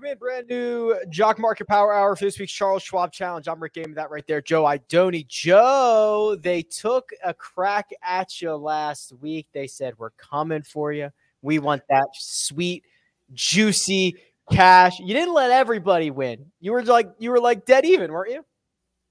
Welcome 0.00 0.12
in, 0.12 0.18
brand 0.18 0.48
new 0.48 0.96
Jock 1.10 1.38
Market 1.38 1.68
Power 1.68 1.92
Hour 1.92 2.16
for 2.16 2.24
this 2.24 2.38
week's 2.38 2.52
Charles 2.52 2.82
Schwab 2.82 3.12
Challenge. 3.12 3.46
I'm 3.46 3.60
Rick 3.60 3.74
Gehman, 3.74 3.94
that 3.96 4.10
right 4.10 4.26
there, 4.26 4.40
Joe 4.40 4.62
Idoni. 4.62 5.26
Joe, 5.26 6.38
they 6.40 6.62
took 6.62 7.10
a 7.22 7.34
crack 7.34 7.90
at 8.02 8.40
you 8.40 8.54
last 8.54 9.12
week. 9.20 9.48
They 9.52 9.66
said, 9.66 9.92
We're 9.98 10.10
coming 10.10 10.62
for 10.62 10.90
you. 10.90 11.10
We 11.42 11.58
want 11.58 11.82
that 11.90 12.06
sweet, 12.14 12.84
juicy 13.34 14.16
cash. 14.50 14.98
You 15.00 15.12
didn't 15.12 15.34
let 15.34 15.50
everybody 15.50 16.10
win. 16.10 16.46
You 16.60 16.72
were 16.72 16.82
like, 16.82 17.12
you 17.18 17.30
were 17.30 17.40
like 17.40 17.66
dead 17.66 17.84
even, 17.84 18.10
weren't 18.10 18.30
you? 18.30 18.44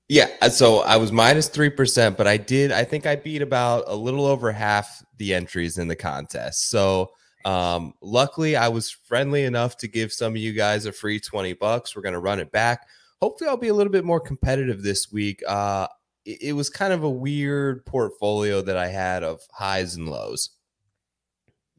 Yeah, 0.08 0.30
uh, 0.42 0.50
so 0.50 0.80
I 0.80 0.98
was 0.98 1.12
minus 1.12 1.52
3%, 1.52 2.18
but 2.18 2.26
I 2.26 2.38
did 2.38 2.72
I 2.72 2.84
think 2.84 3.06
I 3.06 3.16
beat 3.16 3.44
about 3.44 3.84
a 3.86 3.96
little 3.96 4.26
over 4.26 4.52
half 4.52 5.04
the 5.18 5.36
entries 5.36 5.78
in 5.78 5.88
the 5.88 5.96
contest. 5.96 6.72
So 6.72 7.12
um, 7.46 7.94
luckily, 8.02 8.56
I 8.56 8.68
was 8.68 8.92
friendly 8.92 9.44
enough 9.46 9.78
to 9.78 9.88
give 9.88 10.12
some 10.12 10.34
of 10.34 10.38
you 10.38 10.54
guys 10.54 10.86
a 10.86 10.92
free 10.92 11.20
20 11.20 11.54
bucks. 11.54 11.96
We're 11.96 12.02
going 12.02 12.14
to 12.14 12.20
run 12.20 12.40
it 12.40 12.52
back. 12.52 12.88
Hopefully, 13.22 13.50
I'll 13.50 13.58
be 13.58 13.70
a 13.70 13.74
little 13.74 13.92
bit 13.92 14.06
more 14.06 14.20
competitive 14.20 14.84
this 14.84 15.12
week. 15.12 15.42
Uh, 15.48 15.88
it, 16.26 16.42
it 16.42 16.54
was 16.54 16.70
kind 16.70 16.94
of 16.94 17.04
a 17.04 17.10
weird 17.10 17.86
portfolio 17.86 18.62
that 18.62 18.78
I 18.78 18.88
had 18.88 19.24
of 19.24 19.42
highs 19.52 19.96
and 19.96 20.10
lows. 20.10 20.52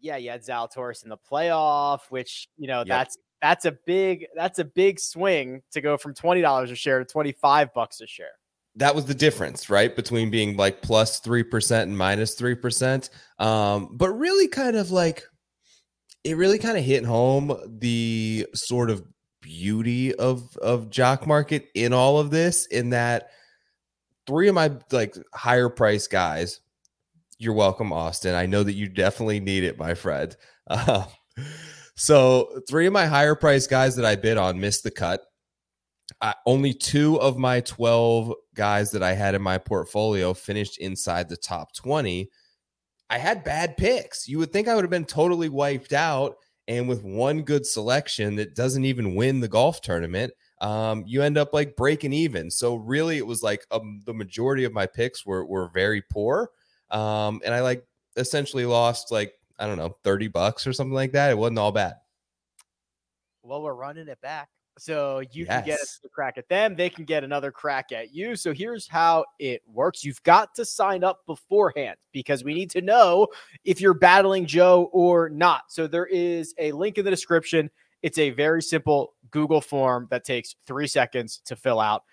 Yeah, 0.00 0.16
you 0.16 0.30
had 0.30 0.42
Zalatoris 0.42 1.02
in 1.02 1.10
the 1.10 1.18
playoff, 1.18 2.00
which 2.08 2.48
you 2.56 2.66
know 2.66 2.78
yep. 2.78 2.86
that's 2.86 3.18
that's 3.42 3.64
a 3.66 3.72
big 3.72 4.26
that's 4.34 4.58
a 4.58 4.64
big 4.64 4.98
swing 4.98 5.62
to 5.72 5.80
go 5.80 5.98
from 5.98 6.14
twenty 6.14 6.40
dollars 6.40 6.70
a 6.70 6.74
share 6.74 6.98
to 6.98 7.04
twenty 7.04 7.32
five 7.32 7.72
bucks 7.74 8.00
a 8.00 8.06
share 8.06 8.32
that 8.76 8.94
was 8.94 9.04
the 9.06 9.14
difference, 9.14 9.68
right? 9.68 9.94
Between 9.94 10.30
being 10.30 10.56
like 10.56 10.80
plus 10.82 11.20
3% 11.20 11.82
and 11.82 11.96
minus 11.96 12.40
3%. 12.40 13.10
Um, 13.38 13.90
but 13.92 14.10
really 14.10 14.48
kind 14.48 14.76
of 14.76 14.90
like 14.90 15.24
it 16.24 16.36
really 16.36 16.58
kind 16.58 16.76
of 16.76 16.84
hit 16.84 17.04
home 17.04 17.56
the 17.66 18.46
sort 18.54 18.90
of 18.90 19.02
beauty 19.40 20.14
of 20.14 20.56
of 20.58 20.90
jock 20.90 21.26
market 21.26 21.68
in 21.74 21.92
all 21.92 22.18
of 22.18 22.30
this 22.30 22.66
in 22.66 22.90
that 22.90 23.30
three 24.26 24.48
of 24.48 24.54
my 24.54 24.70
like 24.92 25.16
higher 25.34 25.68
price 25.68 26.06
guys 26.06 26.60
you're 27.38 27.54
welcome 27.54 27.90
austin. 27.90 28.34
I 28.34 28.44
know 28.44 28.62
that 28.62 28.74
you 28.74 28.86
definitely 28.86 29.40
need 29.40 29.64
it 29.64 29.78
my 29.78 29.94
friend. 29.94 30.36
Uh, 30.66 31.06
so 31.96 32.60
three 32.68 32.86
of 32.86 32.92
my 32.92 33.06
higher 33.06 33.34
price 33.34 33.66
guys 33.66 33.96
that 33.96 34.04
i 34.04 34.16
bid 34.16 34.38
on 34.38 34.60
missed 34.60 34.84
the 34.84 34.90
cut 34.90 35.22
uh, 36.20 36.32
only 36.46 36.72
two 36.72 37.20
of 37.20 37.36
my 37.36 37.60
12 37.60 38.32
guys 38.54 38.90
that 38.90 39.02
i 39.02 39.12
had 39.12 39.34
in 39.34 39.42
my 39.42 39.58
portfolio 39.58 40.32
finished 40.32 40.78
inside 40.78 41.28
the 41.28 41.36
top 41.36 41.74
20 41.74 42.30
I 43.10 43.18
had 43.18 43.44
bad 43.44 43.76
picks. 43.76 44.28
You 44.28 44.38
would 44.38 44.52
think 44.52 44.68
I 44.68 44.74
would 44.74 44.84
have 44.84 44.90
been 44.90 45.04
totally 45.04 45.48
wiped 45.48 45.92
out. 45.92 46.36
And 46.68 46.88
with 46.88 47.02
one 47.02 47.42
good 47.42 47.66
selection 47.66 48.36
that 48.36 48.54
doesn't 48.54 48.84
even 48.84 49.16
win 49.16 49.40
the 49.40 49.48
golf 49.48 49.80
tournament, 49.80 50.32
um, 50.60 51.02
you 51.04 51.20
end 51.20 51.36
up 51.36 51.52
like 51.52 51.74
breaking 51.74 52.12
even. 52.12 52.48
So 52.48 52.76
really, 52.76 53.18
it 53.18 53.26
was 53.26 53.42
like 53.42 53.66
um, 53.72 54.02
the 54.06 54.14
majority 54.14 54.64
of 54.64 54.72
my 54.72 54.86
picks 54.86 55.26
were 55.26 55.44
were 55.44 55.68
very 55.74 56.00
poor, 56.00 56.50
um, 56.92 57.40
and 57.44 57.52
I 57.52 57.60
like 57.60 57.84
essentially 58.16 58.66
lost 58.66 59.10
like 59.10 59.32
I 59.58 59.66
don't 59.66 59.78
know 59.78 59.96
thirty 60.04 60.28
bucks 60.28 60.64
or 60.64 60.72
something 60.72 60.94
like 60.94 61.12
that. 61.12 61.30
It 61.30 61.38
wasn't 61.38 61.58
all 61.58 61.72
bad. 61.72 61.94
Well, 63.42 63.62
we're 63.62 63.74
running 63.74 64.06
it 64.06 64.20
back. 64.20 64.48
So 64.80 65.20
you 65.32 65.44
yes. 65.44 65.48
can 65.48 65.64
get 65.66 65.80
a 66.04 66.08
crack 66.08 66.38
at 66.38 66.48
them. 66.48 66.74
They 66.74 66.88
can 66.88 67.04
get 67.04 67.22
another 67.22 67.52
crack 67.52 67.92
at 67.92 68.14
you. 68.14 68.34
So 68.36 68.52
here's 68.52 68.88
how 68.88 69.24
it 69.38 69.62
works. 69.66 70.04
You've 70.04 70.22
got 70.22 70.54
to 70.54 70.64
sign 70.64 71.04
up 71.04 71.26
beforehand 71.26 71.96
because 72.12 72.44
we 72.44 72.54
need 72.54 72.70
to 72.70 72.80
know 72.80 73.28
if 73.64 73.80
you're 73.80 73.94
battling 73.94 74.46
Joe 74.46 74.88
or 74.92 75.28
not. 75.28 75.64
So 75.68 75.86
there 75.86 76.06
is 76.06 76.54
a 76.58 76.72
link 76.72 76.98
in 76.98 77.04
the 77.04 77.10
description. 77.10 77.70
It's 78.02 78.18
a 78.18 78.30
very 78.30 78.62
simple 78.62 79.14
Google 79.30 79.60
form 79.60 80.08
that 80.10 80.24
takes 80.24 80.56
three 80.66 80.86
seconds 80.86 81.42
to 81.44 81.56
fill 81.56 81.80
out. 81.80 82.04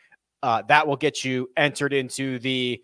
Uh, 0.43 0.61
that 0.67 0.85
will 0.85 0.97
get 0.97 1.23
you 1.23 1.49
entered 1.57 1.93
into 1.93 2.37
the 2.39 2.81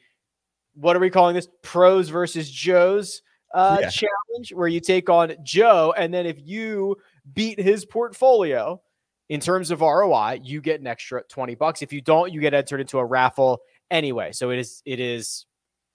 what 0.76 0.96
are 0.96 1.00
we 1.00 1.10
calling 1.10 1.36
this? 1.36 1.48
Pros 1.62 2.10
versus 2.10 2.50
Joes 2.50 3.22
uh, 3.54 3.78
yeah. 3.82 3.90
challenge, 3.90 4.54
where 4.54 4.68
you 4.68 4.80
take 4.80 5.10
on 5.10 5.36
Joe, 5.44 5.94
and 5.96 6.14
then 6.14 6.26
if 6.26 6.38
you 6.40 6.98
beat 7.34 7.60
his 7.60 7.86
portfolio, 7.86 8.82
in 9.30 9.40
terms 9.40 9.72
of 9.72 9.82
ROI, 9.82 10.40
you 10.44 10.62
get 10.62 10.82
an 10.82 10.88
extra 10.88 11.24
20 11.24 11.56
bucks. 11.56 11.82
If 11.82 11.94
you 11.94 12.02
don't, 12.02 12.32
you 12.32 12.42
get 12.42 12.54
entered 12.54 12.82
into 12.82 13.00
a 13.00 13.06
raffle 13.06 13.62
anyway. 13.90 14.32
So 14.32 14.52
it 14.52 14.60
is 14.60 14.82
it 14.86 15.00
is 15.00 15.46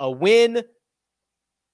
a 0.01 0.11
win 0.11 0.63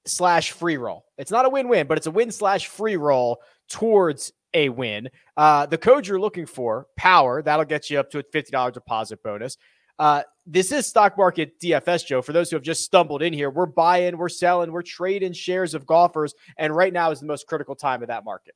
slash 0.07 0.53
free 0.53 0.77
roll. 0.77 1.05
It's 1.19 1.31
not 1.31 1.47
a 1.47 1.49
win-win, 1.49 1.87
but 1.87 1.99
it's 1.99 2.07
a 2.07 2.11
win 2.11 2.31
slash 2.31 2.67
free 2.67 2.97
roll 2.97 3.41
towards 3.69 4.33
a 4.53 4.69
win. 4.69 5.09
Uh, 5.37 5.67
the 5.67 5.79
code 5.79 6.07
you're 6.07 6.21
looking 6.21 6.47
for, 6.47 6.87
power, 6.97 7.43
that'll 7.43 7.65
get 7.65 7.91
you 7.91 7.99
up 7.99 8.11
to 8.11 8.19
a 8.19 8.23
$50 8.23 8.73
deposit 8.73 9.23
bonus. 9.23 9.57
Uh, 9.99 10.23
this 10.47 10.73
is 10.73 10.87
stock 10.87 11.17
market 11.17 11.59
DFS, 11.61 12.07
Joe. 12.07 12.21
For 12.21 12.33
those 12.33 12.51
who 12.51 12.57
have 12.57 12.63
just 12.63 12.83
stumbled 12.83 13.23
in 13.23 13.33
here, 13.33 13.51
we're 13.51 13.67
buying, 13.67 14.19
we're 14.19 14.29
selling, 14.29 14.73
we're 14.73 14.83
trading 14.83 15.33
shares 15.33 15.75
of 15.75 15.87
golfers. 15.87 16.35
And 16.59 16.75
right 16.75 16.93
now 16.93 17.11
is 17.11 17.21
the 17.21 17.27
most 17.27 17.47
critical 17.47 17.75
time 17.75 18.03
of 18.03 18.09
that 18.09 18.25
market. 18.25 18.55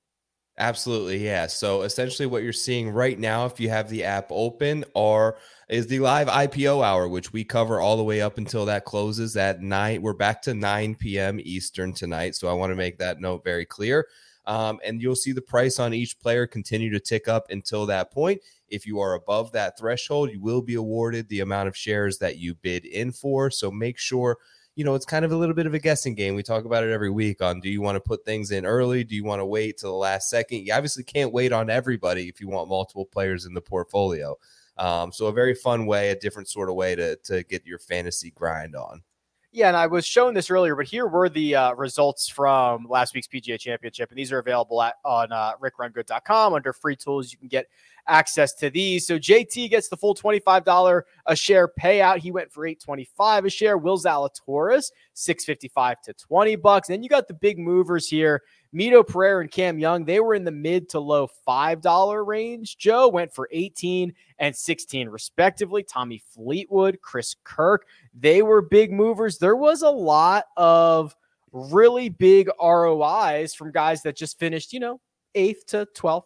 Absolutely, 0.60 1.24
yeah. 1.24 1.46
So 1.46 1.82
essentially, 1.82 2.26
what 2.26 2.42
you're 2.42 2.52
seeing 2.52 2.90
right 2.90 3.16
now, 3.16 3.46
if 3.46 3.60
you 3.60 3.68
have 3.68 3.88
the 3.88 4.02
app 4.02 4.26
open, 4.30 4.84
or 4.92 5.38
is 5.68 5.86
the 5.86 6.00
live 6.00 6.26
IPO 6.28 6.82
hour, 6.82 7.06
which 7.08 7.32
we 7.32 7.44
cover 7.44 7.80
all 7.80 7.96
the 7.96 8.02
way 8.02 8.20
up 8.20 8.38
until 8.38 8.64
that 8.66 8.84
closes 8.84 9.36
at 9.36 9.62
night. 9.62 10.02
We're 10.02 10.14
back 10.14 10.42
to 10.42 10.54
9 10.54 10.96
p.m. 10.96 11.38
Eastern 11.40 11.92
tonight, 11.92 12.34
so 12.34 12.48
I 12.48 12.54
want 12.54 12.72
to 12.72 12.76
make 12.76 12.98
that 12.98 13.20
note 13.20 13.44
very 13.44 13.66
clear. 13.66 14.08
Um, 14.46 14.80
and 14.84 15.00
you'll 15.00 15.14
see 15.14 15.32
the 15.32 15.42
price 15.42 15.78
on 15.78 15.94
each 15.94 16.18
player 16.18 16.46
continue 16.46 16.90
to 16.90 16.98
tick 17.00 17.28
up 17.28 17.50
until 17.50 17.86
that 17.86 18.10
point. 18.10 18.40
If 18.68 18.84
you 18.84 18.98
are 18.98 19.14
above 19.14 19.52
that 19.52 19.78
threshold, 19.78 20.30
you 20.32 20.40
will 20.40 20.62
be 20.62 20.74
awarded 20.74 21.28
the 21.28 21.40
amount 21.40 21.68
of 21.68 21.76
shares 21.76 22.18
that 22.18 22.38
you 22.38 22.54
bid 22.54 22.84
in 22.84 23.12
for. 23.12 23.50
So 23.50 23.70
make 23.70 23.98
sure 23.98 24.38
you 24.78 24.84
know, 24.84 24.94
it's 24.94 25.04
kind 25.04 25.24
of 25.24 25.32
a 25.32 25.36
little 25.36 25.56
bit 25.56 25.66
of 25.66 25.74
a 25.74 25.80
guessing 25.80 26.14
game. 26.14 26.36
We 26.36 26.44
talk 26.44 26.64
about 26.64 26.84
it 26.84 26.92
every 26.92 27.10
week 27.10 27.42
on 27.42 27.58
do 27.58 27.68
you 27.68 27.82
want 27.82 27.96
to 27.96 28.00
put 28.00 28.24
things 28.24 28.52
in 28.52 28.64
early? 28.64 29.02
Do 29.02 29.16
you 29.16 29.24
want 29.24 29.40
to 29.40 29.44
wait 29.44 29.78
till 29.78 29.90
the 29.90 29.96
last 29.96 30.30
second? 30.30 30.64
You 30.64 30.72
obviously 30.72 31.02
can't 31.02 31.32
wait 31.32 31.52
on 31.52 31.68
everybody 31.68 32.28
if 32.28 32.40
you 32.40 32.46
want 32.46 32.68
multiple 32.68 33.04
players 33.04 33.44
in 33.44 33.54
the 33.54 33.60
portfolio. 33.60 34.38
Um, 34.76 35.10
so 35.10 35.26
a 35.26 35.32
very 35.32 35.56
fun 35.56 35.86
way, 35.86 36.10
a 36.10 36.16
different 36.16 36.48
sort 36.48 36.68
of 36.68 36.76
way 36.76 36.94
to 36.94 37.16
to 37.24 37.42
get 37.42 37.66
your 37.66 37.80
fantasy 37.80 38.30
grind 38.30 38.76
on. 38.76 39.02
Yeah, 39.50 39.66
and 39.66 39.76
I 39.76 39.88
was 39.88 40.06
showing 40.06 40.34
this 40.34 40.48
earlier, 40.48 40.76
but 40.76 40.86
here 40.86 41.08
were 41.08 41.28
the 41.28 41.56
uh, 41.56 41.72
results 41.72 42.28
from 42.28 42.86
last 42.88 43.14
week's 43.14 43.26
PGA 43.26 43.58
Championship, 43.58 44.10
and 44.10 44.18
these 44.18 44.30
are 44.30 44.38
available 44.38 44.80
at 44.80 44.94
on 45.04 45.32
uh, 45.32 45.54
rickrungood.com 45.56 46.54
under 46.54 46.72
free 46.72 46.94
tools. 46.94 47.32
You 47.32 47.38
can 47.38 47.48
get 47.48 47.66
access 48.08 48.54
to 48.54 48.70
these. 48.70 49.06
So 49.06 49.18
JT 49.18 49.70
gets 49.70 49.88
the 49.88 49.96
full 49.96 50.14
$25 50.14 51.02
a 51.26 51.36
share 51.36 51.68
payout. 51.68 52.18
He 52.18 52.30
went 52.30 52.52
for 52.52 52.66
825 52.66 53.44
a 53.44 53.50
share. 53.50 53.78
Will 53.78 53.98
Zalatoris, 53.98 54.90
655 55.14 56.02
to 56.02 56.12
20 56.14 56.56
bucks. 56.56 56.88
Then 56.88 57.02
you 57.02 57.08
got 57.08 57.28
the 57.28 57.34
big 57.34 57.58
movers 57.58 58.08
here. 58.08 58.42
Mito 58.74 59.06
Pereira 59.06 59.40
and 59.40 59.50
Cam 59.50 59.78
Young, 59.78 60.04
they 60.04 60.20
were 60.20 60.34
in 60.34 60.44
the 60.44 60.50
mid 60.50 60.88
to 60.90 61.00
low 61.00 61.28
$5 61.46 62.26
range. 62.26 62.76
Joe 62.76 63.08
went 63.08 63.32
for 63.32 63.48
18 63.50 64.12
and 64.38 64.54
16 64.54 65.08
respectively. 65.08 65.82
Tommy 65.82 66.22
Fleetwood, 66.34 67.00
Chris 67.00 67.36
Kirk, 67.44 67.86
they 68.14 68.42
were 68.42 68.60
big 68.60 68.92
movers. 68.92 69.38
There 69.38 69.56
was 69.56 69.82
a 69.82 69.90
lot 69.90 70.44
of 70.56 71.16
really 71.52 72.08
big 72.10 72.50
ROIs 72.62 73.54
from 73.54 73.72
guys 73.72 74.02
that 74.02 74.16
just 74.16 74.38
finished, 74.38 74.72
you 74.72 74.80
know, 74.80 75.00
eighth 75.34 75.66
to 75.66 75.86
12th 75.96 76.24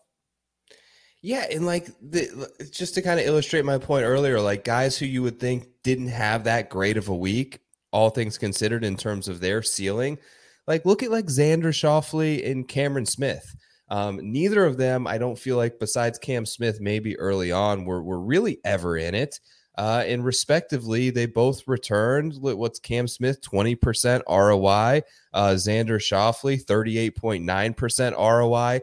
yeah, 1.23 1.47
and 1.51 1.65
like 1.65 1.87
the, 2.01 2.51
just 2.73 2.95
to 2.95 3.03
kind 3.03 3.21
of 3.21 3.27
illustrate 3.27 3.65
my 3.65 3.79
point 3.79 4.05
earlier, 4.05 4.41
like 4.41 4.65
guys 4.65 4.99
who 4.99 5.07
you 5.07 5.23
would 5.23 5.39
think 5.39 5.69
didn't 5.85 6.09
have 6.09 6.45
that 6.45 6.69
great 6.69 6.97
of 6.97 7.09
a 7.09 7.17
week, 7.17 7.61
all 7.93 8.11
things 8.11 8.37
considered, 8.37 8.85
in 8.85 8.97
terms 8.97 9.29
of 9.29 9.39
their 9.39 9.63
ceiling, 9.63 10.19
like 10.67 10.85
look 10.85 11.03
at 11.03 11.13
like 11.13 11.27
Xander 11.27 11.73
Schauffele 11.73 12.51
and 12.51 12.67
Cameron 12.67 13.07
Smith. 13.07 13.55
Um, 13.89 14.19
neither 14.23 14.65
of 14.65 14.79
them, 14.79 15.07
I 15.07 15.19
don't 15.19 15.39
feel 15.39 15.57
like, 15.57 15.79
besides 15.79 16.19
Cam 16.19 16.45
Smith, 16.45 16.81
maybe 16.81 17.17
early 17.19 17.53
on, 17.53 17.85
were 17.85 18.03
were 18.03 18.21
really 18.21 18.59
ever 18.65 18.97
in 18.97 19.15
it. 19.15 19.39
Uh, 19.79 20.03
and 20.07 20.25
respectively, 20.25 21.11
they 21.11 21.27
both 21.27 21.67
returned. 21.67 22.35
What's 22.41 22.79
Cam 22.79 23.07
Smith? 23.07 23.41
20% 23.43 24.23
ROI. 24.29 25.03
Uh, 25.33 25.51
Xander 25.51 25.99
Schauffele, 25.99 26.63
38.9% 26.63 28.13
ROI 28.19 28.81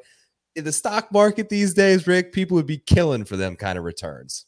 in 0.56 0.64
the 0.64 0.72
stock 0.72 1.12
market 1.12 1.50
these 1.50 1.74
days, 1.74 2.08
Rick, 2.08 2.34
people 2.34 2.56
would 2.56 2.66
be 2.66 2.78
killing 2.78 3.26
for 3.26 3.38
them 3.38 3.56
kind 3.56 3.78
of 3.78 3.84
returns. 3.84 4.46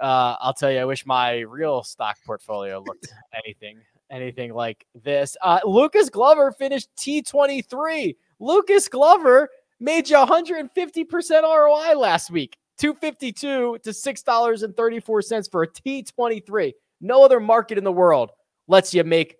Uh, 0.00 0.36
I'll 0.40 0.54
tell 0.54 0.70
you, 0.70 0.78
I 0.78 0.84
wish 0.84 1.06
my 1.06 1.40
real 1.40 1.82
stock 1.82 2.16
portfolio 2.26 2.82
looked 2.86 3.12
anything 3.44 3.78
anything 4.12 4.52
like 4.52 4.86
this. 5.02 5.36
Uh, 5.42 5.58
Lucas 5.64 6.10
Glover 6.10 6.52
finished 6.52 6.88
T23. 6.96 8.14
Lucas 8.38 8.86
Glover 8.86 9.48
made 9.80 10.08
you 10.08 10.16
150% 10.16 11.42
ROI 11.42 11.98
last 11.98 12.30
week. 12.30 12.56
252 12.78 13.78
to 13.82 13.90
$6.34 13.90 15.50
for 15.50 15.62
a 15.62 15.68
T23. 15.68 16.72
No 17.00 17.24
other 17.24 17.40
market 17.40 17.78
in 17.78 17.84
the 17.84 17.92
world 17.92 18.30
lets 18.68 18.94
you 18.94 19.02
make 19.02 19.36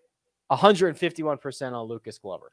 151% 0.51 1.73
on 1.73 1.87
Lucas 1.87 2.19
Glover. 2.19 2.53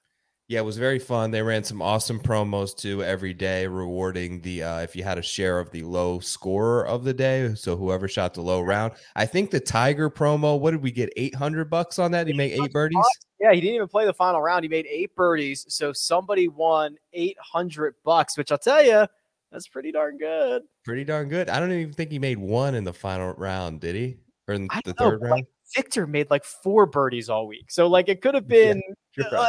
Yeah, 0.50 0.62
it 0.62 0.66
was 0.66 0.80
very 0.80 0.98
fun. 0.98 1.30
They 1.30 1.44
ran 1.44 1.64
some 1.64 1.80
awesome 1.80 2.20
promos 2.20 2.76
too 2.76 3.04
every 3.04 3.36
day, 3.36 3.68
rewarding 3.68 4.42
the 4.42 4.64
uh, 4.64 4.80
if 4.80 4.96
you 4.96 5.04
had 5.04 5.20
a 5.20 5.22
share 5.22 5.60
of 5.60 5.70
the 5.70 5.84
low 5.84 6.20
scorer 6.20 6.88
of 6.88 7.04
the 7.04 7.14
day. 7.14 7.54
So 7.54 7.78
whoever 7.78 8.08
shot 8.08 8.34
the 8.34 8.42
low 8.42 8.62
round. 8.62 8.94
I 9.16 9.28
think 9.28 9.52
the 9.52 9.60
Tiger 9.60 10.10
promo. 10.10 10.60
What 10.60 10.72
did 10.72 10.82
we 10.82 10.92
get? 10.92 11.14
Eight 11.18 11.36
hundred 11.36 11.70
bucks 11.70 12.00
on 12.00 12.10
that. 12.14 12.26
He 12.26 12.34
made 12.34 12.60
eight 12.60 12.74
birdies. 12.74 12.98
Yeah, 13.40 13.54
he 13.54 13.62
didn't 13.62 13.76
even 13.76 13.88
play 13.88 14.08
the 14.08 14.14
final 14.14 14.42
round. 14.42 14.64
He 14.64 14.70
made 14.70 14.88
eight 14.88 15.16
birdies. 15.16 15.68
So 15.70 15.94
somebody 15.94 16.48
won 16.48 16.96
eight 17.14 17.38
hundred 17.40 17.94
bucks, 18.04 18.36
which 18.36 18.52
I'll 18.52 18.58
tell 18.58 18.84
you, 18.84 19.06
that's 19.52 19.68
pretty 19.68 19.92
darn 19.92 20.18
good. 20.18 20.64
Pretty 20.84 21.04
darn 21.04 21.30
good. 21.30 21.50
I 21.50 21.60
don't 21.60 21.72
even 21.72 21.94
think 21.94 22.10
he 22.10 22.18
made 22.18 22.40
one 22.40 22.74
in 22.74 22.86
the 22.86 22.94
final 22.94 23.34
round. 23.34 23.82
Did 23.82 23.96
he? 23.96 24.18
Or 24.48 24.56
in 24.56 24.68
the 24.84 24.96
third 24.96 25.22
know, 25.22 25.30
round? 25.30 25.44
Like 25.76 25.86
Viktor 25.86 26.08
made 26.08 26.30
like 26.30 26.44
four 26.44 26.86
birdies 26.86 27.30
all 27.30 27.48
week. 27.48 27.72
So 27.72 27.88
like 27.88 28.10
it 28.10 28.22
could 28.22 28.36
have 28.36 28.48
been 28.48 28.82
yeah, 29.18 29.26
uh, 29.28 29.48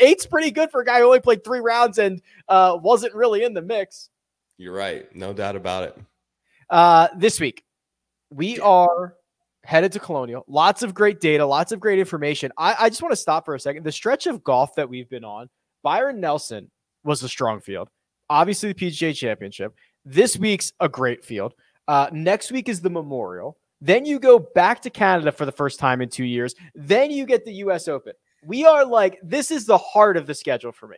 eight's 0.00 0.26
pretty 0.26 0.50
good 0.50 0.70
for 0.70 0.80
a 0.80 0.84
guy 0.84 1.00
who 1.00 1.06
only 1.06 1.20
played 1.20 1.44
three 1.44 1.60
rounds 1.60 1.98
and 1.98 2.20
uh, 2.48 2.78
wasn't 2.80 3.14
really 3.14 3.44
in 3.44 3.54
the 3.54 3.62
mix. 3.62 4.10
You're 4.58 4.74
right. 4.74 5.14
No 5.14 5.32
doubt 5.32 5.56
about 5.56 5.84
it. 5.84 5.98
Uh, 6.68 7.08
this 7.16 7.40
week, 7.40 7.64
we 8.30 8.60
are 8.60 9.16
headed 9.64 9.92
to 9.92 9.98
Colonial. 9.98 10.44
Lots 10.48 10.82
of 10.82 10.94
great 10.94 11.20
data, 11.20 11.44
lots 11.44 11.72
of 11.72 11.80
great 11.80 11.98
information. 11.98 12.52
I, 12.56 12.76
I 12.78 12.88
just 12.88 13.02
want 13.02 13.12
to 13.12 13.16
stop 13.16 13.44
for 13.44 13.54
a 13.54 13.60
second. 13.60 13.84
The 13.84 13.92
stretch 13.92 14.26
of 14.26 14.44
golf 14.44 14.74
that 14.76 14.88
we've 14.88 15.08
been 15.08 15.24
on, 15.24 15.48
Byron 15.82 16.20
Nelson 16.20 16.70
was 17.04 17.22
a 17.22 17.28
strong 17.28 17.60
field. 17.60 17.88
Obviously, 18.28 18.72
the 18.72 18.86
PGA 18.86 19.14
Championship. 19.14 19.74
This 20.04 20.36
week's 20.36 20.72
a 20.80 20.88
great 20.88 21.24
field. 21.24 21.54
Uh, 21.88 22.08
next 22.12 22.52
week 22.52 22.68
is 22.68 22.80
the 22.80 22.90
Memorial. 22.90 23.58
Then 23.80 24.04
you 24.04 24.18
go 24.18 24.38
back 24.38 24.82
to 24.82 24.90
Canada 24.90 25.32
for 25.32 25.46
the 25.46 25.52
first 25.52 25.78
time 25.78 26.00
in 26.00 26.08
two 26.08 26.24
years. 26.24 26.54
Then 26.74 27.10
you 27.10 27.24
get 27.26 27.44
the 27.44 27.54
US 27.54 27.88
Open. 27.88 28.12
We 28.44 28.64
are 28.64 28.84
like, 28.84 29.18
this 29.22 29.50
is 29.50 29.66
the 29.66 29.78
heart 29.78 30.16
of 30.16 30.26
the 30.26 30.34
schedule 30.34 30.72
for 30.72 30.88
me. 30.88 30.96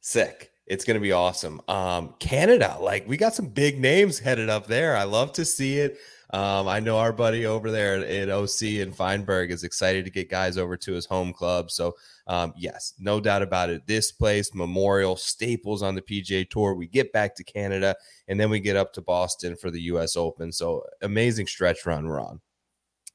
Sick. 0.00 0.50
It's 0.66 0.84
going 0.84 0.94
to 0.94 1.00
be 1.00 1.12
awesome. 1.12 1.60
Um, 1.68 2.14
Canada, 2.20 2.76
like 2.80 3.06
we 3.06 3.16
got 3.16 3.34
some 3.34 3.48
big 3.48 3.78
names 3.78 4.18
headed 4.18 4.48
up 4.48 4.66
there. 4.66 4.96
I 4.96 5.04
love 5.04 5.32
to 5.34 5.44
see 5.44 5.78
it. 5.78 5.98
Um, 6.30 6.66
I 6.68 6.80
know 6.80 6.98
our 6.98 7.12
buddy 7.12 7.46
over 7.46 7.70
there 7.70 7.96
at, 7.96 8.30
OC 8.30 8.62
and 8.80 8.94
Feinberg 8.94 9.50
is 9.50 9.64
excited 9.64 10.04
to 10.04 10.10
get 10.10 10.30
guys 10.30 10.56
over 10.56 10.76
to 10.76 10.92
his 10.92 11.06
home 11.06 11.32
club. 11.32 11.70
So, 11.70 11.94
um, 12.26 12.52
yes, 12.56 12.94
no 12.98 13.20
doubt 13.20 13.42
about 13.42 13.70
it. 13.70 13.86
This 13.86 14.10
place, 14.10 14.54
Memorial, 14.54 15.16
staples 15.16 15.82
on 15.82 15.94
the 15.94 16.02
PGA 16.02 16.48
Tour. 16.48 16.74
We 16.74 16.88
get 16.88 17.12
back 17.12 17.34
to 17.36 17.44
Canada 17.44 17.94
and 18.26 18.40
then 18.40 18.50
we 18.50 18.60
get 18.60 18.76
up 18.76 18.92
to 18.94 19.02
Boston 19.02 19.56
for 19.56 19.70
the 19.70 19.82
U.S. 19.82 20.16
Open. 20.16 20.50
So, 20.50 20.84
amazing 21.02 21.46
stretch 21.46 21.86
run 21.86 22.06
we're 22.06 22.20
on. 22.20 22.40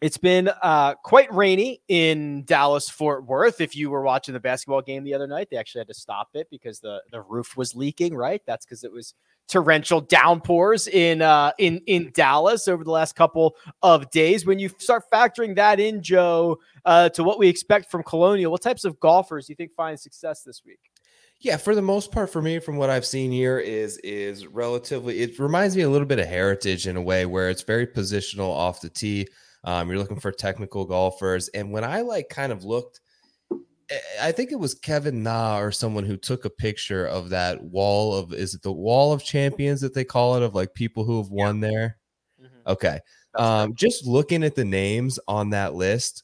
It's 0.02 0.18
been 0.18 0.50
uh, 0.62 0.94
quite 0.96 1.34
rainy 1.34 1.82
in 1.90 2.46
Dallas 2.46 2.90
Fort 2.90 3.26
Worth. 3.26 3.60
If 3.60 3.76
you 3.76 3.90
were 3.90 4.02
watching 4.02 4.34
the 4.34 4.40
basketball 4.40 4.82
game 4.82 5.04
the 5.04 5.14
other 5.14 5.28
night, 5.28 5.50
they 5.52 5.58
actually 5.58 5.80
had 5.80 5.90
to 5.90 5.94
stop 5.94 6.30
it 6.36 6.48
because 6.50 6.80
the, 6.80 7.02
the 7.12 7.22
roof 7.22 7.58
was 7.58 7.76
leaking, 7.76 8.16
right? 8.16 8.42
That's 8.48 8.66
because 8.66 8.86
it 8.86 8.94
was 8.94 9.14
torrential 9.50 10.02
downpours 10.02 10.88
in 10.88 11.22
uh, 11.22 11.52
in 11.58 11.82
in 11.88 12.12
Dallas 12.14 12.68
over 12.68 12.84
the 12.84 12.92
last 12.92 13.16
couple 13.16 13.56
of 13.82 14.10
days. 14.12 14.46
When 14.46 14.60
you 14.60 14.70
start 14.78 15.04
factoring 15.12 15.56
that 15.56 15.80
in, 15.80 16.02
Joe, 16.02 16.60
uh, 16.86 17.10
to 17.10 17.24
what 17.24 17.40
we 17.40 17.50
expect 17.50 17.92
from 17.92 18.04
Colonial, 18.04 18.52
what 18.52 18.62
types 18.62 18.86
of 18.86 19.00
golfers 19.00 19.48
do 19.48 19.52
you 19.52 19.56
think 19.56 19.74
find 19.76 20.00
success 20.00 20.44
this 20.44 20.62
week? 20.66 20.80
Yeah, 21.42 21.56
for 21.56 21.74
the 21.74 21.82
most 21.82 22.12
part, 22.12 22.30
for 22.30 22.42
me, 22.42 22.60
from 22.60 22.76
what 22.76 22.90
I've 22.90 23.06
seen 23.06 23.32
here, 23.32 23.60
is 23.60 23.98
is 23.98 24.46
relatively. 24.48 25.20
It 25.20 25.40
reminds 25.40 25.76
me 25.76 25.84
a 25.84 25.90
little 25.90 26.08
bit 26.08 26.20
of 26.20 26.28
Heritage 26.28 26.88
in 26.88 26.98
a 26.98 27.02
way 27.02 27.26
where 27.26 27.50
it's 27.50 27.64
very 27.64 27.88
positional 27.88 28.50
off 28.50 28.82
the 28.82 28.90
tee. 28.90 29.28
Um, 29.64 29.90
you're 29.90 29.98
looking 29.98 30.20
for 30.20 30.32
technical 30.32 30.86
golfers. 30.86 31.48
And 31.50 31.72
when 31.72 31.84
I 31.84 32.02
like 32.02 32.30
kind 32.30 32.52
of 32.52 32.64
looked, 32.64 33.02
I 34.22 34.32
think 34.32 34.52
it 34.52 34.60
was 34.60 34.76
Kevin 34.76 35.24
Na 35.24 35.60
or 35.60 35.72
someone 35.72 36.04
who 36.04 36.18
took 36.18 36.46
a 36.46 36.50
picture 36.50 37.06
of 37.08 37.30
that 37.30 37.64
wall 37.64 38.16
of 38.16 38.34
is 38.34 38.54
it 38.54 38.62
the 38.62 38.72
wall 38.72 39.12
of 39.14 39.24
champions 39.24 39.82
that 39.82 39.94
they 39.94 40.04
call 40.04 40.36
it 40.36 40.44
of 40.44 40.54
like 40.54 40.74
people 40.74 41.04
who 41.04 41.18
have 41.18 41.32
won 41.32 41.62
yeah. 41.62 41.70
there. 41.70 41.98
Mm-hmm. 42.42 42.72
Okay. 42.72 43.00
Um, 43.36 43.74
just 43.76 44.06
looking 44.06 44.44
at 44.44 44.56
the 44.56 44.66
names 44.66 45.20
on 45.28 45.52
that 45.52 45.74
list, 45.74 46.24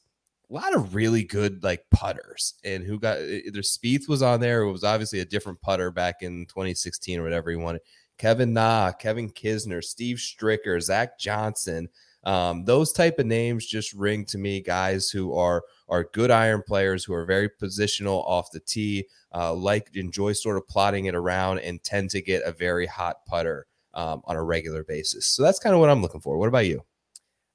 a 0.50 0.54
lot 0.54 0.76
of 0.76 0.96
really 0.96 1.24
good 1.24 1.64
like 1.64 1.84
putters 1.92 2.56
and 2.64 2.84
who 2.84 3.00
got 3.00 3.20
either 3.20 3.62
Spieth 3.62 4.08
was 4.08 4.22
on 4.22 4.40
there. 4.40 4.62
It 4.62 4.72
was 4.72 4.84
obviously 4.84 5.20
a 5.20 5.26
different 5.26 5.62
putter 5.62 5.92
back 5.92 6.22
in 6.22 6.46
2016 6.46 7.20
or 7.20 7.24
whatever 7.24 7.50
he 7.50 7.56
wanted. 7.56 7.82
Kevin 8.18 8.54
Na, 8.54 8.92
Kevin 8.92 9.30
Kisner, 9.30 9.84
Steve 9.84 10.18
Stricker, 10.18 10.82
Zach 10.82 11.20
Johnson, 11.20 11.90
um, 12.24 12.66
those 12.66 12.92
type 12.92 13.20
of 13.20 13.26
names 13.26 13.66
just 13.66 13.94
ring 13.94 14.26
to 14.26 14.38
me 14.38 14.62
guys 14.62 15.10
who 15.10 15.34
are 15.36 15.64
are 15.88 16.06
good 16.14 16.32
iron 16.32 16.64
players 16.66 17.04
who 17.04 17.14
are 17.14 17.26
very 17.26 17.50
positional 17.50 18.24
off 18.28 18.52
the 18.52 18.60
tee, 18.60 19.08
uh, 19.34 19.54
like 19.54 19.90
enjoy 19.96 20.34
sort 20.34 20.58
of 20.58 20.68
plotting 20.68 21.06
it 21.06 21.16
around 21.16 21.60
and 21.60 21.84
tend 21.84 22.10
to 22.12 22.22
get 22.22 22.44
a 22.44 22.52
very 22.52 22.86
hot 22.86 23.26
putter 23.26 23.68
um, 23.94 24.22
on 24.26 24.36
a 24.36 24.44
regular 24.44 24.84
basis. 24.84 25.28
So 25.28 25.44
that's 25.44 25.60
kind 25.60 25.74
of 25.74 25.80
what 25.80 25.90
I'm 25.90 26.02
looking 26.02 26.22
for. 26.22 26.38
What 26.38 26.48
about 26.48 26.66
you? 26.66 26.84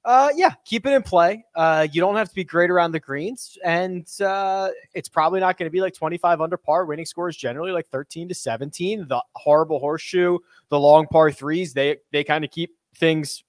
Uh, 0.03 0.29
yeah, 0.35 0.53
keep 0.65 0.87
it 0.87 0.93
in 0.93 1.03
play. 1.03 1.45
Uh, 1.53 1.87
you 1.91 2.01
don't 2.01 2.15
have 2.15 2.27
to 2.27 2.33
be 2.33 2.43
great 2.43 2.71
around 2.71 2.91
the 2.91 2.99
greens, 2.99 3.55
and 3.63 4.07
uh, 4.19 4.69
it's 4.95 5.07
probably 5.07 5.39
not 5.39 5.59
going 5.59 5.67
to 5.67 5.71
be 5.71 5.79
like 5.79 5.93
25 5.93 6.41
under 6.41 6.57
par. 6.57 6.85
Winning 6.85 7.05
scores 7.05 7.37
generally 7.37 7.71
like 7.71 7.87
13 7.87 8.27
to 8.27 8.33
17. 8.33 9.07
The 9.07 9.23
horrible 9.35 9.77
horseshoe, 9.77 10.39
the 10.69 10.79
long 10.79 11.05
par 11.05 11.31
threes, 11.31 11.73
they 11.73 11.97
they 12.11 12.23
kind 12.23 12.43
of 12.43 12.49
keep 12.49 12.71
things 12.95 13.43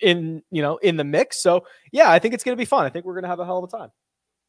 in 0.00 0.42
you 0.50 0.62
know 0.62 0.78
in 0.78 0.96
the 0.96 1.04
mix. 1.04 1.40
So 1.40 1.64
yeah, 1.92 2.10
I 2.10 2.18
think 2.18 2.34
it's 2.34 2.42
going 2.42 2.56
to 2.56 2.60
be 2.60 2.64
fun. 2.64 2.84
I 2.84 2.88
think 2.88 3.04
we're 3.04 3.14
going 3.14 3.22
to 3.22 3.28
have 3.28 3.40
a 3.40 3.44
hell 3.44 3.58
of 3.58 3.72
a 3.72 3.76
time. 3.76 3.90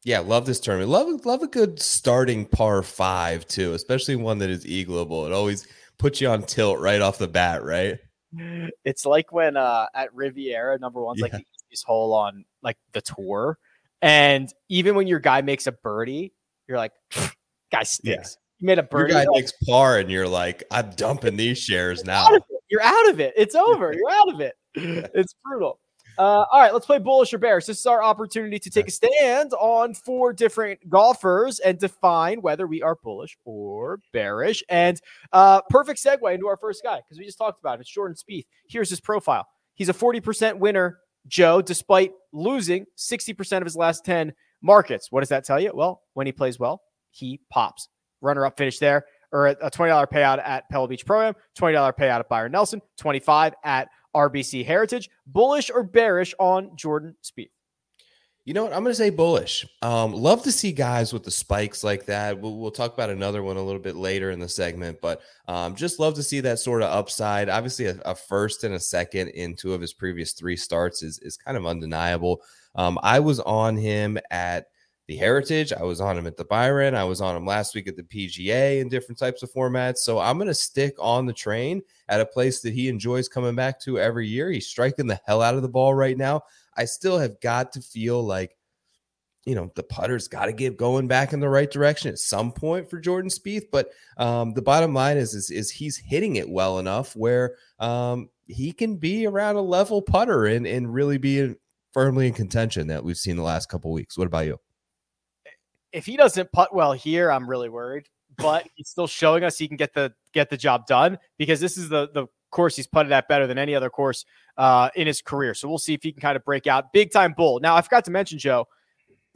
Yeah, 0.04 0.20
love 0.20 0.46
this 0.46 0.60
tournament. 0.60 0.90
Love 0.90 1.26
love 1.26 1.42
a 1.42 1.46
good 1.46 1.80
starting 1.80 2.46
par 2.46 2.82
five 2.82 3.46
too, 3.46 3.74
especially 3.74 4.16
one 4.16 4.38
that 4.38 4.50
is 4.50 4.64
eagleable. 4.64 5.26
It 5.26 5.32
always 5.32 5.66
puts 5.98 6.20
you 6.20 6.28
on 6.28 6.42
tilt 6.42 6.78
right 6.78 7.00
off 7.00 7.18
the 7.18 7.28
bat, 7.28 7.62
right? 7.62 7.98
It's 8.84 9.04
like 9.04 9.32
when 9.32 9.56
uh 9.56 9.86
at 9.94 10.14
Riviera, 10.14 10.78
number 10.78 11.02
one's 11.02 11.18
yeah. 11.18 11.24
like 11.24 11.32
the 11.32 11.44
easiest 11.68 11.84
hole 11.84 12.14
on 12.14 12.44
like 12.62 12.78
the 12.92 13.02
tour. 13.02 13.58
And 14.02 14.52
even 14.68 14.94
when 14.94 15.06
your 15.06 15.18
guy 15.18 15.42
makes 15.42 15.66
a 15.66 15.72
birdie, 15.72 16.32
you're 16.66 16.78
like, 16.78 16.92
guy 17.72 17.82
stinks. 17.82 18.06
Yeah. 18.06 18.40
You 18.60 18.66
made 18.66 18.78
a 18.78 18.82
birdie. 18.82 19.12
Your 19.12 19.24
guy 19.24 19.30
makes 19.32 19.52
par, 19.66 19.98
and 19.98 20.10
you're 20.10 20.28
like, 20.28 20.64
I'm 20.70 20.90
dumping 20.90 21.36
these 21.36 21.58
shares 21.58 22.04
now. 22.04 22.28
You're 22.70 22.82
out 22.82 23.08
of 23.08 23.20
it. 23.20 23.34
It's 23.36 23.54
over. 23.54 23.92
You're 23.92 24.10
out 24.10 24.34
of 24.34 24.40
it. 24.40 24.54
it's 25.14 25.34
brutal. 25.44 25.80
Uh, 26.20 26.44
all 26.52 26.60
right, 26.60 26.74
let's 26.74 26.84
play 26.84 26.98
bullish 26.98 27.32
or 27.32 27.38
bearish. 27.38 27.64
This 27.64 27.78
is 27.78 27.86
our 27.86 28.02
opportunity 28.02 28.58
to 28.58 28.68
take 28.68 28.88
a 28.88 28.90
stand 28.90 29.54
on 29.54 29.94
four 29.94 30.34
different 30.34 30.86
golfers 30.90 31.60
and 31.60 31.78
define 31.78 32.42
whether 32.42 32.66
we 32.66 32.82
are 32.82 32.94
bullish 33.02 33.38
or 33.46 34.00
bearish. 34.12 34.62
And 34.68 35.00
uh, 35.32 35.62
perfect 35.70 35.98
segue 35.98 36.34
into 36.34 36.46
our 36.46 36.58
first 36.58 36.82
guy 36.82 36.98
because 36.98 37.18
we 37.18 37.24
just 37.24 37.38
talked 37.38 37.58
about 37.58 37.78
it. 37.78 37.80
It's 37.80 37.90
Jordan 37.90 38.18
Spieth. 38.18 38.44
Here's 38.68 38.90
his 38.90 39.00
profile. 39.00 39.46
He's 39.72 39.88
a 39.88 39.94
40% 39.94 40.58
winner, 40.58 40.98
Joe, 41.26 41.62
despite 41.62 42.12
losing 42.34 42.84
60% 42.98 43.56
of 43.56 43.64
his 43.64 43.74
last 43.74 44.04
10 44.04 44.34
markets. 44.60 45.10
What 45.10 45.20
does 45.20 45.30
that 45.30 45.46
tell 45.46 45.58
you? 45.58 45.70
Well, 45.72 46.02
when 46.12 46.26
he 46.26 46.32
plays 46.32 46.58
well, 46.58 46.82
he 47.12 47.40
pops. 47.48 47.88
Runner 48.20 48.44
up 48.44 48.58
finish 48.58 48.78
there, 48.78 49.06
or 49.32 49.46
a 49.46 49.70
$20 49.70 50.06
payout 50.10 50.46
at 50.46 50.68
Pebble 50.68 50.86
Beach 50.86 51.06
Pro 51.06 51.28
Am, 51.28 51.34
$20 51.58 51.96
payout 51.96 52.20
at 52.20 52.28
Byron 52.28 52.52
Nelson, 52.52 52.82
25 52.98 53.54
at 53.64 53.88
RBC 54.14 54.64
Heritage. 54.64 55.10
Bullish 55.26 55.70
or 55.70 55.82
bearish 55.82 56.34
on 56.38 56.76
Jordan 56.76 57.16
Spieth? 57.22 57.50
You 58.46 58.54
know 58.54 58.64
what? 58.64 58.72
I'm 58.72 58.82
going 58.82 58.92
to 58.92 58.96
say 58.96 59.10
bullish. 59.10 59.66
Um, 59.82 60.12
love 60.12 60.42
to 60.44 60.52
see 60.52 60.72
guys 60.72 61.12
with 61.12 61.24
the 61.24 61.30
spikes 61.30 61.84
like 61.84 62.06
that. 62.06 62.40
We'll, 62.40 62.56
we'll, 62.56 62.70
talk 62.70 62.94
about 62.94 63.10
another 63.10 63.42
one 63.42 63.58
a 63.58 63.62
little 63.62 63.80
bit 63.80 63.96
later 63.96 64.30
in 64.30 64.40
the 64.40 64.48
segment, 64.48 64.98
but 65.02 65.20
um, 65.46 65.76
just 65.76 66.00
love 66.00 66.14
to 66.14 66.22
see 66.22 66.40
that 66.40 66.58
sort 66.58 66.82
of 66.82 66.90
upside. 66.90 67.50
Obviously, 67.50 67.86
a, 67.86 68.00
a, 68.06 68.14
first 68.14 68.64
and 68.64 68.74
a 68.74 68.80
second 68.80 69.28
in 69.28 69.54
two 69.54 69.74
of 69.74 69.80
his 69.80 69.92
previous 69.92 70.32
three 70.32 70.56
starts 70.56 71.02
is 71.02 71.18
is 71.18 71.36
kind 71.36 71.56
of 71.56 71.66
undeniable. 71.66 72.40
Um, 72.74 72.98
I 73.02 73.20
was 73.20 73.40
on 73.40 73.76
him 73.76 74.18
at 74.30 74.69
the 75.10 75.16
Heritage. 75.16 75.72
I 75.72 75.82
was 75.82 76.00
on 76.00 76.16
him 76.16 76.28
at 76.28 76.36
the 76.36 76.44
Byron. 76.44 76.94
I 76.94 77.02
was 77.02 77.20
on 77.20 77.34
him 77.34 77.44
last 77.44 77.74
week 77.74 77.88
at 77.88 77.96
the 77.96 78.04
PGA 78.04 78.80
in 78.80 78.88
different 78.88 79.18
types 79.18 79.42
of 79.42 79.52
formats. 79.52 79.98
So 79.98 80.20
I'm 80.20 80.36
going 80.38 80.46
to 80.46 80.54
stick 80.54 80.94
on 81.00 81.26
the 81.26 81.32
train 81.32 81.82
at 82.08 82.20
a 82.20 82.26
place 82.26 82.60
that 82.60 82.74
he 82.74 82.88
enjoys 82.88 83.28
coming 83.28 83.56
back 83.56 83.80
to 83.80 83.98
every 83.98 84.28
year. 84.28 84.52
He's 84.52 84.68
striking 84.68 85.08
the 85.08 85.20
hell 85.26 85.42
out 85.42 85.56
of 85.56 85.62
the 85.62 85.68
ball 85.68 85.94
right 85.94 86.16
now. 86.16 86.42
I 86.76 86.84
still 86.84 87.18
have 87.18 87.40
got 87.40 87.72
to 87.72 87.80
feel 87.80 88.22
like, 88.24 88.56
you 89.44 89.56
know, 89.56 89.72
the 89.74 89.82
putter's 89.82 90.28
got 90.28 90.44
to 90.44 90.52
get 90.52 90.76
going 90.76 91.08
back 91.08 91.32
in 91.32 91.40
the 91.40 91.48
right 91.48 91.68
direction 91.68 92.12
at 92.12 92.20
some 92.20 92.52
point 92.52 92.88
for 92.88 93.00
Jordan 93.00 93.32
Spieth. 93.32 93.66
But 93.72 93.90
um, 94.16 94.52
the 94.52 94.62
bottom 94.62 94.94
line 94.94 95.16
is, 95.16 95.34
is, 95.34 95.50
is 95.50 95.72
he's 95.72 95.96
hitting 95.96 96.36
it 96.36 96.48
well 96.48 96.78
enough 96.78 97.16
where 97.16 97.56
um, 97.80 98.30
he 98.46 98.70
can 98.70 98.94
be 98.94 99.26
around 99.26 99.56
a 99.56 99.60
level 99.60 100.02
putter 100.02 100.46
and 100.46 100.68
and 100.68 100.94
really 100.94 101.18
be 101.18 101.56
firmly 101.92 102.28
in 102.28 102.32
contention 102.32 102.86
that 102.86 103.02
we've 103.02 103.18
seen 103.18 103.34
the 103.34 103.42
last 103.42 103.68
couple 103.68 103.90
weeks. 103.90 104.16
What 104.16 104.28
about 104.28 104.46
you? 104.46 104.60
If 105.92 106.06
he 106.06 106.16
doesn't 106.16 106.52
putt 106.52 106.74
well 106.74 106.92
here, 106.92 107.30
I'm 107.30 107.48
really 107.48 107.68
worried. 107.68 108.08
But 108.36 108.66
he's 108.74 108.88
still 108.88 109.06
showing 109.06 109.44
us 109.44 109.58
he 109.58 109.68
can 109.68 109.76
get 109.76 109.92
the 109.92 110.12
get 110.32 110.50
the 110.50 110.56
job 110.56 110.86
done 110.86 111.18
because 111.36 111.60
this 111.60 111.76
is 111.76 111.88
the 111.88 112.08
the 112.12 112.26
course 112.50 112.76
he's 112.76 112.86
putted 112.86 113.12
at 113.12 113.28
better 113.28 113.46
than 113.46 113.58
any 113.58 113.74
other 113.74 113.90
course 113.90 114.24
uh, 114.56 114.90
in 114.94 115.06
his 115.06 115.20
career. 115.20 115.54
So 115.54 115.68
we'll 115.68 115.78
see 115.78 115.94
if 115.94 116.02
he 116.02 116.12
can 116.12 116.20
kind 116.20 116.36
of 116.36 116.44
break 116.44 116.66
out. 116.66 116.92
Big 116.92 117.12
time 117.12 117.34
bull. 117.36 117.60
Now 117.60 117.76
I 117.76 117.82
forgot 117.82 118.04
to 118.06 118.10
mention 118.10 118.38
Joe. 118.38 118.66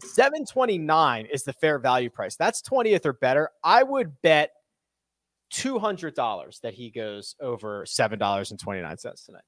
729 0.02 1.26
is 1.26 1.44
the 1.44 1.52
fair 1.52 1.78
value 1.78 2.10
price. 2.10 2.36
That's 2.36 2.62
20th 2.62 3.06
or 3.06 3.12
better. 3.12 3.50
I 3.62 3.82
would 3.82 4.20
bet 4.22 4.50
$200 5.52 6.60
that 6.62 6.74
he 6.74 6.90
goes 6.90 7.36
over 7.40 7.84
$7.29 7.84 9.24
tonight. 9.24 9.42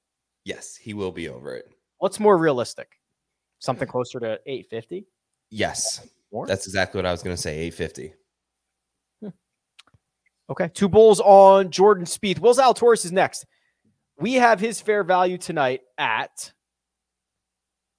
Yes, 0.45 0.77
he 0.77 0.95
will 0.95 1.11
be 1.11 1.29
over 1.29 1.57
it. 1.57 1.69
What's 1.99 2.21
more 2.21 2.39
realistic? 2.39 2.89
Something 3.59 3.89
closer 3.89 4.21
to 4.21 4.39
850? 4.47 5.07
Yes. 5.51 6.07
More? 6.37 6.47
That's 6.47 6.67
exactly 6.67 6.99
what 6.99 7.07
I 7.07 7.13
was 7.13 7.23
going 7.23 7.35
to 7.35 7.41
say, 7.41 7.53
850. 7.61 8.13
Hmm. 9.23 9.29
Okay. 10.51 10.71
Two 10.75 10.87
bulls 10.87 11.19
on 11.19 11.71
Jordan 11.71 12.05
Spieth. 12.05 12.41
Will 12.41 12.55
Zalatoris 12.55 13.07
is 13.07 13.13
next. 13.13 13.47
We 14.19 14.35
have 14.35 14.61
his 14.61 14.79
fair 14.79 15.03
value 15.03 15.39
tonight 15.39 15.81
at 15.97 16.53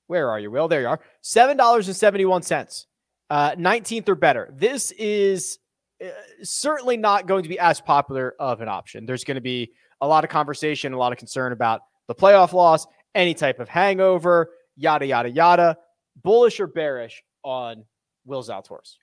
where 0.05 0.29
are 0.29 0.39
you, 0.39 0.51
Will? 0.51 0.67
There 0.67 0.81
you 0.81 0.87
are. 0.87 0.99
$7.71. 1.23 2.85
Uh, 3.31 3.55
19th 3.55 4.07
or 4.07 4.13
better. 4.13 4.53
This 4.53 4.91
is 4.91 5.57
uh, 5.99 6.09
certainly 6.43 6.95
not 6.95 7.25
going 7.25 7.41
to 7.41 7.49
be 7.49 7.57
as 7.57 7.81
popular 7.81 8.35
of 8.39 8.61
an 8.61 8.69
option. 8.69 9.07
There's 9.07 9.23
going 9.23 9.35
to 9.35 9.41
be 9.41 9.71
a 9.99 10.07
lot 10.07 10.23
of 10.23 10.29
conversation, 10.29 10.93
a 10.93 10.97
lot 10.97 11.11
of 11.11 11.17
concern 11.17 11.53
about 11.53 11.81
the 12.07 12.13
playoff 12.13 12.53
loss, 12.53 12.85
any 13.15 13.33
type 13.33 13.59
of 13.59 13.67
hangover, 13.67 14.51
yada, 14.75 15.07
yada, 15.07 15.31
yada. 15.31 15.75
Bullish 16.21 16.59
or 16.59 16.67
bearish 16.67 17.23
on 17.43 17.83
Will 18.27 18.43
Zalatoris? 18.43 18.97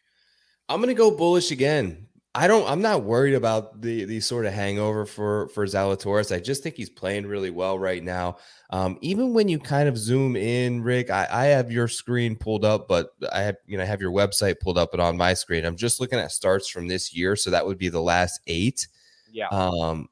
I'm 0.68 0.80
going 0.80 0.94
to 0.94 0.94
go 0.94 1.10
bullish 1.10 1.50
again. 1.50 2.06
I 2.36 2.48
don't. 2.48 2.68
I'm 2.68 2.82
not 2.82 3.04
worried 3.04 3.34
about 3.34 3.80
the 3.80 4.04
the 4.06 4.18
sort 4.18 4.44
of 4.44 4.52
hangover 4.52 5.06
for 5.06 5.48
for 5.50 5.64
Zalatoris. 5.66 6.34
I 6.34 6.40
just 6.40 6.64
think 6.64 6.74
he's 6.74 6.90
playing 6.90 7.26
really 7.26 7.50
well 7.50 7.78
right 7.78 8.02
now. 8.02 8.38
Um, 8.70 8.98
even 9.02 9.32
when 9.34 9.48
you 9.48 9.60
kind 9.60 9.88
of 9.88 9.96
zoom 9.96 10.34
in, 10.34 10.82
Rick, 10.82 11.10
I, 11.10 11.28
I 11.30 11.44
have 11.46 11.70
your 11.70 11.86
screen 11.86 12.34
pulled 12.34 12.64
up, 12.64 12.88
but 12.88 13.10
I 13.32 13.42
have 13.42 13.56
you 13.66 13.76
know 13.76 13.84
I 13.84 13.86
have 13.86 14.00
your 14.00 14.10
website 14.10 14.58
pulled 14.58 14.78
up 14.78 14.90
but 14.90 14.98
on 14.98 15.16
my 15.16 15.32
screen. 15.32 15.64
I'm 15.64 15.76
just 15.76 16.00
looking 16.00 16.18
at 16.18 16.32
starts 16.32 16.68
from 16.68 16.88
this 16.88 17.14
year, 17.14 17.36
so 17.36 17.50
that 17.50 17.64
would 17.64 17.78
be 17.78 17.88
the 17.88 18.02
last 18.02 18.40
eight. 18.48 18.88
Yeah. 19.30 19.46
Um, 19.48 20.08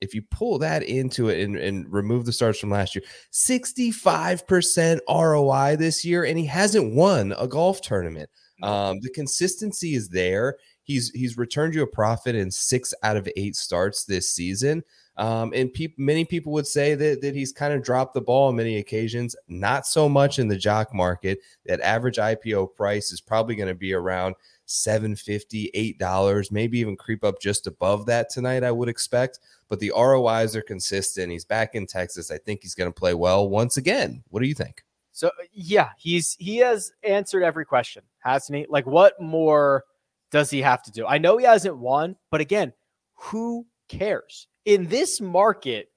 if 0.00 0.14
you 0.14 0.22
pull 0.30 0.58
that 0.58 0.84
into 0.84 1.28
it 1.28 1.42
and, 1.42 1.56
and 1.56 1.92
remove 1.92 2.24
the 2.24 2.32
starts 2.32 2.60
from 2.60 2.70
last 2.70 2.94
year, 2.94 3.02
65% 3.32 5.00
ROI 5.08 5.76
this 5.76 6.04
year, 6.04 6.24
and 6.24 6.38
he 6.38 6.44
hasn't 6.44 6.94
won 6.94 7.34
a 7.38 7.48
golf 7.48 7.80
tournament. 7.80 8.28
Um, 8.62 9.00
the 9.00 9.10
consistency 9.10 9.94
is 9.94 10.08
there. 10.08 10.56
He's 10.82 11.10
he's 11.10 11.38
returned 11.38 11.74
you 11.74 11.82
a 11.82 11.86
profit 11.86 12.34
in 12.34 12.50
six 12.50 12.92
out 13.02 13.16
of 13.16 13.28
eight 13.36 13.56
starts 13.56 14.04
this 14.04 14.30
season. 14.30 14.84
Um, 15.16 15.52
and 15.54 15.72
pe- 15.72 15.94
many 15.96 16.24
people 16.24 16.52
would 16.54 16.66
say 16.66 16.94
that, 16.96 17.20
that 17.20 17.36
he's 17.36 17.52
kind 17.52 17.72
of 17.72 17.84
dropped 17.84 18.14
the 18.14 18.20
ball 18.20 18.48
on 18.48 18.56
many 18.56 18.78
occasions. 18.78 19.36
Not 19.46 19.86
so 19.86 20.08
much 20.08 20.38
in 20.38 20.48
the 20.48 20.56
jock 20.56 20.92
market. 20.92 21.38
That 21.66 21.80
average 21.80 22.16
IPO 22.16 22.74
price 22.74 23.12
is 23.12 23.20
probably 23.20 23.54
going 23.54 23.68
to 23.68 23.74
be 23.74 23.92
around 23.92 24.34
750 24.66 25.70
$8, 26.00 26.50
maybe 26.50 26.78
even 26.78 26.96
creep 26.96 27.22
up 27.22 27.40
just 27.40 27.66
above 27.66 28.06
that 28.06 28.30
tonight, 28.30 28.64
I 28.64 28.72
would 28.72 28.88
expect. 28.88 29.38
But 29.68 29.78
the 29.78 29.92
ROIs 29.94 30.56
are 30.56 30.62
consistent. 30.62 31.30
He's 31.30 31.44
back 31.44 31.74
in 31.74 31.86
Texas. 31.86 32.30
I 32.30 32.38
think 32.38 32.62
he's 32.62 32.74
going 32.74 32.92
to 32.92 32.98
play 32.98 33.14
well 33.14 33.48
once 33.48 33.76
again. 33.76 34.22
What 34.30 34.40
do 34.40 34.48
you 34.48 34.54
think? 34.54 34.82
So 35.12 35.30
yeah, 35.52 35.90
he's 35.96 36.36
he 36.40 36.56
has 36.56 36.90
answered 37.04 37.44
every 37.44 37.64
question, 37.64 38.02
hasn't 38.24 38.58
he? 38.58 38.66
Like 38.68 38.86
what 38.86 39.20
more 39.20 39.84
does 40.30 40.50
he 40.50 40.62
have 40.62 40.82
to 40.82 40.90
do? 40.90 41.06
I 41.06 41.18
know 41.18 41.36
he 41.36 41.44
hasn't 41.44 41.78
won, 41.78 42.16
but 42.30 42.40
again, 42.40 42.72
who 43.14 43.66
cares? 43.88 44.48
In 44.64 44.88
this 44.88 45.20
market, 45.20 45.88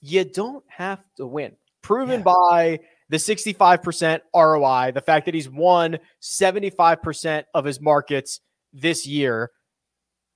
you 0.00 0.24
don't 0.24 0.64
have 0.68 1.00
to 1.16 1.26
win. 1.26 1.56
Proven 1.82 2.20
yeah. 2.20 2.24
by 2.24 2.80
the 3.08 3.16
65% 3.16 4.20
ROI, 4.34 4.92
the 4.92 5.00
fact 5.00 5.26
that 5.26 5.34
he's 5.34 5.48
won 5.48 5.98
75% 6.20 7.44
of 7.54 7.64
his 7.64 7.80
markets 7.80 8.40
this 8.72 9.06
year. 9.06 9.50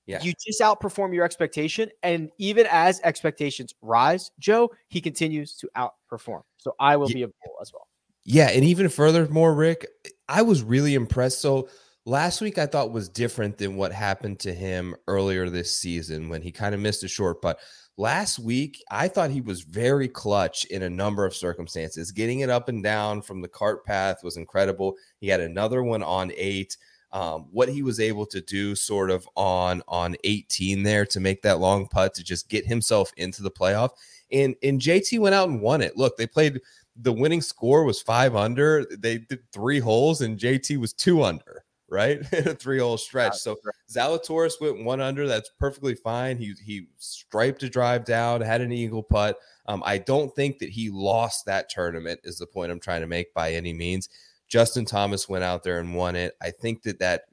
Yeah. 0.05 0.21
You 0.23 0.33
just 0.43 0.61
outperform 0.61 1.13
your 1.13 1.25
expectation. 1.25 1.89
And 2.01 2.31
even 2.37 2.67
as 2.69 2.99
expectations 3.03 3.73
rise, 3.81 4.31
Joe, 4.39 4.71
he 4.87 5.01
continues 5.01 5.55
to 5.57 5.69
outperform. 5.77 6.41
So 6.57 6.73
I 6.79 6.95
will 6.95 7.09
yeah. 7.09 7.13
be 7.15 7.23
a 7.23 7.27
bull 7.27 7.57
as 7.61 7.71
well. 7.71 7.87
Yeah. 8.23 8.49
And 8.49 8.63
even 8.63 8.89
furthermore, 8.89 9.53
Rick, 9.53 9.87
I 10.31 10.43
was 10.43 10.63
really 10.63 10.95
impressed. 10.95 11.41
So 11.41 11.67
last 12.05 12.39
week 12.39 12.57
I 12.57 12.65
thought 12.65 12.93
was 12.93 13.09
different 13.09 13.57
than 13.57 13.75
what 13.75 13.91
happened 13.91 14.39
to 14.39 14.53
him 14.53 14.95
earlier 15.09 15.49
this 15.49 15.75
season 15.75 16.29
when 16.29 16.41
he 16.41 16.53
kind 16.53 16.73
of 16.73 16.79
missed 16.79 17.03
a 17.03 17.09
short 17.09 17.41
putt. 17.41 17.59
Last 17.97 18.39
week, 18.39 18.81
I 18.89 19.09
thought 19.09 19.29
he 19.29 19.41
was 19.41 19.61
very 19.63 20.07
clutch 20.07 20.63
in 20.65 20.83
a 20.83 20.89
number 20.89 21.25
of 21.25 21.35
circumstances. 21.35 22.13
Getting 22.13 22.39
it 22.39 22.49
up 22.49 22.69
and 22.69 22.81
down 22.81 23.21
from 23.21 23.41
the 23.41 23.49
cart 23.49 23.85
path 23.85 24.23
was 24.23 24.37
incredible. 24.37 24.95
He 25.19 25.27
had 25.27 25.41
another 25.41 25.83
one 25.83 26.01
on 26.01 26.31
eight. 26.37 26.77
Um, 27.11 27.47
what 27.51 27.67
he 27.67 27.83
was 27.83 27.99
able 27.99 28.25
to 28.27 28.39
do 28.39 28.73
sort 28.73 29.11
of 29.11 29.27
on 29.35 29.83
on 29.89 30.15
18 30.23 30.81
there 30.81 31.05
to 31.07 31.19
make 31.19 31.41
that 31.41 31.59
long 31.59 31.89
putt 31.89 32.13
to 32.13 32.23
just 32.23 32.47
get 32.47 32.65
himself 32.65 33.11
into 33.17 33.43
the 33.43 33.51
playoff 33.51 33.89
and 34.31 34.55
and 34.63 34.81
JT 34.81 35.19
went 35.19 35.35
out 35.35 35.49
and 35.49 35.61
won 35.61 35.81
it. 35.81 35.97
Look, 35.97 36.17
they 36.17 36.27
played 36.27 36.61
the 36.95 37.13
winning 37.13 37.41
score 37.41 37.83
was 37.83 38.01
5 38.01 38.35
under. 38.35 38.85
They 38.97 39.19
did 39.19 39.39
3 39.53 39.79
holes 39.79 40.21
and 40.21 40.37
JT 40.37 40.77
was 40.77 40.93
2 40.93 41.23
under 41.23 41.63
right? 41.91 42.21
In 42.33 42.47
a 42.47 42.55
three 42.55 42.79
hole 42.79 42.97
stretch. 42.97 43.35
So 43.35 43.57
Zalatoris 43.93 44.59
went 44.59 44.83
one 44.83 45.01
under. 45.01 45.27
That's 45.27 45.51
perfectly 45.59 45.93
fine. 45.93 46.37
He 46.37 46.55
he 46.65 46.87
striped 46.97 47.61
a 47.61 47.69
drive 47.69 48.05
down, 48.05 48.41
had 48.41 48.61
an 48.61 48.71
eagle 48.71 49.03
putt. 49.03 49.37
Um, 49.67 49.83
I 49.85 49.99
don't 49.99 50.33
think 50.35 50.57
that 50.59 50.69
he 50.69 50.89
lost 50.89 51.45
that 51.45 51.69
tournament. 51.69 52.21
Is 52.23 52.39
the 52.39 52.47
point 52.47 52.71
I'm 52.71 52.79
trying 52.79 53.01
to 53.01 53.07
make 53.07 53.33
by 53.35 53.51
any 53.53 53.73
means. 53.73 54.09
Justin 54.47 54.85
Thomas 54.85 55.29
went 55.29 55.43
out 55.43 55.63
there 55.63 55.79
and 55.79 55.95
won 55.95 56.15
it. 56.15 56.33
I 56.41 56.51
think 56.51 56.83
that 56.83 56.99
that 56.99 57.23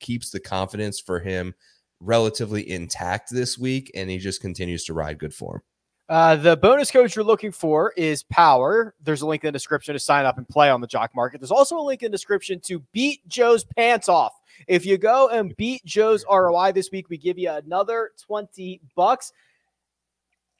keeps 0.00 0.30
the 0.30 0.40
confidence 0.40 1.00
for 1.00 1.20
him 1.20 1.54
relatively 2.00 2.68
intact 2.68 3.30
this 3.30 3.56
week, 3.56 3.90
and 3.94 4.10
he 4.10 4.18
just 4.18 4.42
continues 4.42 4.84
to 4.84 4.92
ride 4.92 5.18
good 5.18 5.32
form. 5.32 5.62
Uh, 6.08 6.36
the 6.36 6.56
bonus 6.56 6.90
code 6.90 7.14
you're 7.14 7.24
looking 7.24 7.50
for 7.50 7.92
is 7.96 8.22
power. 8.24 8.94
There's 9.02 9.22
a 9.22 9.26
link 9.26 9.42
in 9.42 9.48
the 9.48 9.52
description 9.52 9.92
to 9.94 9.98
sign 9.98 10.24
up 10.24 10.38
and 10.38 10.48
play 10.48 10.70
on 10.70 10.80
the 10.80 10.86
jock 10.86 11.12
market. 11.16 11.40
There's 11.40 11.50
also 11.50 11.78
a 11.78 11.82
link 11.82 12.02
in 12.02 12.12
the 12.12 12.16
description 12.16 12.60
to 12.66 12.80
beat 12.92 13.26
Joe's 13.26 13.64
pants 13.64 14.08
off. 14.08 14.32
If 14.68 14.86
you 14.86 14.98
go 14.98 15.28
and 15.28 15.56
beat 15.56 15.84
Joe's 15.84 16.24
ROI 16.30 16.72
this 16.72 16.90
week, 16.92 17.10
we 17.10 17.18
give 17.18 17.38
you 17.38 17.50
another 17.50 18.12
20 18.24 18.80
bucks. 18.94 19.32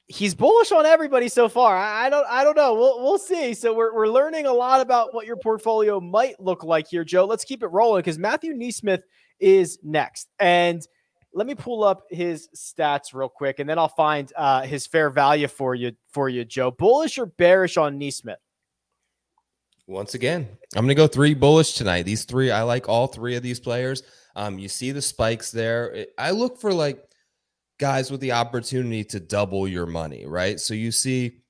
He's 0.07 0.35
bullish 0.35 0.71
on 0.71 0.85
everybody 0.85 1.29
so 1.29 1.47
far. 1.47 1.77
I, 1.77 2.05
I 2.05 2.09
don't 2.09 2.25
I 2.29 2.43
don't 2.45 2.55
know. 2.55 2.73
We'll 2.73 3.03
we'll 3.03 3.17
see. 3.17 3.53
So 3.53 3.73
we're, 3.73 3.93
we're 3.93 4.07
learning 4.07 4.45
a 4.45 4.53
lot 4.53 4.79
about 4.79 5.13
what 5.13 5.25
your 5.25 5.35
portfolio 5.35 5.99
might 5.99 6.39
look 6.39 6.63
like 6.63 6.87
here, 6.87 7.03
Joe. 7.03 7.25
Let's 7.25 7.43
keep 7.43 7.61
it 7.61 7.67
rolling 7.67 7.99
because 7.99 8.17
Matthew 8.17 8.53
NeSmith 8.53 9.01
is 9.39 9.79
next. 9.83 10.29
And 10.39 10.87
let 11.37 11.45
me 11.45 11.53
pull 11.53 11.83
up 11.83 12.07
his 12.09 12.49
stats 12.55 13.13
real 13.13 13.29
quick, 13.29 13.59
and 13.59 13.69
then 13.69 13.77
I'll 13.77 13.87
find 13.87 14.33
uh, 14.35 14.63
his 14.63 14.87
fair 14.87 15.11
value 15.11 15.47
for 15.47 15.75
you 15.75 15.91
for 16.09 16.29
you, 16.29 16.43
Joe. 16.43 16.71
Bullish 16.71 17.19
or 17.19 17.27
bearish 17.27 17.77
on 17.77 17.99
NeSmith? 17.99 18.37
Once 19.85 20.15
again, 20.15 20.47
I'm 20.75 20.83
going 20.83 20.87
to 20.89 20.95
go 20.95 21.05
three 21.05 21.35
bullish 21.35 21.73
tonight. 21.73 22.03
These 22.03 22.25
three, 22.25 22.49
I 22.49 22.63
like 22.63 22.89
all 22.89 23.05
three 23.05 23.35
of 23.35 23.43
these 23.43 23.59
players. 23.59 24.01
Um, 24.35 24.57
you 24.57 24.67
see 24.67 24.91
the 24.91 25.01
spikes 25.01 25.51
there. 25.51 26.07
I 26.17 26.31
look 26.31 26.59
for 26.59 26.73
like 26.73 27.07
guys 27.77 28.09
with 28.09 28.19
the 28.19 28.31
opportunity 28.31 29.03
to 29.05 29.19
double 29.19 29.67
your 29.67 29.85
money, 29.85 30.25
right? 30.25 30.59
So 30.59 30.73
you 30.73 30.91
see 30.91 31.41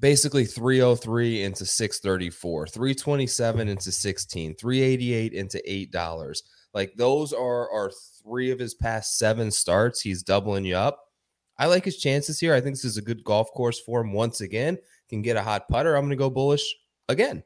basically 0.00 0.46
303 0.46 1.42
into 1.42 1.66
634, 1.66 2.66
327 2.66 3.68
into 3.68 3.92
16, 3.92 4.54
388 4.54 5.32
into 5.34 5.62
$8. 5.68 6.42
Like 6.76 6.94
those 6.94 7.32
are 7.32 7.70
are 7.70 7.90
three 8.22 8.50
of 8.50 8.58
his 8.58 8.74
past 8.74 9.16
seven 9.16 9.50
starts. 9.50 10.02
He's 10.02 10.22
doubling 10.22 10.66
you 10.66 10.76
up. 10.76 11.00
I 11.58 11.68
like 11.68 11.86
his 11.86 11.96
chances 11.96 12.38
here. 12.38 12.52
I 12.52 12.60
think 12.60 12.76
this 12.76 12.84
is 12.84 12.98
a 12.98 13.02
good 13.02 13.24
golf 13.24 13.50
course 13.52 13.80
for 13.80 14.02
him 14.02 14.12
once 14.12 14.42
again. 14.42 14.76
Can 15.08 15.22
get 15.22 15.38
a 15.38 15.42
hot 15.42 15.68
putter. 15.68 15.94
I'm 15.94 16.02
going 16.02 16.10
to 16.10 16.16
go 16.16 16.28
bullish 16.28 16.76
again. 17.08 17.42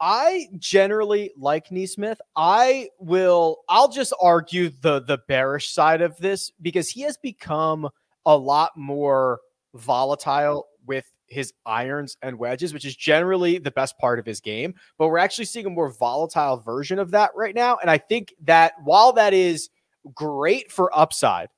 I 0.00 0.46
generally 0.58 1.32
like 1.36 1.70
NeSmith. 1.70 2.18
I 2.36 2.90
will. 3.00 3.64
I'll 3.68 3.90
just 3.90 4.14
argue 4.22 4.70
the 4.80 5.00
the 5.00 5.18
bearish 5.26 5.72
side 5.72 6.00
of 6.00 6.16
this 6.18 6.52
because 6.62 6.88
he 6.88 7.00
has 7.00 7.16
become 7.16 7.88
a 8.26 8.36
lot 8.36 8.76
more 8.76 9.40
volatile 9.74 10.68
with 10.86 11.10
his 11.28 11.52
irons 11.64 12.16
and 12.22 12.38
wedges, 12.38 12.72
which 12.72 12.84
is 12.84 12.94
generally 12.94 13.58
the 13.58 13.70
best 13.70 13.98
part 13.98 14.18
of 14.18 14.26
his 14.26 14.40
game. 14.40 14.74
But 14.98 15.08
we're 15.08 15.18
actually 15.18 15.46
seeing 15.46 15.66
a 15.66 15.70
more 15.70 15.90
volatile 15.90 16.58
version 16.58 16.98
of 16.98 17.10
that 17.12 17.30
right 17.34 17.54
now. 17.54 17.78
And 17.80 17.90
I 17.90 17.98
think 17.98 18.34
that 18.44 18.74
while 18.84 19.12
that 19.14 19.34
is 19.34 19.70
great 20.14 20.70
for 20.70 20.96
upside, 20.96 21.48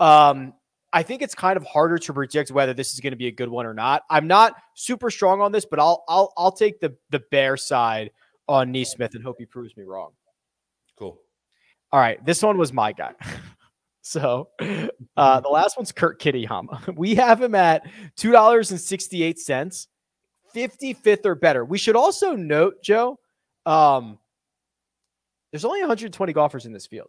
um, 0.00 0.54
I 0.92 1.02
think 1.02 1.22
it's 1.22 1.34
kind 1.34 1.56
of 1.56 1.64
harder 1.64 1.96
to 1.98 2.12
predict 2.12 2.50
whether 2.50 2.74
this 2.74 2.92
is 2.92 3.00
going 3.00 3.12
to 3.12 3.16
be 3.16 3.28
a 3.28 3.32
good 3.32 3.48
one 3.48 3.64
or 3.64 3.72
not. 3.72 4.02
I'm 4.10 4.26
not 4.26 4.54
super 4.74 5.10
strong 5.10 5.40
on 5.40 5.52
this, 5.52 5.64
but 5.64 5.78
I'll 5.78 6.04
I'll 6.08 6.32
I'll 6.36 6.52
take 6.52 6.80
the 6.80 6.94
the 7.10 7.22
bear 7.30 7.56
side 7.56 8.10
on 8.46 8.72
NeSmith 8.72 9.14
and 9.14 9.24
hope 9.24 9.36
he 9.38 9.46
proves 9.46 9.76
me 9.76 9.84
wrong. 9.84 10.10
Cool. 10.98 11.18
All 11.92 12.00
right, 12.00 12.22
this 12.24 12.42
one 12.42 12.58
was 12.58 12.72
my 12.72 12.92
guy. 12.92 13.12
So 14.02 14.48
uh, 15.16 15.40
the 15.40 15.48
last 15.48 15.76
one's 15.76 15.92
Kurt 15.92 16.20
Kitayama. 16.20 16.94
We 16.96 17.14
have 17.14 17.40
him 17.40 17.54
at 17.54 17.86
$2.68, 18.16 19.86
55th 20.54 21.24
or 21.26 21.34
better. 21.34 21.64
We 21.64 21.78
should 21.78 21.96
also 21.96 22.34
note, 22.34 22.82
Joe, 22.82 23.18
um, 23.64 24.18
there's 25.50 25.64
only 25.64 25.80
120 25.80 26.32
golfers 26.32 26.66
in 26.66 26.72
this 26.72 26.86
field. 26.86 27.08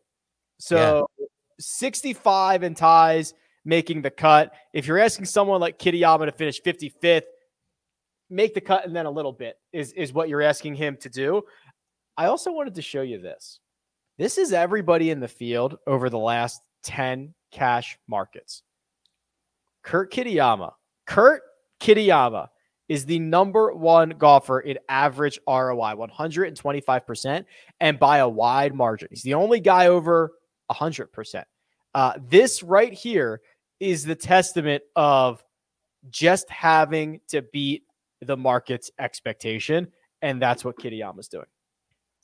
So 0.59 1.07
yeah. 1.19 1.25
65 1.59 2.63
in 2.63 2.75
ties 2.75 3.33
making 3.65 4.01
the 4.01 4.11
cut. 4.11 4.53
If 4.73 4.87
you're 4.87 4.99
asking 4.99 5.25
someone 5.25 5.59
like 5.59 5.79
Kitayama 5.79 6.25
to 6.25 6.31
finish 6.31 6.61
55th, 6.61 7.23
make 8.29 8.53
the 8.53 8.61
cut 8.61 8.85
and 8.85 8.95
then 8.95 9.05
a 9.05 9.11
little 9.11 9.31
bit 9.31 9.57
is, 9.71 9.93
is 9.93 10.13
what 10.13 10.29
you're 10.29 10.41
asking 10.41 10.75
him 10.75 10.97
to 10.97 11.09
do. 11.09 11.43
I 12.17 12.27
also 12.27 12.51
wanted 12.51 12.75
to 12.75 12.81
show 12.81 13.01
you 13.01 13.19
this. 13.19 13.59
This 14.17 14.37
is 14.37 14.53
everybody 14.53 15.09
in 15.09 15.19
the 15.19 15.27
field 15.27 15.77
over 15.87 16.09
the 16.09 16.19
last 16.19 16.61
10 16.83 17.33
cash 17.51 17.97
markets. 18.07 18.63
Kurt 19.83 20.11
Kitayama. 20.11 20.73
Kurt 21.05 21.41
Kitayama 21.79 22.47
is 22.89 23.05
the 23.05 23.19
number 23.19 23.73
one 23.73 24.09
golfer 24.11 24.59
in 24.59 24.77
average 24.89 25.39
ROI, 25.47 25.95
125%, 25.95 27.45
and 27.79 27.99
by 27.99 28.17
a 28.19 28.29
wide 28.29 28.73
margin. 28.73 29.07
He's 29.11 29.23
the 29.23 29.33
only 29.33 29.59
guy 29.59 29.87
over 29.87 30.31
100%. 30.71 31.43
Uh, 31.95 32.13
this 32.27 32.63
right 32.63 32.93
here 32.93 33.41
is 33.79 34.03
the 34.03 34.15
testament 34.15 34.83
of 34.95 35.43
just 36.09 36.49
having 36.49 37.21
to 37.29 37.41
beat 37.41 37.83
the 38.21 38.37
market's 38.37 38.91
expectation. 38.99 39.91
And 40.21 40.41
that's 40.41 40.63
what 40.63 40.77
Kitayama's 40.77 41.27
doing. 41.27 41.45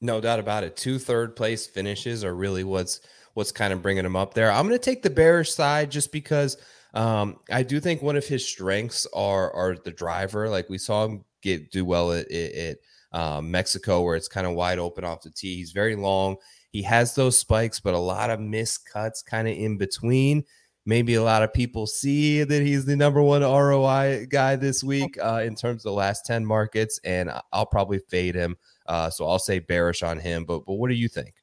No 0.01 0.21
doubt 0.21 0.39
about 0.39 0.63
it. 0.63 0.77
Two 0.77 0.99
third 0.99 1.35
place 1.35 1.67
finishes 1.67 2.23
are 2.23 2.33
really 2.33 2.63
what's 2.63 3.01
what's 3.33 3.51
kind 3.51 3.73
of 3.73 3.81
bringing 3.81 4.05
him 4.05 4.15
up 4.15 4.33
there. 4.33 4.51
I'm 4.51 4.67
going 4.67 4.79
to 4.79 4.83
take 4.83 5.01
the 5.01 5.09
bearish 5.09 5.53
side 5.53 5.91
just 5.91 6.11
because 6.11 6.57
um, 6.93 7.37
I 7.51 7.63
do 7.63 7.79
think 7.79 8.01
one 8.01 8.15
of 8.15 8.25
his 8.25 8.45
strengths 8.45 9.05
are 9.13 9.51
are 9.53 9.75
the 9.75 9.91
driver. 9.91 10.49
Like 10.49 10.69
we 10.69 10.77
saw 10.77 11.05
him 11.05 11.25
get 11.41 11.71
do 11.71 11.85
well 11.85 12.11
at, 12.11 12.29
at, 12.31 12.53
at 12.53 12.77
um, 13.11 13.51
Mexico, 13.51 14.01
where 14.01 14.15
it's 14.15 14.27
kind 14.27 14.47
of 14.47 14.53
wide 14.53 14.79
open 14.79 15.03
off 15.03 15.21
the 15.21 15.31
tee. 15.31 15.55
He's 15.55 15.71
very 15.71 15.95
long. 15.95 16.37
He 16.71 16.83
has 16.83 17.15
those 17.15 17.37
spikes, 17.37 17.79
but 17.79 17.93
a 17.93 17.99
lot 17.99 18.29
of 18.29 18.39
missed 18.39 18.85
cuts 18.85 19.21
kind 19.21 19.47
of 19.47 19.55
in 19.55 19.77
between. 19.77 20.43
Maybe 20.85 21.15
a 21.15 21.23
lot 21.23 21.43
of 21.43 21.53
people 21.53 21.87
see 21.87 22.43
that 22.43 22.61
he's 22.61 22.85
the 22.85 22.95
number 22.95 23.21
one 23.21 23.41
ROI 23.41 24.27
guy 24.29 24.55
this 24.55 24.83
week 24.83 25.17
uh, 25.21 25.41
in 25.43 25.55
terms 25.55 25.81
of 25.81 25.91
the 25.91 25.97
last 25.97 26.25
10 26.25 26.45
markets, 26.45 26.99
and 27.03 27.31
I'll 27.51 27.65
probably 27.65 27.99
fade 28.09 28.35
him. 28.35 28.55
Uh, 28.89 29.09
so 29.09 29.25
I'll 29.27 29.39
say 29.39 29.59
bearish 29.59 30.03
on 30.03 30.19
him. 30.19 30.43
But 30.43 30.65
but 30.65 30.73
what 30.73 30.89
do 30.89 30.95
you 30.95 31.07
think? 31.07 31.35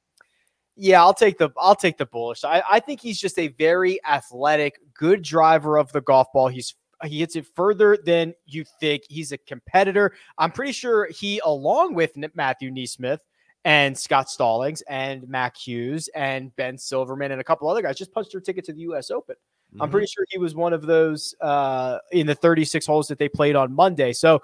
Yeah, 0.76 1.00
I'll 1.00 1.14
take 1.14 1.38
the 1.38 1.50
I'll 1.56 1.76
take 1.76 1.96
the 1.96 2.04
bullish. 2.04 2.44
I, 2.44 2.62
I 2.68 2.80
think 2.80 3.00
he's 3.00 3.18
just 3.18 3.38
a 3.38 3.48
very 3.48 3.98
athletic, 4.04 4.78
good 4.92 5.22
driver 5.22 5.78
of 5.78 5.90
the 5.92 6.02
golf 6.02 6.26
ball. 6.34 6.48
He's 6.48 6.74
he 7.04 7.20
hits 7.20 7.36
it 7.36 7.46
further 7.54 7.96
than 8.04 8.34
you 8.46 8.64
think. 8.80 9.04
He's 9.08 9.32
a 9.32 9.38
competitor. 9.38 10.12
I'm 10.38 10.50
pretty 10.50 10.72
sure 10.72 11.08
he, 11.10 11.40
along 11.44 11.94
with 11.94 12.12
Matthew 12.34 12.70
NeSmith 12.70 13.18
and 13.64 13.96
Scott 13.96 14.28
Stallings 14.28 14.82
and 14.82 15.28
Mac 15.28 15.56
Hughes 15.56 16.08
and 16.14 16.54
Ben 16.56 16.76
Silverman 16.76 17.32
and 17.32 17.40
a 17.40 17.44
couple 17.44 17.68
other 17.68 17.82
guys, 17.82 17.96
just 17.96 18.12
punched 18.12 18.32
their 18.32 18.40
ticket 18.40 18.64
to 18.64 18.72
the 18.72 18.80
U.S. 18.80 19.10
Open. 19.10 19.36
Mm-hmm. 19.72 19.82
I'm 19.82 19.90
pretty 19.90 20.06
sure 20.06 20.24
he 20.30 20.38
was 20.38 20.54
one 20.54 20.72
of 20.72 20.82
those 20.82 21.34
uh, 21.40 21.98
in 22.12 22.26
the 22.26 22.34
36 22.34 22.86
holes 22.86 23.08
that 23.08 23.18
they 23.18 23.28
played 23.28 23.56
on 23.56 23.72
Monday. 23.72 24.12
So 24.12 24.42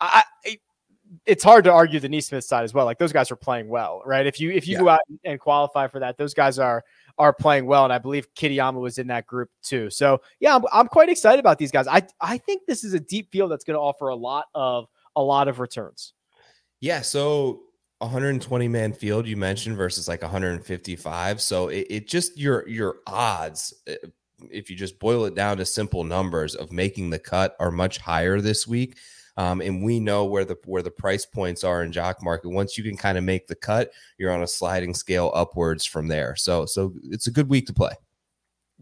I, 0.00 0.24
it's 1.26 1.42
hard 1.42 1.64
to 1.64 1.72
argue 1.72 2.00
the 2.00 2.08
NeSmith 2.08 2.44
side 2.44 2.64
as 2.64 2.72
well. 2.72 2.84
Like 2.84 2.98
those 2.98 3.12
guys 3.12 3.30
are 3.30 3.36
playing 3.36 3.68
well, 3.68 4.02
right? 4.04 4.26
If 4.26 4.40
you 4.40 4.50
if 4.50 4.66
you 4.66 4.74
yeah. 4.74 4.80
go 4.80 4.88
out 4.88 5.00
and 5.24 5.40
qualify 5.40 5.88
for 5.88 5.98
that, 6.00 6.16
those 6.18 6.34
guys 6.34 6.58
are 6.58 6.84
are 7.18 7.32
playing 7.32 7.66
well, 7.66 7.84
and 7.84 7.92
I 7.92 7.98
believe 7.98 8.32
Kitayama 8.34 8.80
was 8.80 8.98
in 8.98 9.08
that 9.08 9.26
group 9.26 9.50
too. 9.62 9.90
So 9.90 10.20
yeah, 10.38 10.56
I'm, 10.56 10.64
I'm 10.72 10.88
quite 10.88 11.08
excited 11.08 11.40
about 11.40 11.58
these 11.58 11.70
guys. 11.70 11.86
I 11.86 12.02
I 12.20 12.38
think 12.38 12.62
this 12.66 12.84
is 12.84 12.94
a 12.94 13.00
deep 13.00 13.30
field 13.32 13.50
that's 13.50 13.64
going 13.64 13.74
to 13.74 13.80
offer 13.80 14.08
a 14.08 14.16
lot 14.16 14.46
of 14.54 14.86
a 15.16 15.22
lot 15.22 15.48
of 15.48 15.58
returns. 15.58 16.14
Yeah. 16.80 17.02
So 17.02 17.62
120 17.98 18.68
man 18.68 18.92
field 18.92 19.26
you 19.26 19.36
mentioned 19.36 19.76
versus 19.76 20.08
like 20.08 20.22
155. 20.22 21.40
So 21.40 21.68
it, 21.68 21.86
it 21.90 22.08
just 22.08 22.38
your 22.38 22.66
your 22.68 22.96
odds 23.06 23.74
eh, 23.86 23.96
if 24.50 24.70
you 24.70 24.76
just 24.76 24.98
boil 24.98 25.26
it 25.26 25.34
down 25.34 25.58
to 25.58 25.66
simple 25.66 26.04
numbers 26.04 26.54
of 26.54 26.72
making 26.72 27.10
the 27.10 27.18
cut 27.18 27.56
are 27.60 27.70
much 27.70 27.98
higher 27.98 28.40
this 28.40 28.66
week. 28.66 28.96
Um, 29.40 29.62
and 29.62 29.82
we 29.82 30.00
know 30.00 30.26
where 30.26 30.44
the 30.44 30.58
where 30.66 30.82
the 30.82 30.90
price 30.90 31.24
points 31.24 31.64
are 31.64 31.82
in 31.82 31.92
jock 31.92 32.22
market. 32.22 32.50
Once 32.50 32.76
you 32.76 32.84
can 32.84 32.94
kind 32.94 33.16
of 33.16 33.24
make 33.24 33.46
the 33.46 33.54
cut, 33.54 33.90
you're 34.18 34.32
on 34.32 34.42
a 34.42 34.46
sliding 34.46 34.92
scale 34.92 35.32
upwards 35.34 35.86
from 35.86 36.08
there. 36.08 36.36
So 36.36 36.66
so 36.66 36.92
it's 37.04 37.26
a 37.26 37.30
good 37.30 37.48
week 37.48 37.66
to 37.68 37.72
play. 37.72 37.92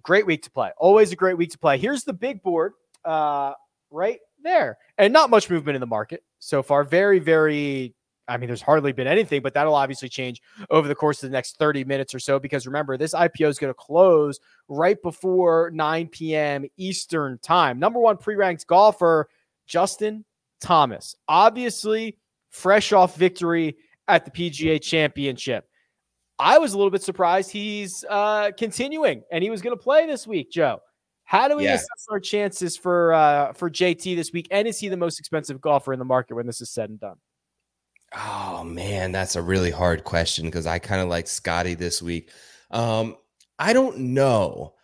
Great 0.03 0.27
week 0.27 0.43
to 0.43 0.51
play. 0.51 0.73
Always 0.77 1.13
a 1.13 1.17
great 1.17 1.39
week 1.39 1.53
to 1.53 1.59
play. 1.59 1.79
Here's 1.79 2.03
the 2.03 2.13
big 2.13 2.43
board 2.43 2.73
uh, 3.05 3.53
right 3.93 4.19
there, 4.43 4.79
and 4.97 5.13
not 5.13 5.31
much 5.31 5.49
movement 5.49 5.77
in 5.77 5.81
the 5.81 5.87
market 5.87 6.25
so 6.41 6.65
far. 6.65 6.83
Very 6.83 7.21
very. 7.21 7.95
I 8.27 8.37
mean, 8.37 8.49
there's 8.49 8.61
hardly 8.61 8.91
been 8.91 9.07
anything, 9.07 9.43
but 9.43 9.55
that'll 9.55 9.77
obviously 9.77 10.09
change 10.09 10.43
over 10.71 10.89
the 10.89 10.95
course 10.95 11.23
of 11.23 11.31
the 11.31 11.33
next 11.35 11.57
30 11.57 11.85
minutes 11.85 12.15
or 12.15 12.19
so. 12.19 12.41
Because 12.41 12.67
remember, 12.67 12.97
this 12.97 13.15
IPO 13.15 13.49
is 13.49 13.61
going 13.61 13.71
to 13.71 13.79
close 13.79 14.41
right 14.67 15.01
before 15.01 15.71
9 15.73 16.09
p.m. 16.09 16.67
Eastern 16.77 17.39
time. 17.39 17.79
Number 17.79 18.01
one 18.01 18.17
pre 18.17 18.35
ranked 18.35 18.67
golfer, 18.67 19.29
Justin 19.67 20.25
Thomas. 20.61 21.17
Obviously, 21.29 22.17
fresh 22.51 22.93
off 22.93 23.17
victory 23.17 23.77
at 24.07 24.25
the 24.25 24.31
PGA 24.31 24.81
Championship. 24.81 25.65
I 26.39 26.59
was 26.59 26.73
a 26.73 26.77
little 26.77 26.91
bit 26.91 27.03
surprised 27.03 27.51
he's 27.51 28.05
uh, 28.09 28.53
continuing 28.57 29.23
and 29.33 29.43
he 29.43 29.51
was 29.51 29.61
going 29.61 29.77
to 29.77 29.83
play 29.83 30.07
this 30.07 30.27
week, 30.27 30.51
Joe. 30.51 30.81
How 31.25 31.49
do 31.49 31.57
we 31.57 31.65
yeah. 31.65 31.75
assess 31.75 32.07
our 32.11 32.21
chances 32.21 32.77
for 32.77 33.13
uh, 33.13 33.53
for 33.53 33.69
JT 33.69 34.17
this 34.17 34.33
week? 34.33 34.49
And 34.51 34.67
is 34.67 34.79
he 34.79 34.89
the 34.89 34.97
most 34.97 35.19
expensive 35.19 35.61
golfer 35.61 35.93
in 35.93 35.99
the 35.99 36.05
market 36.05 36.35
when 36.35 36.47
this 36.47 36.61
is 36.61 36.71
said 36.71 36.89
and 36.89 36.99
done? 36.99 37.17
Oh 38.15 38.65
man, 38.65 39.13
that's 39.13 39.37
a 39.37 39.43
really 39.43 39.71
hard 39.71 40.05
question 40.05 40.47
because 40.47 40.67
I 40.67 40.79
kind 40.79 41.03
of 41.03 41.09
like 41.09 41.27
Scotty 41.27 41.75
this 41.75 42.01
week. 42.01 42.31
Um, 42.71 43.17
I 43.59 43.75
don't 43.75 43.99
know. 43.99 44.75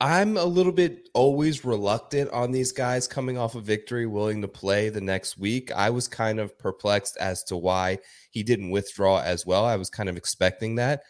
I'm 0.00 0.36
a 0.36 0.44
little 0.44 0.72
bit 0.72 1.08
always 1.14 1.64
reluctant 1.64 2.30
on 2.30 2.52
these 2.52 2.70
guys 2.70 3.08
coming 3.08 3.38
off 3.38 3.54
a 3.54 3.60
victory, 3.60 4.06
willing 4.06 4.42
to 4.42 4.48
play 4.48 4.90
the 4.90 5.00
next 5.00 5.38
week. 5.38 5.72
I 5.72 5.88
was 5.88 6.06
kind 6.06 6.38
of 6.38 6.58
perplexed 6.58 7.16
as 7.16 7.42
to 7.44 7.56
why 7.56 7.98
he 8.30 8.42
didn't 8.42 8.70
withdraw 8.70 9.20
as 9.20 9.46
well. 9.46 9.64
I 9.64 9.76
was 9.76 9.88
kind 9.88 10.10
of 10.10 10.16
expecting 10.18 10.74
that. 10.74 11.02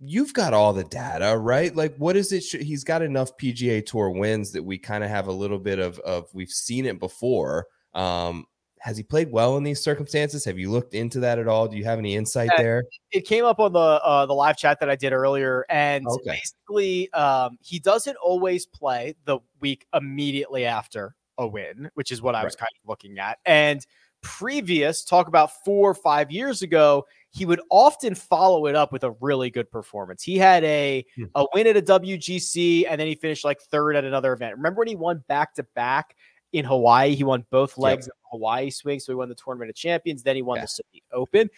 You've 0.00 0.34
got 0.34 0.52
all 0.52 0.72
the 0.72 0.82
data, 0.82 1.38
right? 1.38 1.74
Like, 1.74 1.94
what 1.96 2.16
is 2.16 2.32
it? 2.32 2.42
He's 2.60 2.82
got 2.82 3.02
enough 3.02 3.36
PGA 3.40 3.86
Tour 3.86 4.10
wins 4.10 4.50
that 4.52 4.64
we 4.64 4.78
kind 4.78 5.04
of 5.04 5.10
have 5.10 5.28
a 5.28 5.32
little 5.32 5.60
bit 5.60 5.78
of 5.78 6.00
of 6.00 6.26
we've 6.34 6.50
seen 6.50 6.86
it 6.86 6.98
before. 6.98 7.68
Um, 7.94 8.46
has 8.84 8.98
he 8.98 9.02
played 9.02 9.32
well 9.32 9.56
in 9.56 9.62
these 9.62 9.82
circumstances? 9.82 10.44
Have 10.44 10.58
you 10.58 10.70
looked 10.70 10.92
into 10.92 11.18
that 11.20 11.38
at 11.38 11.48
all? 11.48 11.66
Do 11.66 11.78
you 11.78 11.84
have 11.84 11.98
any 11.98 12.16
insight 12.16 12.50
yeah, 12.52 12.62
there? 12.62 12.84
It 13.12 13.22
came 13.22 13.46
up 13.46 13.58
on 13.58 13.72
the 13.72 13.78
uh, 13.78 14.26
the 14.26 14.34
live 14.34 14.58
chat 14.58 14.78
that 14.80 14.90
I 14.90 14.94
did 14.94 15.14
earlier, 15.14 15.64
and 15.70 16.06
okay. 16.06 16.32
basically, 16.32 17.10
um, 17.14 17.56
he 17.62 17.78
doesn't 17.78 18.16
always 18.16 18.66
play 18.66 19.14
the 19.24 19.38
week 19.60 19.86
immediately 19.94 20.66
after 20.66 21.16
a 21.38 21.46
win, 21.46 21.90
which 21.94 22.12
is 22.12 22.20
what 22.20 22.34
I 22.34 22.40
right. 22.40 22.44
was 22.44 22.56
kind 22.56 22.68
of 22.82 22.86
looking 22.86 23.18
at. 23.18 23.38
And 23.46 23.80
previous 24.20 25.02
talk 25.02 25.28
about 25.28 25.64
four 25.64 25.90
or 25.90 25.94
five 25.94 26.30
years 26.30 26.60
ago, 26.60 27.06
he 27.30 27.46
would 27.46 27.62
often 27.70 28.14
follow 28.14 28.66
it 28.66 28.76
up 28.76 28.92
with 28.92 29.02
a 29.02 29.12
really 29.12 29.48
good 29.48 29.70
performance. 29.70 30.22
He 30.22 30.36
had 30.36 30.62
a 30.62 31.06
hmm. 31.16 31.24
a 31.34 31.46
win 31.54 31.66
at 31.66 31.78
a 31.78 31.82
WGC, 31.82 32.84
and 32.86 33.00
then 33.00 33.06
he 33.06 33.14
finished 33.14 33.46
like 33.46 33.62
third 33.62 33.96
at 33.96 34.04
another 34.04 34.34
event. 34.34 34.58
Remember 34.58 34.80
when 34.80 34.88
he 34.88 34.94
won 34.94 35.24
back 35.26 35.54
to 35.54 35.62
back 35.74 36.14
in 36.54 36.64
Hawaii. 36.64 37.14
He 37.14 37.24
won 37.24 37.44
both 37.50 37.76
legs 37.76 38.06
yep. 38.06 38.12
of 38.12 38.18
the 38.22 38.28
Hawaii 38.36 38.70
swing, 38.70 39.00
so 39.00 39.12
he 39.12 39.16
won 39.16 39.28
the 39.28 39.34
Tournament 39.34 39.68
of 39.68 39.76
Champions. 39.76 40.22
Then 40.22 40.36
he 40.36 40.42
won 40.42 40.56
yeah. 40.56 40.62
the 40.62 40.68
City 40.68 41.02
Open. 41.12 41.50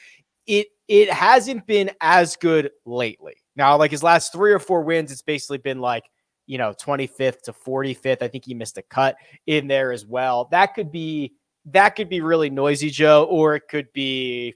It 0.46 0.68
it 0.88 1.10
hasn't 1.10 1.66
been 1.66 1.90
as 2.00 2.34
good 2.36 2.70
lately. 2.86 3.34
Now, 3.54 3.76
like 3.76 3.90
his 3.90 4.02
last 4.02 4.32
three 4.32 4.52
or 4.52 4.58
four 4.58 4.82
wins, 4.82 5.12
it's 5.12 5.22
basically 5.22 5.58
been 5.58 5.80
like 5.80 6.04
you 6.46 6.56
know 6.56 6.72
25th 6.72 7.42
to 7.42 7.52
45th. 7.52 8.22
I 8.22 8.28
think 8.28 8.44
he 8.46 8.54
missed 8.54 8.78
a 8.78 8.82
cut 8.82 9.16
in 9.46 9.68
there 9.68 9.92
as 9.92 10.06
well. 10.06 10.48
That 10.50 10.74
could 10.74 10.90
be 10.90 11.34
that 11.66 11.90
could 11.90 12.08
be 12.08 12.22
really 12.22 12.48
noisy, 12.48 12.90
Joe, 12.90 13.24
or 13.24 13.54
it 13.54 13.64
could 13.68 13.92
be 13.92 14.54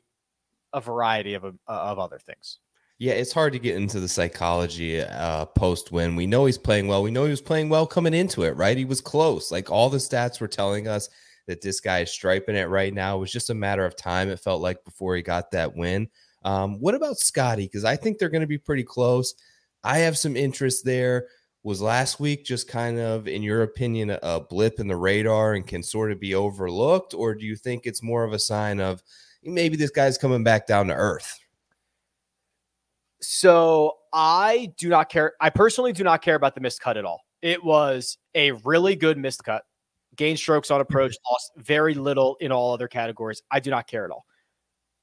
a 0.73 0.81
variety 0.81 1.35
of 1.35 1.45
of 1.45 1.99
other 1.99 2.19
things. 2.19 2.59
Yeah, 3.01 3.15
it's 3.15 3.33
hard 3.33 3.55
to 3.55 3.59
get 3.59 3.77
into 3.77 3.99
the 3.99 4.07
psychology 4.07 5.01
uh, 5.01 5.47
post 5.47 5.91
win. 5.91 6.17
We 6.17 6.27
know 6.27 6.45
he's 6.45 6.59
playing 6.59 6.87
well. 6.87 7.03
We 7.03 7.11
know 7.11 7.25
he 7.25 7.31
was 7.31 7.41
playing 7.41 7.71
well 7.71 7.87
coming 7.87 8.13
into 8.13 8.43
it, 8.43 8.55
right? 8.59 8.77
He 8.77 8.85
was 8.85 9.01
close. 9.01 9.51
Like 9.51 9.71
all 9.71 9.89
the 9.89 9.97
stats 9.97 10.39
were 10.39 10.47
telling 10.47 10.87
us 10.87 11.09
that 11.47 11.63
this 11.63 11.81
guy 11.81 12.01
is 12.01 12.13
striping 12.13 12.57
it 12.57 12.69
right 12.69 12.93
now. 12.93 13.17
It 13.17 13.21
was 13.21 13.33
just 13.33 13.49
a 13.49 13.55
matter 13.55 13.87
of 13.87 13.97
time, 13.97 14.29
it 14.29 14.39
felt 14.39 14.61
like, 14.61 14.85
before 14.85 15.17
he 15.17 15.23
got 15.23 15.51
that 15.53 15.75
win. 15.75 16.11
Um, 16.45 16.79
what 16.79 16.95
about 16.95 17.17
Scotty? 17.17 17.65
Because 17.65 17.87
I 17.87 17.97
think 17.97 18.19
they're 18.19 18.29
going 18.29 18.43
to 18.43 18.47
be 18.47 18.59
pretty 18.59 18.85
close. 18.85 19.33
I 19.83 20.01
have 20.01 20.19
some 20.19 20.37
interest 20.37 20.85
there. 20.85 21.29
Was 21.63 21.81
last 21.81 22.21
week 22.21 22.45
just 22.45 22.69
kind 22.69 22.99
of, 22.99 23.27
in 23.27 23.43
your 23.43 23.63
opinion, 23.63 24.11
a 24.23 24.41
blip 24.41 24.79
in 24.79 24.89
the 24.89 24.97
radar 24.97 25.55
and 25.55 25.67
can 25.67 25.83
sort 25.83 26.13
of 26.13 26.21
be 26.21 26.35
overlooked? 26.35 27.15
Or 27.15 27.35
do 27.35 27.47
you 27.47 27.57
think 27.57 27.87
it's 27.87 28.03
more 28.03 28.25
of 28.25 28.35
a 28.35 28.39
sign 28.39 28.79
of 28.79 29.03
maybe 29.43 29.79
this 29.79 29.91
guy's 29.91 30.19
coming 30.19 30.45
back 30.45 30.67
down 30.67 30.89
to 30.89 30.95
earth? 30.95 31.40
So 33.23 33.99
I 34.13 34.73
do 34.77 34.89
not 34.89 35.09
care. 35.09 35.35
I 35.41 35.51
personally 35.51 35.93
do 35.93 36.05
not 36.05 36.23
care 36.23 36.35
about 36.35 36.55
the 36.55 36.61
missed 36.61 36.81
cut 36.81 36.97
at 36.97 37.05
all. 37.05 37.21
It 37.43 37.63
was 37.63 38.19
a 38.35 38.53
really 38.53 38.97
good 38.97 39.19
missed 39.19 39.45
cut. 39.45 39.63
Gain 40.17 40.37
strokes 40.37 40.71
on 40.71 40.81
approach, 40.81 41.17
lost 41.31 41.53
very 41.57 41.95
little 41.95 42.37
in 42.41 42.53
all 42.53 42.73
other 42.75 42.89
categories. 42.89 43.43
I 43.51 43.61
do 43.61 43.71
not 43.71 43.87
care 43.87 44.05
at 44.05 44.11
all. 44.11 44.25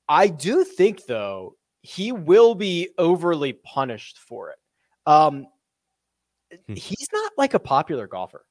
I 0.10 0.28
do 0.28 0.64
think, 0.64 1.06
though, 1.06 1.56
he 1.82 2.12
will 2.12 2.56
be 2.56 2.90
overly 2.98 3.54
punished 3.54 4.20
for 4.20 4.52
it. 4.52 4.58
Um, 5.06 5.48
hmm. 6.68 6.74
he's 6.74 7.08
not 7.14 7.32
like 7.38 7.54
a 7.54 7.60
popular 7.60 8.08
golfer, 8.08 8.46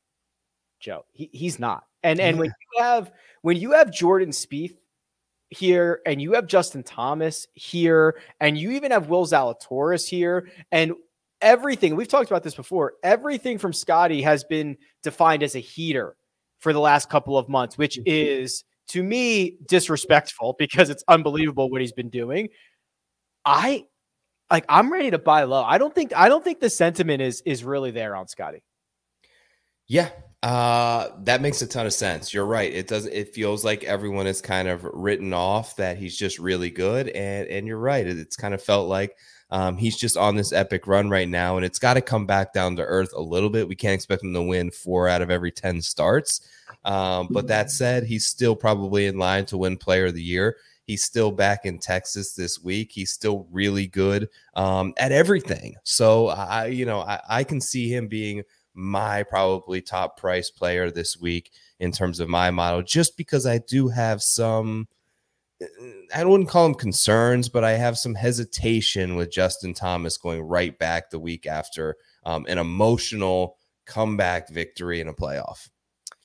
Joe. 0.81 1.05
He, 1.13 1.29
he's 1.33 1.59
not. 1.59 1.85
And 2.03 2.21
and 2.21 2.39
when 2.39 2.47
you 2.49 2.83
have 2.83 3.13
when 3.43 3.57
you 3.57 3.73
have 3.73 3.93
Jordan 3.93 4.31
Spieth 4.31 4.77
here, 5.51 6.01
and 6.07 6.21
you 6.21 6.33
have 6.33 6.47
Justin 6.47 6.83
Thomas 6.83 7.47
here, 7.55 8.21
and 8.41 8.59
you 8.59 8.73
even 8.73 8.91
have 8.91 9.09
Will 9.09 9.27
Zalatoris 9.27 10.09
here, 10.09 10.49
and 10.73 10.93
everything 11.41 11.97
we've 11.97 12.09
talked 12.09 12.31
about 12.31 12.43
this 12.43 12.55
before. 12.55 12.95
Everything 13.03 13.59
from 13.59 13.73
Scotty 13.73 14.23
has 14.23 14.45
been 14.45 14.77
defined 15.03 15.43
as 15.43 15.55
a 15.55 15.61
heater 15.61 16.17
for 16.59 16.73
the 16.73 16.81
last 16.81 17.09
couple 17.09 17.37
of 17.37 17.49
months, 17.49 17.79
which 17.79 17.97
mm-hmm. 17.97 18.05
is 18.07 18.65
to 18.89 19.03
me 19.03 19.57
disrespectful 19.69 20.55
because 20.59 20.91
it's 20.91 21.05
unbelievable 21.09 21.71
what 21.71 21.81
he's 21.81 21.93
been 21.93 22.11
doing. 22.11 22.49
I 23.45 23.87
like 24.51 24.65
I'm 24.69 24.93
ready 24.93 25.11
to 25.11 25.19
buy 25.19 25.45
low. 25.45 25.63
I 25.63 25.79
don't 25.79 25.95
think 25.95 26.15
I 26.15 26.29
don't 26.29 26.43
think 26.43 26.61
the 26.61 26.71
sentiment 26.71 27.23
is 27.23 27.43
is 27.47 27.65
really 27.65 27.91
there 27.91 28.17
on 28.17 28.29
Scotty. 28.29 28.63
Yeah, 29.89 30.11
uh, 30.43 31.09
that 31.25 31.41
makes 31.41 31.63
a 31.63 31.67
ton 31.67 31.87
of 31.87 31.93
sense. 31.93 32.33
You're 32.33 32.47
right. 32.47 32.73
It 32.73 32.89
does. 32.89 33.07
It 33.07 33.35
feels 33.35 33.65
like 33.65 33.85
everyone 33.85 34.27
is 34.27 34.41
kind 34.41 34.69
of 34.69 34.85
written 34.85 35.33
off 35.33 35.77
that 35.77 35.99
he's 35.99 36.17
just 36.17 36.39
really 36.39 36.71
good, 36.71 37.09
and 37.09 37.49
and 37.49 37.67
you're 37.67 37.79
right. 37.79 38.07
It's 38.07 38.37
kind 38.37 38.55
of 38.55 38.63
felt 38.63 38.89
like 38.89 39.17
um, 39.51 39.77
he's 39.77 39.97
just 39.97 40.17
on 40.17 40.37
this 40.37 40.53
epic 40.53 40.87
run 40.87 41.09
right 41.09 41.29
now, 41.29 41.57
and 41.57 41.65
it's 41.65 41.79
got 41.79 41.95
to 41.95 42.01
come 42.01 42.27
back 42.27 42.53
down 42.53 42.77
to 42.77 42.83
earth 42.83 43.13
a 43.17 43.21
little 43.21 43.51
bit. 43.51 43.69
We 43.69 43.77
can't 43.77 43.95
expect 43.95 44.23
him 44.23 44.35
to 44.35 44.43
win 44.43 44.71
four 44.71 45.09
out 45.09 45.23
of 45.23 45.31
every 45.31 45.53
ten 45.53 45.81
starts. 45.81 46.41
Um, 46.85 47.29
but 47.31 47.49
that 47.49 47.71
said, 47.71 48.05
he's 48.05 48.27
still 48.27 48.55
probably 48.55 49.07
in 49.07 49.19
line 49.19 49.47
to 49.47 49.57
win 49.57 49.77
Player 49.77 50.07
of 50.07 50.15
the 50.15 50.23
Year. 50.23 50.57
He's 50.85 51.03
still 51.03 51.33
back 51.33 51.67
in 51.67 51.81
Texas 51.81 52.33
this 52.35 52.63
week. 52.63 52.93
He's 52.93 53.11
still 53.11 53.49
really 53.51 53.89
good 53.89 54.29
um, 54.55 54.95
at 54.99 55.11
everything. 55.11 55.75
So 55.83 56.29
I, 56.29 56.67
you 56.67 56.87
know, 56.87 57.01
I, 57.01 57.21
I 57.29 57.45
can 57.45 57.61
see 57.61 57.93
him 57.93 58.07
being 58.07 58.45
my 58.77 59.23
probably 59.23 59.81
top 59.81 60.17
price 60.17 60.51
player 60.51 60.91
this 60.91 61.19
week 61.19 61.51
in 61.81 61.91
terms 61.91 62.21
of 62.21 62.29
my 62.29 62.51
model, 62.51 62.83
just 62.83 63.17
because 63.17 63.47
I 63.47 63.59
do 63.59 63.89
have 63.89 64.23
some. 64.23 64.89
I 66.15 66.23
wouldn't 66.23 66.51
call 66.51 66.65
them 66.65 66.75
concerns, 66.75 67.49
but 67.49 67.65
I 67.65 67.73
have 67.73 67.97
some 67.97 68.15
hesitation 68.15 69.17
with 69.17 69.33
Justin 69.33 69.73
Thomas 69.73 70.19
going 70.19 70.43
right 70.43 70.79
back 70.79 71.09
the 71.09 71.19
week 71.19 71.47
after 71.47 71.97
um, 72.25 72.45
an 72.47 72.59
emotional 72.59 73.57
comeback 73.87 74.51
victory 74.51 75.01
in 75.01 75.09
a 75.09 75.15
playoff 75.15 75.71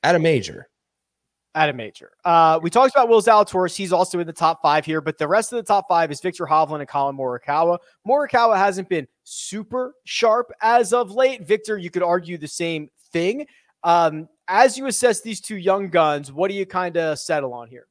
at 0.04 0.16
a 0.16 0.20
major. 0.20 0.68
At 1.54 1.70
a 1.70 1.74
major. 1.74 2.12
Uh, 2.24 2.60
we 2.62 2.70
talked 2.70 2.96
about 2.96 3.10
Will 3.10 3.22
Zalatoris. 3.22 3.76
He's 3.76 3.92
also 3.92 4.20
in 4.20 4.28
the 4.28 4.34
top 4.34 4.62
five 4.62 4.86
here, 4.86 5.02
but 5.02 5.18
the 5.18 5.28
rest 5.28 5.52
of 5.52 5.58
the 5.58 5.64
top 5.64 5.86
five 5.90 6.10
is 6.10 6.22
Viktor 6.22 6.46
Hovland 6.46 6.80
and 6.80 6.88
Collin 6.88 7.18
Morikawa. 7.18 7.78
Morikawa 8.08 8.58
hasn't 8.58 8.88
been 8.88 9.06
super 9.32 9.96
sharp 10.04 10.52
as 10.62 10.94
of 10.94 11.12
late. 11.12 11.48
Viktor, 11.48 11.78
you 11.78 11.90
could 11.90 12.04
argue 12.04 12.38
the 12.38 12.48
same 12.48 12.90
thing. 13.12 13.48
Um, 13.84 14.28
as 14.48 14.78
you 14.78 14.88
assess 14.88 15.22
these 15.22 15.42
two 15.42 15.56
young 15.56 15.90
guns, 15.90 16.32
what 16.32 16.50
do 16.50 16.56
you 16.56 16.66
kind 16.66 16.98
of 16.98 17.18
settle 17.18 17.54
on 17.54 17.70
here? 17.70 17.88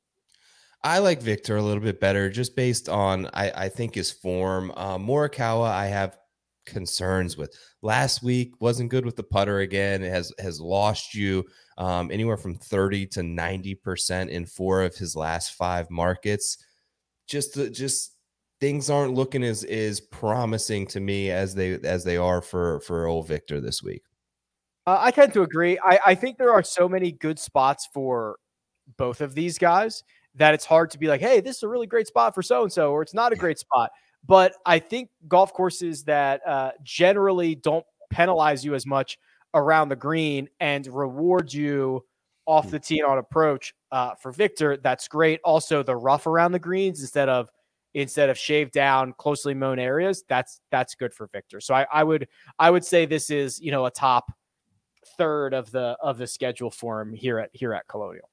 I 0.83 0.99
like 0.99 1.21
Viktor 1.21 1.57
a 1.57 1.63
little 1.63 1.83
bit 1.83 2.01
better 2.01 2.31
just 2.31 2.57
based 2.57 2.89
on, 2.89 3.29
I, 3.35 3.51
I 3.51 3.69
think, 3.69 3.95
his 3.95 4.11
form. 4.11 4.73
Uh, 4.77 4.99
Morikawa, 4.99 5.71
I 5.71 5.87
have 5.87 6.17
concerns 6.67 7.37
with. 7.37 7.55
Last 7.83 8.23
week 8.23 8.53
wasn't 8.61 8.91
good 8.91 9.05
with 9.07 9.17
the 9.17 9.23
putter 9.23 9.61
again. 9.61 10.03
It 10.03 10.11
has 10.11 10.33
has 10.39 10.61
lost 10.61 11.15
you 11.15 11.45
um, 11.79 12.11
anywhere 12.11 12.37
from 12.37 12.55
30 12.55 13.07
to 13.07 13.21
90% 13.21 14.29
in 14.29 14.45
four 14.45 14.83
of 14.83 14.95
his 14.95 15.17
last 15.17 15.55
five 15.55 15.91
markets. 15.91 16.59
Just, 17.27 17.55
just 17.73 18.17
things 18.61 18.91
aren't 18.91 19.15
looking 19.15 19.43
as, 19.43 19.65
as 19.65 20.01
promising 20.01 20.87
to 20.89 21.01
me 21.01 21.31
as 21.31 21.55
they, 21.55 21.75
as 21.81 22.05
they 22.05 22.17
are 22.17 22.43
for, 22.43 22.81
for 22.81 23.07
old 23.07 23.27
Viktor 23.27 23.61
this 23.61 23.83
week. 23.83 24.03
Uh, 24.87 24.99
I 25.01 25.11
tend 25.11 25.33
to 25.35 25.43
agree. 25.43 25.79
I, 25.83 25.99
I 26.07 26.15
think 26.15 26.37
there 26.37 26.53
are 26.53 26.63
so 26.63 26.89
many 26.89 27.13
good 27.13 27.39
spots 27.39 27.89
for 27.93 28.37
both 28.97 29.21
of 29.21 29.35
these 29.35 29.59
guys 29.59 30.03
that 30.35 30.55
it's 30.55 30.65
hard 30.65 30.91
to 30.91 30.99
be 30.99 31.07
like, 31.07 31.21
hey, 31.21 31.41
this 31.41 31.57
is 31.57 31.63
a 31.63 31.69
really 31.69 31.87
great 31.87 32.07
spot 32.07 32.35
for 32.35 32.43
so 32.43 32.63
and 32.63 32.73
so, 32.73 32.93
or 32.93 33.03
it's 33.03 33.15
not 33.15 33.33
a 33.33 33.37
great 33.37 33.59
spot. 33.59 33.91
But 34.27 34.55
I 34.67 34.79
think 34.79 35.09
golf 35.29 35.53
courses 35.53 36.05
that 36.05 36.47
uh, 36.47 36.73
generally 36.83 37.55
don't 37.55 37.85
penalize 38.11 38.65
you 38.65 38.75
as 38.75 38.87
much 38.87 39.19
around 39.55 39.89
the 39.89 39.97
green 39.97 40.49
and 40.61 40.87
reward 40.87 41.53
you 41.53 42.05
off 42.47 42.67
hmm. 42.67 42.71
the 42.73 42.79
tee 42.79 43.03
on 43.03 43.19
approach 43.19 43.75
uh, 43.93 44.15
for 44.15 44.33
Viktor, 44.33 44.77
That's 44.77 45.09
great. 45.09 45.41
Also, 45.45 45.83
the 45.83 45.97
rough 45.97 46.27
around 46.27 46.53
the 46.53 46.59
greens 46.59 47.01
instead 47.01 47.29
of 47.29 47.49
instead 47.95 48.31
of 48.31 48.39
shaved 48.39 48.73
down, 48.73 49.15
closely 49.19 49.55
mown 49.55 49.79
areas. 49.79 50.25
That's 50.29 50.61
that's 50.71 50.95
good 50.95 51.15
for 51.15 51.29
Viktor. 51.33 51.61
So 51.61 51.75
I, 51.75 51.87
I 51.93 52.05
would 52.05 52.29
I 52.59 52.71
would 52.71 52.85
say 52.85 53.07
this 53.07 53.31
is 53.31 53.61
you 53.61 53.71
know 53.71 53.87
a 53.87 53.91
top 53.91 54.33
third 55.17 55.55
of 55.55 55.71
the 55.71 55.97
of 56.03 56.19
the 56.19 56.27
schedule 56.27 56.71
for 56.71 57.01
him 57.01 57.13
here 57.13 57.39
at 57.39 57.51
here 57.53 57.73
at 57.73 57.87
Colonial. 57.89 58.29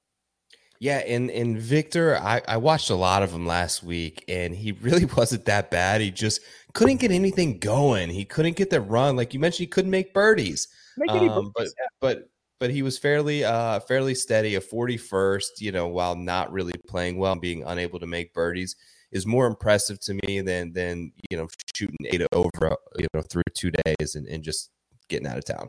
Yeah, 0.80 0.98
and 0.98 1.30
and 1.30 1.58
Viktor, 1.58 2.16
I, 2.18 2.40
I 2.46 2.56
watched 2.56 2.90
a 2.90 2.94
lot 2.94 3.24
of 3.24 3.32
him 3.32 3.46
last 3.46 3.82
week, 3.82 4.24
and 4.28 4.54
he 4.54 4.72
really 4.80 5.06
wasn't 5.06 5.44
that 5.46 5.70
bad. 5.70 6.00
He 6.00 6.10
just 6.10 6.40
couldn't 6.74 7.00
get 7.00 7.10
anything 7.10 7.58
going. 7.58 8.10
He 8.10 8.24
couldn't 8.24 8.56
get 8.56 8.70
the 8.70 8.80
run, 8.80 9.16
like 9.16 9.34
you 9.34 9.40
mentioned. 9.40 9.64
He 9.64 9.66
couldn't 9.66 9.90
make 9.90 10.14
birdies. 10.14 10.68
Make 10.96 11.10
um, 11.10 11.52
but 11.54 11.64
yeah. 11.64 11.86
but 12.00 12.30
but 12.58 12.70
he 12.70 12.82
was 12.82 12.98
fairly 12.98 13.44
uh 13.44 13.80
fairly 13.80 14.14
steady. 14.14 14.54
A 14.54 14.60
forty 14.60 14.96
first, 14.96 15.60
you 15.60 15.72
know, 15.72 15.88
while 15.88 16.14
not 16.14 16.52
really 16.52 16.74
playing 16.86 17.18
well 17.18 17.32
and 17.32 17.40
being 17.40 17.64
unable 17.64 17.98
to 17.98 18.06
make 18.06 18.32
birdies 18.34 18.76
is 19.12 19.26
more 19.26 19.46
impressive 19.46 20.00
to 20.00 20.14
me 20.26 20.40
than 20.40 20.72
than 20.72 21.12
you 21.30 21.36
know 21.36 21.48
shooting 21.74 21.96
eight 22.06 22.22
over 22.32 22.76
you 22.98 23.06
know 23.14 23.22
through 23.22 23.42
two 23.54 23.70
days 23.70 24.14
and, 24.14 24.26
and 24.26 24.42
just 24.42 24.70
getting 25.08 25.26
out 25.26 25.38
of 25.38 25.44
town. 25.44 25.68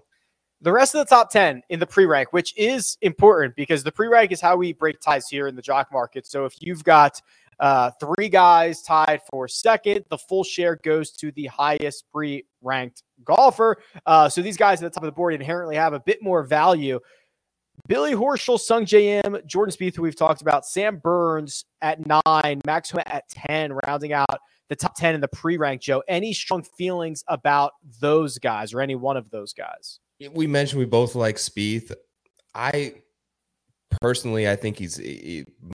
The 0.61 0.73
rest 0.73 0.93
of 0.93 0.99
the 0.99 1.09
top 1.09 1.31
10 1.31 1.63
in 1.69 1.79
the 1.79 1.87
pre 1.87 2.05
rank, 2.05 2.33
which 2.33 2.53
is 2.57 2.97
important 3.01 3.55
because 3.55 3.83
the 3.83 3.91
pre 3.91 4.07
rank 4.07 4.31
is 4.31 4.41
how 4.41 4.57
we 4.57 4.73
break 4.73 4.99
ties 4.99 5.27
here 5.29 5.47
in 5.47 5.55
the 5.55 5.61
jock 5.61 5.87
market. 5.91 6.27
So 6.27 6.45
if 6.45 6.53
you've 6.59 6.83
got 6.83 7.21
uh, 7.59 7.91
three 7.99 8.27
guys 8.29 8.81
tied 8.81 9.21
for 9.29 9.47
second, 9.47 10.05
the 10.09 10.17
full 10.17 10.43
share 10.43 10.77
goes 10.77 11.11
to 11.11 11.31
the 11.31 11.45
highest 11.47 12.05
pre 12.11 12.45
ranked 12.61 13.03
golfer. 13.23 13.77
Uh, 14.05 14.27
so 14.27 14.41
these 14.41 14.57
guys 14.57 14.83
at 14.83 14.91
the 14.91 14.95
top 14.95 15.03
of 15.03 15.07
the 15.07 15.15
board 15.15 15.33
inherently 15.33 15.75
have 15.75 15.93
a 15.93 15.99
bit 15.99 16.21
more 16.21 16.43
value. 16.43 16.99
Billy 17.87 18.13
Horschel, 18.13 18.59
Sungjae 18.59 19.23
Im, 19.25 19.37
Jordan 19.45 19.75
Spieth, 19.75 19.95
who 19.95 20.01
we've 20.01 20.15
talked 20.15 20.41
about, 20.41 20.65
Sam 20.65 20.97
Burns 20.97 21.65
at 21.81 21.99
nine, 22.05 22.61
Max 22.65 22.93
at 23.05 23.29
10, 23.29 23.73
rounding 23.85 24.13
out 24.13 24.39
the 24.69 24.75
top 24.75 24.95
10 24.95 25.15
in 25.15 25.21
the 25.21 25.27
pre 25.27 25.57
rank. 25.57 25.81
Joe, 25.81 26.03
any 26.07 26.33
strong 26.33 26.63
feelings 26.77 27.23
about 27.27 27.73
those 27.99 28.37
guys 28.37 28.73
or 28.73 28.81
any 28.81 28.95
one 28.95 29.17
of 29.17 29.29
those 29.29 29.53
guys? 29.53 29.99
we 30.33 30.47
mentioned 30.47 30.79
we 30.79 30.85
both 30.85 31.15
like 31.15 31.37
Spieth. 31.37 31.93
I 32.53 32.95
personally, 34.01 34.49
I 34.49 34.55
think 34.55 34.77
he's 34.77 34.99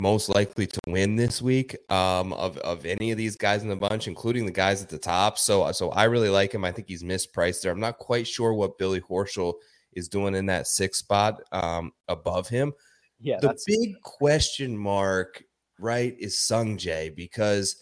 most 0.02 0.30
likely 0.30 0.68
to 0.68 0.80
win 0.88 1.16
this 1.16 1.42
week 1.42 1.78
um, 1.92 2.34
of 2.34 2.58
of 2.58 2.86
any 2.86 3.12
of 3.12 3.18
these 3.18 3.36
guys 3.36 3.64
in 3.64 3.70
the 3.70 3.76
bunch, 3.76 4.08
including 4.08 4.46
the 4.46 4.52
guys 4.52 4.82
at 4.82 4.90
the 4.90 4.98
top. 4.98 5.38
So, 5.38 5.72
so 5.72 5.92
I 5.92 6.06
really 6.06 6.30
like 6.30 6.54
him. 6.54 6.66
I 6.66 6.72
think 6.72 6.88
he's 6.88 7.04
mispriced 7.04 7.62
there. 7.62 7.72
I'm 7.72 7.80
not 7.80 7.98
quite 8.00 8.28
sure 8.28 8.54
what 8.54 8.78
Billy 8.78 9.02
Horschel 9.02 9.54
is 9.96 10.08
doing 10.08 10.36
in 10.36 10.46
that 10.48 10.68
sixth 10.68 11.00
spot 11.00 11.42
um, 11.52 11.92
above 12.08 12.50
him. 12.50 12.74
Yeah, 13.20 13.40
the 13.40 13.58
big 13.66 14.02
question 14.02 14.78
mark, 14.78 15.44
right, 15.80 16.16
is 16.20 16.36
Sungjae 16.36 17.16
because 17.16 17.82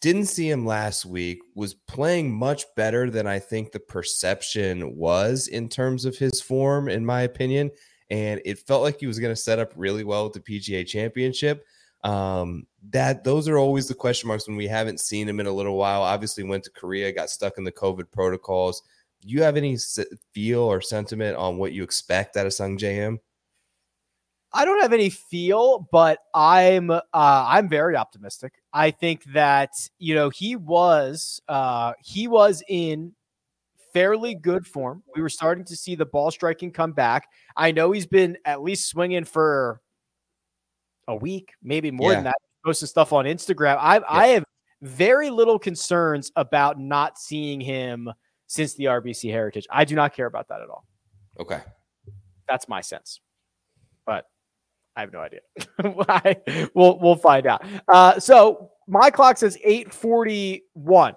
didn't 0.00 0.26
see 0.26 0.48
him 0.48 0.64
last 0.64 1.04
week, 1.04 1.40
was 1.54 1.74
playing 1.74 2.32
much 2.32 2.64
better 2.76 3.10
than 3.10 3.26
I 3.26 3.38
think 3.38 3.72
the 3.72 3.80
perception 3.80 4.96
was 4.96 5.48
in 5.48 5.68
terms 5.68 6.04
of 6.04 6.16
his 6.16 6.40
form, 6.40 6.88
in 6.88 7.04
my 7.04 7.22
opinion. 7.22 7.70
And 8.10 8.40
it 8.44 8.60
felt 8.60 8.82
like 8.82 9.00
he 9.00 9.06
was 9.06 9.18
going 9.18 9.34
to 9.34 9.40
set 9.40 9.58
up 9.58 9.72
really 9.76 10.04
well 10.04 10.24
with 10.24 10.34
the 10.34 10.40
PGA 10.40 10.86
championship. 10.86 11.66
Um, 12.04 12.66
that 12.90 13.24
those 13.24 13.48
are 13.48 13.58
always 13.58 13.88
the 13.88 13.94
question 13.94 14.28
marks 14.28 14.46
when 14.46 14.56
we 14.56 14.68
haven't 14.68 15.00
seen 15.00 15.28
him 15.28 15.40
in 15.40 15.46
a 15.46 15.52
little 15.52 15.76
while. 15.76 16.02
Obviously, 16.02 16.44
went 16.44 16.64
to 16.64 16.70
Korea, 16.70 17.12
got 17.12 17.28
stuck 17.28 17.58
in 17.58 17.64
the 17.64 17.72
COVID 17.72 18.10
protocols. 18.12 18.82
Do 19.20 19.28
you 19.28 19.42
have 19.42 19.56
any 19.56 19.76
feel 20.32 20.60
or 20.60 20.80
sentiment 20.80 21.36
on 21.36 21.58
what 21.58 21.72
you 21.72 21.82
expect 21.82 22.36
out 22.36 22.46
of 22.46 22.52
Sungjae 22.52 22.98
Im? 22.98 23.20
I 24.52 24.64
don't 24.64 24.80
have 24.80 24.92
any 24.92 25.10
feel, 25.10 25.86
but 25.92 26.20
I'm 26.34 26.90
uh, 26.90 27.00
I'm 27.12 27.68
very 27.68 27.96
optimistic. 27.96 28.54
I 28.72 28.90
think 28.90 29.24
that 29.34 29.70
you 29.98 30.14
know 30.14 30.30
he 30.30 30.56
was 30.56 31.40
uh, 31.48 31.92
he 32.02 32.28
was 32.28 32.62
in 32.68 33.12
fairly 33.92 34.34
good 34.34 34.66
form. 34.66 35.02
We 35.14 35.22
were 35.22 35.28
starting 35.28 35.64
to 35.66 35.76
see 35.76 35.94
the 35.94 36.06
ball 36.06 36.30
striking 36.30 36.70
come 36.72 36.92
back. 36.92 37.28
I 37.56 37.72
know 37.72 37.92
he's 37.92 38.06
been 38.06 38.38
at 38.44 38.62
least 38.62 38.88
swinging 38.88 39.24
for 39.24 39.80
a 41.08 41.16
week, 41.16 41.52
maybe 41.62 41.90
more 41.90 42.10
yeah. 42.10 42.16
than 42.16 42.24
that. 42.24 42.36
Posting 42.64 42.88
stuff 42.88 43.12
on 43.12 43.24
Instagram. 43.26 43.76
I 43.78 43.96
yeah. 43.96 44.04
I 44.08 44.26
have 44.28 44.44
very 44.80 45.28
little 45.28 45.58
concerns 45.58 46.32
about 46.36 46.78
not 46.78 47.18
seeing 47.18 47.60
him 47.60 48.10
since 48.48 48.74
the 48.74 48.86
RBC 48.86 49.30
Heritage. 49.30 49.66
I 49.70 49.84
do 49.84 49.94
not 49.94 50.12
care 50.12 50.26
about 50.26 50.48
that 50.48 50.60
at 50.60 50.68
all. 50.68 50.84
Okay, 51.38 51.60
that's 52.48 52.68
my 52.68 52.80
sense. 52.80 53.20
But 54.04 54.24
I 54.96 55.02
have 55.02 55.12
no 55.12 55.20
idea. 55.20 55.40
we'll 56.74 56.98
we'll 56.98 57.14
find 57.14 57.46
out. 57.46 57.64
Uh, 57.86 58.18
so 58.18 58.72
my 58.88 59.10
clock 59.10 59.38
says 59.38 59.56
841. 59.62 61.14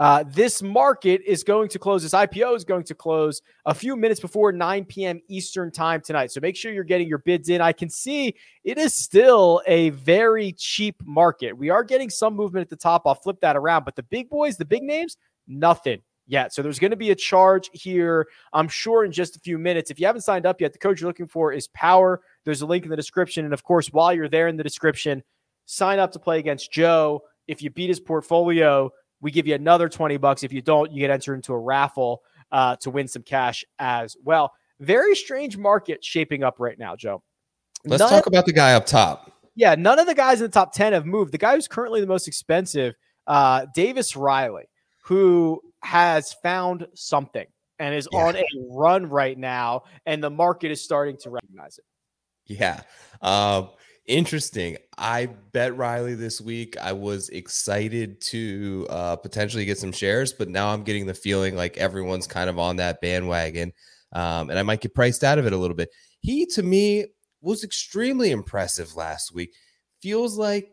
Uh, 0.00 0.24
this 0.26 0.62
market 0.62 1.20
is 1.24 1.44
going 1.44 1.68
to 1.68 1.78
close. 1.78 2.02
This 2.02 2.12
IPO 2.12 2.56
is 2.56 2.64
going 2.64 2.82
to 2.84 2.94
close 2.94 3.40
a 3.66 3.72
few 3.72 3.94
minutes 3.94 4.18
before 4.20 4.50
9 4.50 4.84
p.m. 4.86 5.20
Eastern 5.28 5.70
time 5.70 6.00
tonight. 6.00 6.32
So 6.32 6.40
make 6.40 6.56
sure 6.56 6.72
you're 6.72 6.82
getting 6.82 7.06
your 7.06 7.18
bids 7.18 7.48
in. 7.48 7.60
I 7.60 7.72
can 7.72 7.88
see 7.88 8.34
it 8.64 8.78
is 8.78 8.92
still 8.92 9.62
a 9.66 9.90
very 9.90 10.52
cheap 10.58 10.96
market. 11.04 11.56
We 11.56 11.70
are 11.70 11.84
getting 11.84 12.10
some 12.10 12.34
movement 12.34 12.62
at 12.62 12.70
the 12.70 12.76
top. 12.76 13.02
I'll 13.06 13.14
flip 13.14 13.40
that 13.42 13.56
around, 13.56 13.84
but 13.84 13.94
the 13.94 14.02
big 14.02 14.28
boys, 14.28 14.56
the 14.56 14.64
big 14.64 14.82
names, 14.82 15.16
nothing 15.46 16.02
yet. 16.32 16.52
So 16.52 16.62
there's 16.62 16.78
going 16.78 16.90
to 16.90 16.96
be 16.96 17.10
a 17.10 17.14
charge 17.14 17.70
here, 17.72 18.26
I'm 18.52 18.66
sure, 18.66 19.04
in 19.04 19.12
just 19.12 19.36
a 19.36 19.40
few 19.40 19.58
minutes. 19.58 19.90
If 19.90 20.00
you 20.00 20.06
haven't 20.06 20.22
signed 20.22 20.46
up 20.46 20.60
yet, 20.60 20.72
the 20.72 20.78
code 20.78 20.98
you're 20.98 21.08
looking 21.08 21.28
for 21.28 21.52
is 21.52 21.68
Power. 21.68 22.22
There's 22.44 22.62
a 22.62 22.66
link 22.66 22.84
in 22.84 22.90
the 22.90 22.96
description. 22.96 23.44
And 23.44 23.54
of 23.54 23.62
course, 23.62 23.88
while 23.92 24.12
you're 24.12 24.28
there 24.28 24.48
in 24.48 24.56
the 24.56 24.64
description, 24.64 25.22
sign 25.66 25.98
up 25.98 26.10
to 26.12 26.18
play 26.18 26.38
against 26.38 26.72
Joe. 26.72 27.22
If 27.46 27.62
you 27.62 27.70
beat 27.70 27.88
his 27.88 28.00
portfolio, 28.00 28.90
we 29.20 29.30
give 29.30 29.46
you 29.46 29.54
another 29.54 29.88
20 29.88 30.16
bucks. 30.16 30.42
If 30.42 30.52
you 30.52 30.62
don't, 30.62 30.90
you 30.90 31.00
get 31.00 31.10
entered 31.10 31.34
into 31.34 31.52
a 31.52 31.58
raffle 31.58 32.22
uh, 32.50 32.76
to 32.76 32.90
win 32.90 33.06
some 33.06 33.22
cash 33.22 33.64
as 33.78 34.16
well. 34.24 34.52
Very 34.80 35.14
strange 35.14 35.56
market 35.56 36.02
shaping 36.02 36.42
up 36.42 36.56
right 36.58 36.78
now, 36.78 36.96
Joe. 36.96 37.22
Let's 37.84 38.00
none 38.00 38.10
talk 38.10 38.26
about 38.26 38.46
the 38.46 38.52
guy 38.52 38.74
up 38.74 38.86
top. 38.86 39.30
Yeah, 39.54 39.74
none 39.74 39.98
of 39.98 40.06
the 40.06 40.14
guys 40.14 40.40
in 40.40 40.46
the 40.46 40.52
top 40.52 40.72
10 40.72 40.94
have 40.94 41.04
moved. 41.04 41.32
The 41.32 41.38
guy 41.38 41.54
who's 41.54 41.68
currently 41.68 42.00
the 42.00 42.06
most 42.06 42.26
expensive, 42.26 42.94
uh, 43.26 43.66
Davis 43.74 44.16
Riley, 44.16 44.64
who 45.04 45.60
has 45.82 46.32
found 46.42 46.86
something 46.94 47.46
and 47.78 47.94
is 47.94 48.08
yeah. 48.12 48.18
on 48.20 48.36
a 48.36 48.44
run 48.70 49.06
right 49.06 49.36
now, 49.36 49.82
and 50.06 50.22
the 50.22 50.30
market 50.30 50.70
is 50.70 50.82
starting 50.82 51.16
to 51.18 51.30
recognize 51.30 51.78
it. 51.78 51.84
Yeah. 52.46 52.82
Um, 53.20 53.70
interesting. 54.06 54.76
I 54.96 55.26
bet 55.26 55.76
Riley 55.76 56.14
this 56.14 56.40
week. 56.40 56.76
I 56.80 56.92
was 56.92 57.28
excited 57.30 58.20
to 58.22 58.86
uh, 58.90 59.16
potentially 59.16 59.64
get 59.64 59.78
some 59.78 59.92
shares, 59.92 60.32
but 60.32 60.48
now 60.48 60.72
I'm 60.72 60.84
getting 60.84 61.06
the 61.06 61.14
feeling 61.14 61.56
like 61.56 61.76
everyone's 61.76 62.26
kind 62.26 62.48
of 62.48 62.58
on 62.58 62.76
that 62.76 63.00
bandwagon, 63.00 63.72
um, 64.12 64.50
and 64.50 64.58
I 64.58 64.62
might 64.62 64.80
get 64.80 64.94
priced 64.94 65.24
out 65.24 65.38
of 65.38 65.46
it 65.46 65.52
a 65.52 65.58
little 65.58 65.76
bit. 65.76 65.90
He, 66.20 66.46
to 66.46 66.62
me, 66.62 67.06
was 67.40 67.64
extremely 67.64 68.30
impressive 68.30 68.94
last 68.94 69.34
week. 69.34 69.54
Feels 70.00 70.36
like 70.36 70.68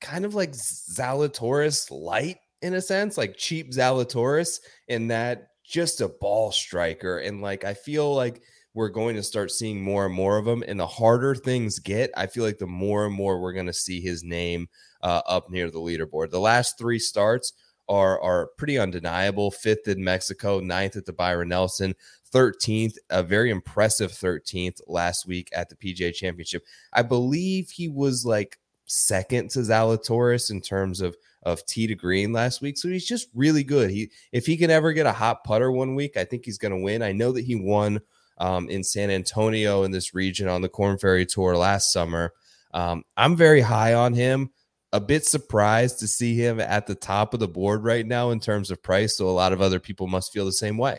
kind 0.00 0.24
of 0.24 0.34
like 0.34 0.52
Zalatoris 0.52 1.90
light 1.90 2.38
in 2.62 2.74
a 2.74 2.80
sense, 2.80 3.16
like 3.16 3.36
cheap 3.36 3.72
Zalatoris, 3.72 4.60
in 4.88 5.08
that 5.08 5.48
just 5.64 6.00
a 6.00 6.08
ball 6.08 6.50
striker. 6.50 7.18
And 7.18 7.42
like 7.42 7.64
I 7.64 7.74
feel 7.74 8.14
like 8.14 8.42
we're 8.74 8.88
going 8.88 9.16
to 9.16 9.22
start 9.22 9.50
seeing 9.50 9.82
more 9.82 10.06
and 10.06 10.14
more 10.14 10.38
of 10.38 10.44
them. 10.44 10.62
And 10.66 10.78
the 10.78 10.86
harder 10.86 11.34
things 11.34 11.78
get, 11.78 12.10
I 12.16 12.26
feel 12.26 12.44
like 12.44 12.58
the 12.58 12.66
more 12.66 13.06
and 13.06 13.14
more 13.14 13.40
we're 13.40 13.52
going 13.52 13.66
to 13.66 13.72
see 13.72 14.00
his 14.00 14.22
name 14.22 14.68
uh, 15.02 15.22
up 15.26 15.50
near 15.50 15.70
the 15.70 15.80
leaderboard. 15.80 16.30
The 16.30 16.40
last 16.40 16.78
three 16.78 16.98
starts 16.98 17.52
are 17.88 18.20
are 18.20 18.50
pretty 18.58 18.78
undeniable. 18.78 19.50
Fifth 19.50 19.88
in 19.88 20.02
Mexico, 20.04 20.60
ninth 20.60 20.96
at 20.96 21.06
the 21.06 21.12
Byron 21.12 21.48
Nelson, 21.48 21.94
13th, 22.32 22.96
a 23.10 23.22
very 23.22 23.50
impressive 23.50 24.12
13th 24.12 24.80
last 24.86 25.26
week 25.26 25.48
at 25.52 25.68
the 25.68 25.76
PGA 25.76 26.14
Championship. 26.14 26.64
I 26.92 27.02
believe 27.02 27.70
he 27.70 27.88
was 27.88 28.24
like 28.24 28.58
second 28.84 29.50
to 29.50 29.60
Zalatoris 29.60 30.50
in 30.50 30.60
terms 30.60 31.00
of 31.00 31.16
of 31.42 31.64
tee 31.66 31.86
to 31.86 31.94
green 31.94 32.32
last 32.32 32.60
week. 32.60 32.76
So 32.78 32.88
he's 32.88 33.06
just 33.06 33.28
really 33.34 33.64
good. 33.64 33.90
He 33.90 34.10
if 34.32 34.46
he 34.46 34.56
can 34.56 34.70
ever 34.70 34.92
get 34.92 35.06
a 35.06 35.12
hot 35.12 35.44
putter 35.44 35.70
one 35.70 35.94
week, 35.94 36.16
I 36.16 36.24
think 36.24 36.44
he's 36.44 36.58
going 36.58 36.72
to 36.72 36.82
win. 36.82 37.02
I 37.02 37.12
know 37.12 37.32
that 37.32 37.44
he 37.44 37.54
won 37.54 38.00
um, 38.38 38.68
in 38.68 38.84
San 38.84 39.10
Antonio 39.10 39.82
in 39.82 39.90
this 39.90 40.14
region 40.14 40.48
on 40.48 40.62
the 40.62 40.68
Corn 40.68 40.98
Ferry 40.98 41.26
Tour 41.26 41.56
last 41.56 41.92
summer. 41.92 42.32
Um, 42.72 43.04
I'm 43.16 43.36
very 43.36 43.60
high 43.60 43.94
on 43.94 44.14
him. 44.14 44.50
A 44.92 45.00
bit 45.00 45.26
surprised 45.26 45.98
to 45.98 46.08
see 46.08 46.34
him 46.34 46.60
at 46.60 46.86
the 46.86 46.94
top 46.94 47.34
of 47.34 47.40
the 47.40 47.48
board 47.48 47.84
right 47.84 48.06
now 48.06 48.30
in 48.30 48.40
terms 48.40 48.70
of 48.70 48.82
price. 48.82 49.16
So 49.16 49.28
a 49.28 49.30
lot 49.30 49.52
of 49.52 49.60
other 49.60 49.80
people 49.80 50.06
must 50.06 50.32
feel 50.32 50.46
the 50.46 50.52
same 50.52 50.78
way. 50.78 50.98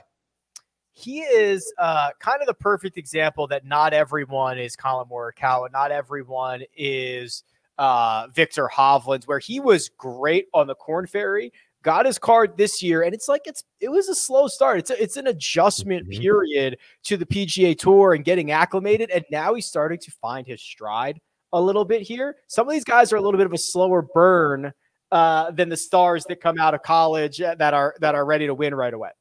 He 0.91 1.21
is 1.21 1.73
uh, 1.79 2.09
kind 2.19 2.41
of 2.41 2.47
the 2.47 2.53
perfect 2.53 2.97
example 2.97 3.47
that 3.47 3.65
not 3.65 3.93
everyone 3.93 4.59
is 4.59 4.75
Collin 4.75 5.07
Morikawa. 5.09 5.71
Not 5.71 5.91
everyone 5.91 6.63
is 6.75 7.43
uh, 7.79 8.27
Viktor 8.35 8.69
Hovland, 8.71 9.23
where 9.25 9.39
he 9.39 9.59
was 9.59 9.89
great 9.97 10.47
on 10.53 10.67
the 10.67 10.75
Corn 10.75 11.07
Ferry, 11.07 11.51
got 11.81 12.05
his 12.05 12.19
card 12.19 12.57
this 12.57 12.83
year, 12.83 13.03
and 13.03 13.13
it's 13.13 13.29
like 13.29 13.43
it's 13.45 13.63
it 13.79 13.89
was 13.89 14.09
a 14.09 14.15
slow 14.15 14.47
start. 14.47 14.79
It's 14.79 14.89
a, 14.91 15.01
it's 15.01 15.17
an 15.17 15.27
adjustment 15.27 16.07
mm-hmm. 16.07 16.21
period 16.21 16.77
to 17.05 17.17
the 17.17 17.25
PGA 17.25 17.79
Tour 17.79 18.13
and 18.13 18.25
getting 18.25 18.51
acclimated, 18.51 19.09
and 19.09 19.23
now 19.31 19.53
he's 19.53 19.65
starting 19.65 19.97
to 19.99 20.11
find 20.11 20.45
his 20.45 20.61
stride 20.61 21.19
a 21.53 21.61
little 21.61 21.85
bit 21.85 22.01
here. 22.01 22.35
Some 22.47 22.67
of 22.67 22.73
these 22.73 22.83
guys 22.83 23.11
are 23.13 23.15
a 23.15 23.21
little 23.21 23.37
bit 23.37 23.47
of 23.47 23.53
a 23.53 23.57
slower 23.57 24.01
burn 24.01 24.73
uh, 25.11 25.51
than 25.51 25.69
the 25.69 25.77
stars 25.77 26.25
that 26.25 26.41
come 26.41 26.59
out 26.59 26.73
of 26.73 26.83
college 26.83 27.41
uh, 27.41 27.55
that 27.55 27.73
are 27.73 27.95
that 28.01 28.13
are 28.13 28.25
ready 28.25 28.45
to 28.45 28.53
win 28.53 28.75
right 28.75 28.93
away. 28.93 29.11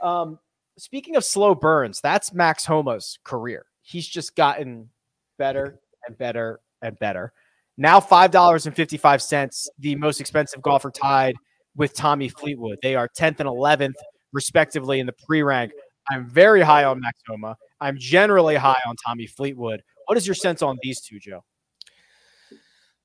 Um, 0.00 0.38
speaking 0.78 1.16
of 1.16 1.24
slow 1.24 1.56
burns, 1.56 2.00
that's 2.00 2.32
Max 2.32 2.64
Homa's 2.64 3.18
career. 3.24 3.66
He's 3.82 4.06
just 4.06 4.36
gotten 4.36 4.88
better 5.36 5.80
and 6.06 6.16
better 6.16 6.60
and 6.80 6.96
better. 7.00 7.32
Now 7.80 8.00
$5.55, 8.00 9.66
the 9.78 9.94
most 9.94 10.20
expensive 10.20 10.60
golfer 10.62 10.90
tied 10.90 11.36
with 11.76 11.94
Tommy 11.94 12.28
Fleetwood. 12.28 12.78
They 12.82 12.96
are 12.96 13.08
10th 13.08 13.38
and 13.38 13.48
11th, 13.48 13.94
respectively, 14.32 14.98
in 14.98 15.06
the 15.06 15.14
pre 15.24 15.42
rank. 15.42 15.70
I'm 16.10 16.28
very 16.28 16.60
high 16.60 16.82
on 16.82 17.00
Max 17.00 17.20
Homa. 17.28 17.56
I'm 17.80 17.96
generally 17.96 18.56
high 18.56 18.80
on 18.84 18.96
Tommy 19.06 19.28
Fleetwood. 19.28 19.82
What 20.06 20.18
is 20.18 20.26
your 20.26 20.34
sense 20.34 20.60
on 20.60 20.76
these 20.82 21.00
two, 21.00 21.20
Joe? 21.20 21.44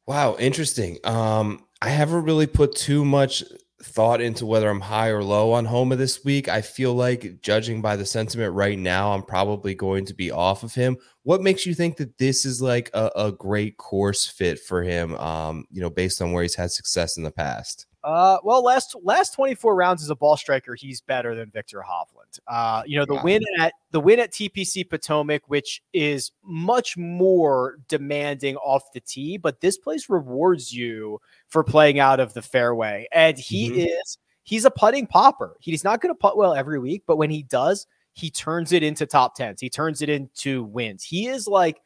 Wow, 0.07 0.38
interesting. 0.39 0.97
Um, 1.03 1.65
I 1.79 1.89
haven't 1.89 2.23
really 2.23 2.47
put 2.47 2.75
too 2.75 3.05
much 3.05 3.43
thought 3.84 4.22
into 4.22 4.46
whether 4.46 4.69
I'm 4.69 4.82
high 4.82 5.10
or 5.10 5.24
low 5.24 5.52
on 5.52 5.65
Homa 5.65 5.96
this 5.96 6.24
week. 6.24 6.48
I 6.48 6.62
feel 6.62 6.93
like, 6.93 7.41
judging 7.41 7.82
by 7.82 7.96
the 7.96 8.06
sentiment 8.06 8.54
right 8.54 8.78
now, 8.78 9.13
I'm 9.13 9.24
probably 9.24 9.76
going 9.76 10.06
to 10.06 10.13
be 10.13 10.32
off 10.32 10.63
of 10.63 10.74
him. 10.74 10.98
What 11.24 11.41
makes 11.41 11.65
you 11.65 11.74
think 11.74 11.98
that 11.98 12.17
this 12.17 12.46
is 12.46 12.62
like 12.62 12.89
a, 12.93 13.12
a 13.15 13.32
great 13.32 13.78
course 13.78 14.26
fit 14.26 14.60
for 14.60 14.84
him? 14.84 15.15
Um, 15.17 15.65
you 15.72 15.82
know, 15.82 15.89
based 15.89 16.22
on 16.22 16.32
where 16.32 16.43
he's 16.43 16.56
had 16.56 16.72
success 16.72 17.17
in 17.17 17.24
the 17.24 17.32
past. 17.32 17.86
Uh, 18.04 18.38
well, 18.44 18.62
last 18.62 18.96
last 19.04 19.34
24 19.34 19.76
rounds 19.76 20.04
as 20.04 20.10
a 20.10 20.16
ball 20.16 20.36
striker, 20.36 20.76
he's 20.76 21.00
better 21.00 21.36
than 21.36 21.50
Viktor 21.50 21.84
Hovland. 21.88 22.39
Uh, 22.48 22.84
you 22.86 22.98
know, 22.98 23.06
the 23.06 23.22
win 23.24 23.42
at 23.60 23.74
the 23.92 24.00
win 24.00 24.20
at 24.20 24.32
TPC 24.32 24.89
Potomac, 24.89 25.44
which 25.48 25.82
is 25.94 26.32
much 26.44 26.98
more 26.98 27.78
demanding 27.88 28.58
off 28.58 28.84
the 28.94 29.00
tee, 29.00 29.38
but 29.38 29.62
this 29.62 29.78
place 29.78 30.10
rewards 30.10 30.74
you 30.74 31.22
for 31.48 31.63
playing 31.63 32.00
out 32.00 32.20
of 32.20 32.34
the 32.34 32.42
fairway. 32.42 33.08
And 33.13 33.38
he 33.38 33.70
mm-hmm. 33.70 33.80
is 33.80 34.18
he's 34.44 34.66
a 34.66 34.72
putting 34.72 35.08
popper. 35.08 35.56
He's 35.62 35.86
not 35.86 36.02
going 36.02 36.13
to 36.13 36.20
putt 36.20 36.38
well 36.38 36.54
every 36.54 36.80
week, 36.80 37.04
but 37.08 37.18
when 37.18 37.30
he 37.30 37.44
does, 37.44 37.88
he 38.12 38.30
turns 38.30 38.74
it 38.74 38.84
into 38.84 39.06
top 39.06 39.36
tens. 39.36 39.62
He 39.62 39.70
turns 39.70 40.02
it 40.02 40.10
into 40.10 40.63
wins. 40.63 41.04
He 41.04 41.28
is 41.28 41.48
like 41.48 41.82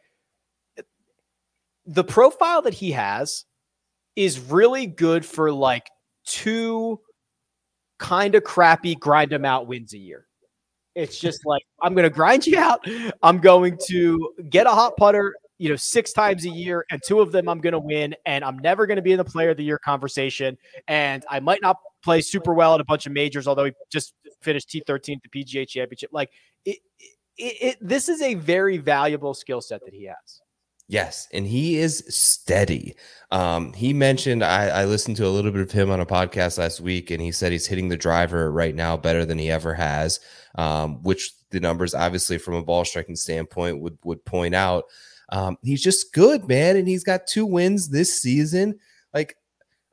the 1.86 2.04
profile 2.04 2.64
that 2.64 2.74
he 2.74 2.92
has 2.92 3.46
is 4.16 4.40
really 4.40 4.88
good 4.88 5.24
for 5.24 5.52
like 5.52 5.90
two 6.28 7.00
kind 7.98 8.36
of 8.36 8.44
crappy 8.44 8.96
grind 8.96 9.32
them 9.32 9.46
out 9.46 9.68
wins 9.68 9.94
a 9.94 9.98
year. 9.98 10.28
It's 10.96 11.20
just 11.20 11.46
like 11.46 11.64
I'm 11.82 11.94
going 11.94 12.04
to 12.04 12.10
grind 12.10 12.48
you 12.48 12.58
out. 12.58 12.86
I'm 13.24 13.40
going 13.40 13.78
to 13.88 14.34
get 14.50 14.66
a 14.66 14.72
hot 14.72 14.98
putter, 14.98 15.36
you 15.60 15.70
know, 15.70 15.76
six 15.76 16.12
times 16.12 16.46
a 16.46 16.50
year, 16.50 16.86
and 16.90 17.02
two 17.06 17.20
of 17.20 17.32
them 17.32 17.48
I'm 17.48 17.60
going 17.60 17.74
to 17.74 17.80
win. 17.80 18.16
And 18.26 18.44
I'm 18.44 18.58
never 18.60 18.88
going 18.88 18.96
to 18.96 19.04
be 19.04 19.12
in 19.12 19.18
the 19.18 19.26
player 19.26 19.52
of 19.52 19.58
the 19.58 19.64
year 19.64 19.78
conversation. 19.78 20.58
And 20.88 21.24
I 21.30 21.40
might 21.40 21.62
not 21.62 21.78
play 22.04 22.22
super 22.22 22.54
well 22.54 22.74
at 22.74 22.82
a 22.82 22.86
bunch 22.86 23.06
of 23.06 23.12
majors, 23.12 23.48
although 23.48 23.66
he 23.66 23.74
just 23.92 24.14
finished 24.42 24.70
T13 24.70 25.18
at 25.18 25.22
the 25.32 25.44
PGA 25.44 25.68
Championship. 25.68 26.10
Like 26.12 26.32
it, 26.66 26.80
it, 27.38 27.56
it 27.62 27.78
this 27.80 28.10
is 28.10 28.22
a 28.24 28.34
very 28.34 28.78
valuable 28.78 29.36
skill 29.36 29.62
set 29.62 29.86
that 29.86 29.94
he 29.94 30.06
has. 30.06 30.42
Yes, 30.90 31.28
and 31.34 31.46
he 31.46 31.78
is 31.78 32.04
steady. 32.08 32.96
Um, 33.32 33.74
he 33.74 33.92
mentioned 33.92 34.42
I, 34.42 34.68
I, 34.70 34.86
listened 34.86 35.18
to 35.18 35.28
a 35.28 35.30
little 35.30 35.52
bit 35.52 35.60
of 35.60 35.70
him 35.70 35.92
on 35.92 36.00
a 36.00 36.06
podcast 36.06 36.58
last 36.58 36.80
week, 36.80 37.12
and 37.12 37.22
he 37.22 37.34
said 37.34 37.52
he's 37.52 37.68
hitting 37.68 37.90
the 37.90 37.98
driver 37.98 38.50
right 38.54 38.74
now 38.74 38.96
better 38.96 39.26
than 39.26 39.38
he 39.38 39.52
ever 39.52 39.74
has. 39.74 40.22
Um, 40.56 41.04
which 41.04 41.34
the 41.52 41.60
numbers, 41.60 41.94
obviously, 41.94 42.38
from 42.38 42.54
a 42.54 42.64
ball 42.64 42.86
striking 42.86 43.18
standpoint, 43.18 43.82
would 43.82 43.98
would 44.06 44.24
point 44.24 44.56
out. 44.56 44.86
Um, 45.30 45.58
he's 45.62 45.84
just 45.84 46.14
good, 46.14 46.48
man, 46.48 46.78
and 46.78 46.88
he's 46.88 47.04
got 47.04 47.28
two 47.28 47.46
wins 47.46 47.90
this 47.90 48.22
season. 48.22 48.80
Like, 49.14 49.36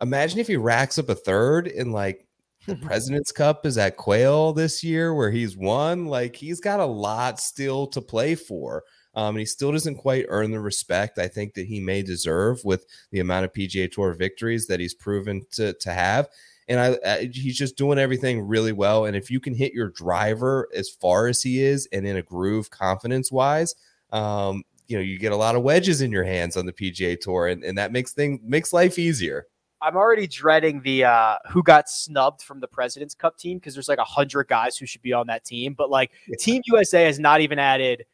imagine 0.00 0.38
if 0.38 0.46
he 0.46 0.56
racks 0.56 0.96
up 0.96 1.08
a 1.08 1.16
third 1.16 1.66
in 1.66 1.90
like 1.90 2.24
the 2.68 2.76
President's 2.82 3.32
Cup 3.32 3.66
is 3.66 3.78
at 3.78 3.96
Quail 3.96 4.52
this 4.52 4.84
year, 4.84 5.12
where 5.12 5.32
he's 5.32 5.56
won. 5.56 6.06
Like, 6.06 6.36
he's 6.36 6.60
got 6.60 6.78
a 6.78 6.86
lot 6.86 7.40
still 7.40 7.88
to 7.88 8.00
play 8.00 8.36
for. 8.36 8.84
Um, 9.14 9.36
and 9.36 9.40
he 9.40 9.46
still 9.46 9.72
doesn't 9.72 9.96
quite 9.96 10.26
earn 10.28 10.50
the 10.50 10.60
respect 10.60 11.18
I 11.18 11.28
think 11.28 11.54
that 11.54 11.66
he 11.66 11.80
may 11.80 12.02
deserve 12.02 12.64
with 12.64 12.86
the 13.10 13.20
amount 13.20 13.44
of 13.44 13.52
PGA 13.52 13.90
Tour 13.90 14.12
victories 14.14 14.66
that 14.66 14.80
he's 14.80 14.94
proven 14.94 15.42
to, 15.52 15.72
to 15.74 15.92
have. 15.92 16.28
And 16.66 16.80
I, 16.80 16.98
I, 17.06 17.30
he's 17.32 17.58
just 17.58 17.76
doing 17.76 17.98
everything 17.98 18.40
really 18.40 18.72
well. 18.72 19.04
And 19.04 19.14
if 19.14 19.30
you 19.30 19.38
can 19.38 19.54
hit 19.54 19.74
your 19.74 19.90
driver 19.90 20.68
as 20.74 20.88
far 20.88 21.28
as 21.28 21.42
he 21.42 21.62
is 21.62 21.86
and 21.92 22.06
in 22.06 22.16
a 22.16 22.22
groove 22.22 22.70
confidence 22.70 23.30
wise, 23.30 23.74
um, 24.12 24.64
you 24.88 24.96
know, 24.96 25.02
you 25.02 25.18
get 25.18 25.32
a 25.32 25.36
lot 25.36 25.56
of 25.56 25.62
wedges 25.62 26.00
in 26.00 26.10
your 26.10 26.24
hands 26.24 26.56
on 26.56 26.66
the 26.66 26.72
PGA 26.72 27.18
Tour, 27.18 27.48
and, 27.48 27.64
and 27.64 27.78
that 27.78 27.92
makes 27.92 28.12
thing 28.12 28.40
makes 28.44 28.72
life 28.72 28.98
easier. 28.98 29.46
I'm 29.80 29.96
already 29.96 30.26
dreading 30.26 30.80
the 30.82 31.04
uh, 31.04 31.36
who 31.50 31.62
got 31.62 31.88
snubbed 31.88 32.42
from 32.42 32.60
the 32.60 32.68
President's 32.68 33.14
Cup 33.14 33.36
team 33.36 33.58
because 33.58 33.74
there's 33.74 33.88
like 33.88 33.98
a 33.98 34.04
hundred 34.04 34.48
guys 34.48 34.76
who 34.76 34.86
should 34.86 35.02
be 35.02 35.12
on 35.12 35.26
that 35.28 35.44
team, 35.44 35.74
but 35.74 35.90
like 35.90 36.10
yeah. 36.26 36.36
Team 36.38 36.62
USA 36.66 37.04
has 37.04 37.18
not 37.18 37.40
even 37.40 37.58
added 37.58 38.04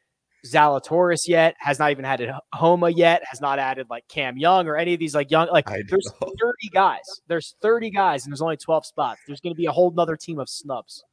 Zalatoris 0.46 1.28
yet, 1.28 1.54
has 1.58 1.78
not 1.78 1.90
even 1.90 2.04
added 2.04 2.30
Homa 2.52 2.88
yet, 2.88 3.22
has 3.28 3.40
not 3.40 3.58
added 3.58 3.88
like 3.90 4.06
Cam 4.08 4.38
Young 4.38 4.68
or 4.68 4.76
any 4.76 4.94
of 4.94 5.00
these 5.00 5.14
like 5.14 5.30
young 5.30 5.48
like 5.48 5.66
there's 5.66 6.10
know. 6.20 6.32
30 6.40 6.68
guys. 6.72 7.20
There's 7.26 7.56
30 7.60 7.90
guys 7.90 8.24
and 8.24 8.32
there's 8.32 8.42
only 8.42 8.56
12 8.56 8.86
spots. 8.86 9.20
There's 9.26 9.40
going 9.40 9.54
to 9.54 9.58
be 9.58 9.66
a 9.66 9.72
whole 9.72 9.90
nother 9.90 10.16
team 10.16 10.38
of 10.38 10.48
snubs. 10.48 11.04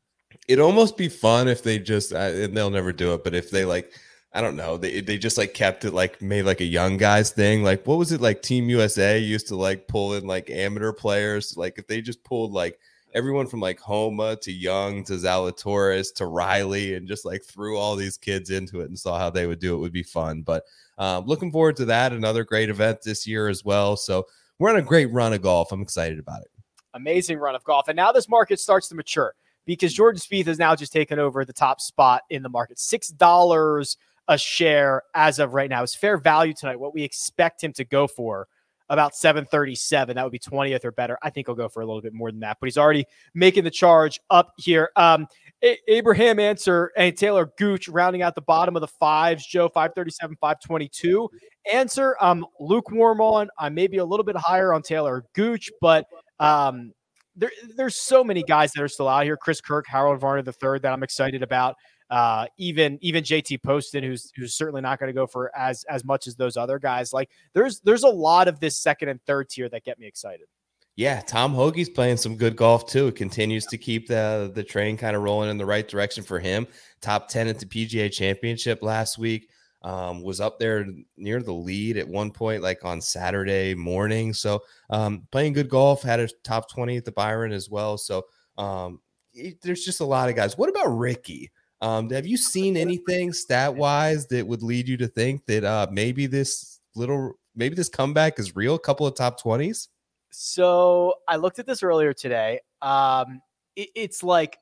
It'd 0.48 0.64
almost 0.64 0.98
be 0.98 1.10
fun 1.10 1.48
if 1.48 1.64
they 1.64 1.80
just 1.80 2.14
uh, 2.14 2.18
and 2.18 2.56
they'll 2.56 2.70
never 2.70 2.92
do 2.92 3.14
it, 3.14 3.24
but 3.24 3.34
if 3.34 3.52
they 3.52 3.66
like 3.66 3.92
I 4.34 4.42
don't 4.42 4.56
know. 4.56 4.78
They 4.78 5.02
they 5.02 5.18
just 5.18 5.38
like 5.38 5.54
kept 5.54 5.86
it 5.86 5.94
like 5.94 6.22
made 6.22 6.44
like 6.44 6.62
a 6.62 6.66
young 6.66 6.98
guys 6.98 7.32
thing. 7.32 7.64
Like 7.64 7.88
what 7.88 7.98
was 7.98 8.12
it 8.12 8.22
like 8.22 8.42
Team 8.42 8.70
USA 8.70 9.18
used 9.18 9.48
to 9.48 9.56
like 9.56 9.88
pull 9.88 10.14
in 10.14 10.28
like 10.28 10.50
amateur 10.50 10.94
players. 10.94 11.56
Like 11.58 11.78
if 11.78 11.88
they 11.88 12.02
just 12.02 12.24
pulled 12.24 12.52
like 12.52 12.80
everyone 13.18 13.48
from 13.48 13.60
like 13.60 13.80
Homa 13.80 14.36
to 14.36 14.52
Young 14.52 15.04
to 15.06 15.14
Zalatoris 15.14 16.14
to 16.16 16.28
Riley 16.28 16.94
and 16.94 17.08
just 17.08 17.26
like 17.26 17.44
threw 17.44 17.76
all 17.76 17.96
these 17.96 18.16
kids 18.16 18.52
into 18.52 18.82
it 18.82 18.90
and 18.90 18.98
saw 18.98 19.18
how 19.18 19.32
they 19.32 19.48
would 19.48 19.58
do 19.58 19.74
it 19.74 19.80
would 19.80 19.92
be 19.92 20.04
fun. 20.04 20.44
But 20.44 20.66
um, 21.00 21.26
looking 21.26 21.52
forward 21.52 21.76
to 21.78 21.86
that. 21.86 22.14
Another 22.14 22.44
great 22.44 22.70
event 22.70 23.02
this 23.02 23.26
year 23.26 23.48
as 23.48 23.66
well. 23.66 23.98
So 23.98 24.28
we're 24.60 24.70
on 24.70 24.76
a 24.76 24.84
great 24.84 25.12
run 25.12 25.34
of 25.34 25.42
golf. 25.42 25.72
I'm 25.72 25.82
excited 25.82 26.20
about 26.20 26.44
it. 26.44 26.52
Amazing 26.94 27.40
run 27.40 27.56
of 27.56 27.64
golf. 27.64 27.88
And 27.88 27.96
now 27.96 28.12
this 28.12 28.30
market 28.30 28.60
starts 28.60 28.88
to 28.90 28.96
mature 28.96 29.34
because 29.66 29.96
Jordan 29.96 30.22
Spieth 30.22 30.46
has 30.46 30.60
now 30.60 30.76
just 30.76 30.94
taken 30.94 31.18
over 31.18 31.44
the 31.44 31.54
top 31.54 31.82
spot 31.82 32.22
in 32.30 32.44
the 32.44 32.50
market. 32.50 32.78
Six 32.78 33.10
dollars 33.10 33.98
a 34.28 34.38
share 34.38 35.02
as 35.16 35.40
of 35.40 35.56
right 35.56 35.72
now. 35.72 35.82
is 35.82 35.96
fair 35.96 36.18
value 36.18 36.54
tonight, 36.54 36.80
what 36.80 36.94
we 36.94 37.02
expect 37.02 37.64
him 37.64 37.74
to 37.74 37.84
go 37.84 38.06
for 38.06 38.48
about 38.90 39.16
737. 39.16 40.16
That 40.16 40.24
would 40.24 40.32
be 40.32 40.40
20th 40.40 40.86
or 40.86 40.92
better. 40.92 41.18
I 41.22 41.30
think 41.30 41.48
he'll 41.48 41.56
go 41.56 41.70
for 41.70 41.82
a 41.82 41.86
little 41.86 42.02
bit 42.02 42.14
more 42.14 42.32
than 42.32 42.40
that, 42.42 42.58
but 42.60 42.68
he's 42.68 42.78
already 42.78 43.06
making 43.34 43.64
the 43.64 43.72
charge 43.72 44.20
up 44.30 44.54
here. 44.58 44.90
Um, 44.96 45.28
a- 45.64 45.80
Abraham 45.88 46.40
Ancer 46.40 46.92
and 46.98 47.16
Taylor 47.18 47.52
Gooch 47.58 47.88
rounding 47.90 48.22
out 48.22 48.36
the 48.36 48.42
bottom 48.42 48.76
of 48.76 48.82
the 48.82 48.88
fives. 48.88 49.46
Joe 49.46 49.68
537, 49.70 50.38
522. 50.40 51.30
Ancer, 51.72 52.16
I'm 52.22 52.46
lukewarm 52.60 53.22
on. 53.22 53.50
I 53.58 53.70
may 53.70 53.88
be 53.88 53.98
a 53.98 54.06
little 54.06 54.24
bit 54.24 54.38
higher 54.38 54.74
on 54.74 54.82
Taylor 54.82 55.26
Gooch, 55.34 55.70
but 55.82 56.06
um, 56.40 56.94
there, 57.36 57.52
there's 57.76 57.96
so 57.96 58.24
many 58.24 58.44
guys 58.44 58.72
that 58.74 58.84
are 58.84 58.88
still 58.88 59.08
out 59.08 59.24
here. 59.24 59.38
Chris 59.38 59.62
Kirk, 59.62 59.86
Harold 59.88 60.20
Varner 60.20 60.42
the 60.42 60.54
third 60.54 60.82
that 60.84 60.94
I'm 60.94 61.04
excited 61.04 61.44
about. 61.44 61.76
Uh, 62.10 62.48
even 62.58 62.98
even 63.02 63.24
JT 63.24 63.62
Poston, 63.64 64.04
who's 64.04 64.32
who's 64.36 64.54
certainly 64.54 64.82
not 64.82 65.00
going 65.00 65.10
to 65.10 65.14
go 65.14 65.28
for 65.28 65.56
as 65.58 65.84
as 65.86 66.06
much 66.06 66.28
as 66.28 66.36
those 66.36 66.56
other 66.56 66.80
guys. 66.80 67.12
Like 67.12 67.30
there's 67.54 67.82
there's 67.82 68.04
a 68.04 68.10
lot 68.10 68.48
of 68.48 68.60
this 68.60 68.78
second 68.78 69.10
and 69.10 69.22
third 69.24 69.50
tier 69.50 69.68
that 69.70 69.84
get 69.84 70.00
me 70.00 70.08
excited. 70.08 70.48
Yeah, 70.96 71.22
Tom 71.22 71.54
Hoge's 71.54 71.90
playing 71.90 72.18
some 72.18 72.36
good 72.38 72.56
golf 72.56 72.88
too. 72.88 73.08
It 73.08 73.16
continues 73.16 73.66
to 73.68 73.78
keep 73.78 74.08
the 74.08 74.52
the 74.54 74.64
train 74.64 74.98
kind 74.98 75.16
of 75.16 75.22
rolling 75.22 75.50
in 75.50 75.58
the 75.58 75.66
right 75.66 75.88
direction 75.88 76.24
for 76.24 76.40
him. 76.40 76.66
Top 77.02 77.28
ten 77.28 77.48
at 77.48 77.60
the 77.60 77.66
PGA 77.66 78.12
Championship 78.12 78.82
last 78.82 79.18
week. 79.18 79.50
Um, 79.84 80.24
was 80.24 80.42
up 80.42 80.60
there 80.60 80.88
near 81.18 81.42
the 81.42 81.54
lead 81.54 81.98
at 81.98 82.08
one 82.08 82.32
point, 82.32 82.64
like 82.64 82.84
on 82.84 83.00
Saturday 83.00 83.76
morning. 83.76 84.34
So 84.34 84.64
um, 84.90 85.28
playing 85.32 85.54
good 85.54 85.70
golf, 85.70 86.02
had 86.02 86.20
a 86.20 86.28
top 86.44 86.70
20 86.70 86.98
at 86.98 87.06
the 87.06 87.12
Byron 87.12 87.52
as 87.52 87.70
well. 87.70 87.98
So 87.98 88.26
um, 88.58 89.00
it, 89.34 89.62
there's 89.62 89.86
just 89.86 90.02
a 90.02 90.06
lot 90.06 90.30
of 90.30 90.36
guys. 90.36 90.58
What 90.58 90.70
about 90.70 90.98
Rickie? 90.98 91.52
Um, 91.82 92.10
have 92.10 92.26
you 92.26 92.38
seen 92.38 92.76
anything 92.76 93.34
stat 93.34 93.76
wise 93.76 94.28
that 94.28 94.46
would 94.48 94.64
lead 94.64 94.88
you 94.88 94.98
to 94.98 95.08
think 95.08 95.46
that 95.46 95.64
uh, 95.64 95.88
maybe 95.92 96.26
this 96.26 96.80
little, 96.96 97.34
maybe 97.56 97.76
this 97.76 97.90
comeback 97.90 98.40
is 98.40 98.56
real? 98.56 98.76
A 98.76 98.80
couple 98.80 99.06
of 99.06 99.16
top 99.16 99.42
20s? 99.42 99.88
So 100.32 101.16
I 101.28 101.36
looked 101.36 101.60
at 101.60 101.68
this 101.68 101.84
earlier 101.84 102.14
today. 102.14 102.62
Um, 102.82 103.42
it, 103.76 103.90
it's 103.96 104.24
like, 104.24 104.58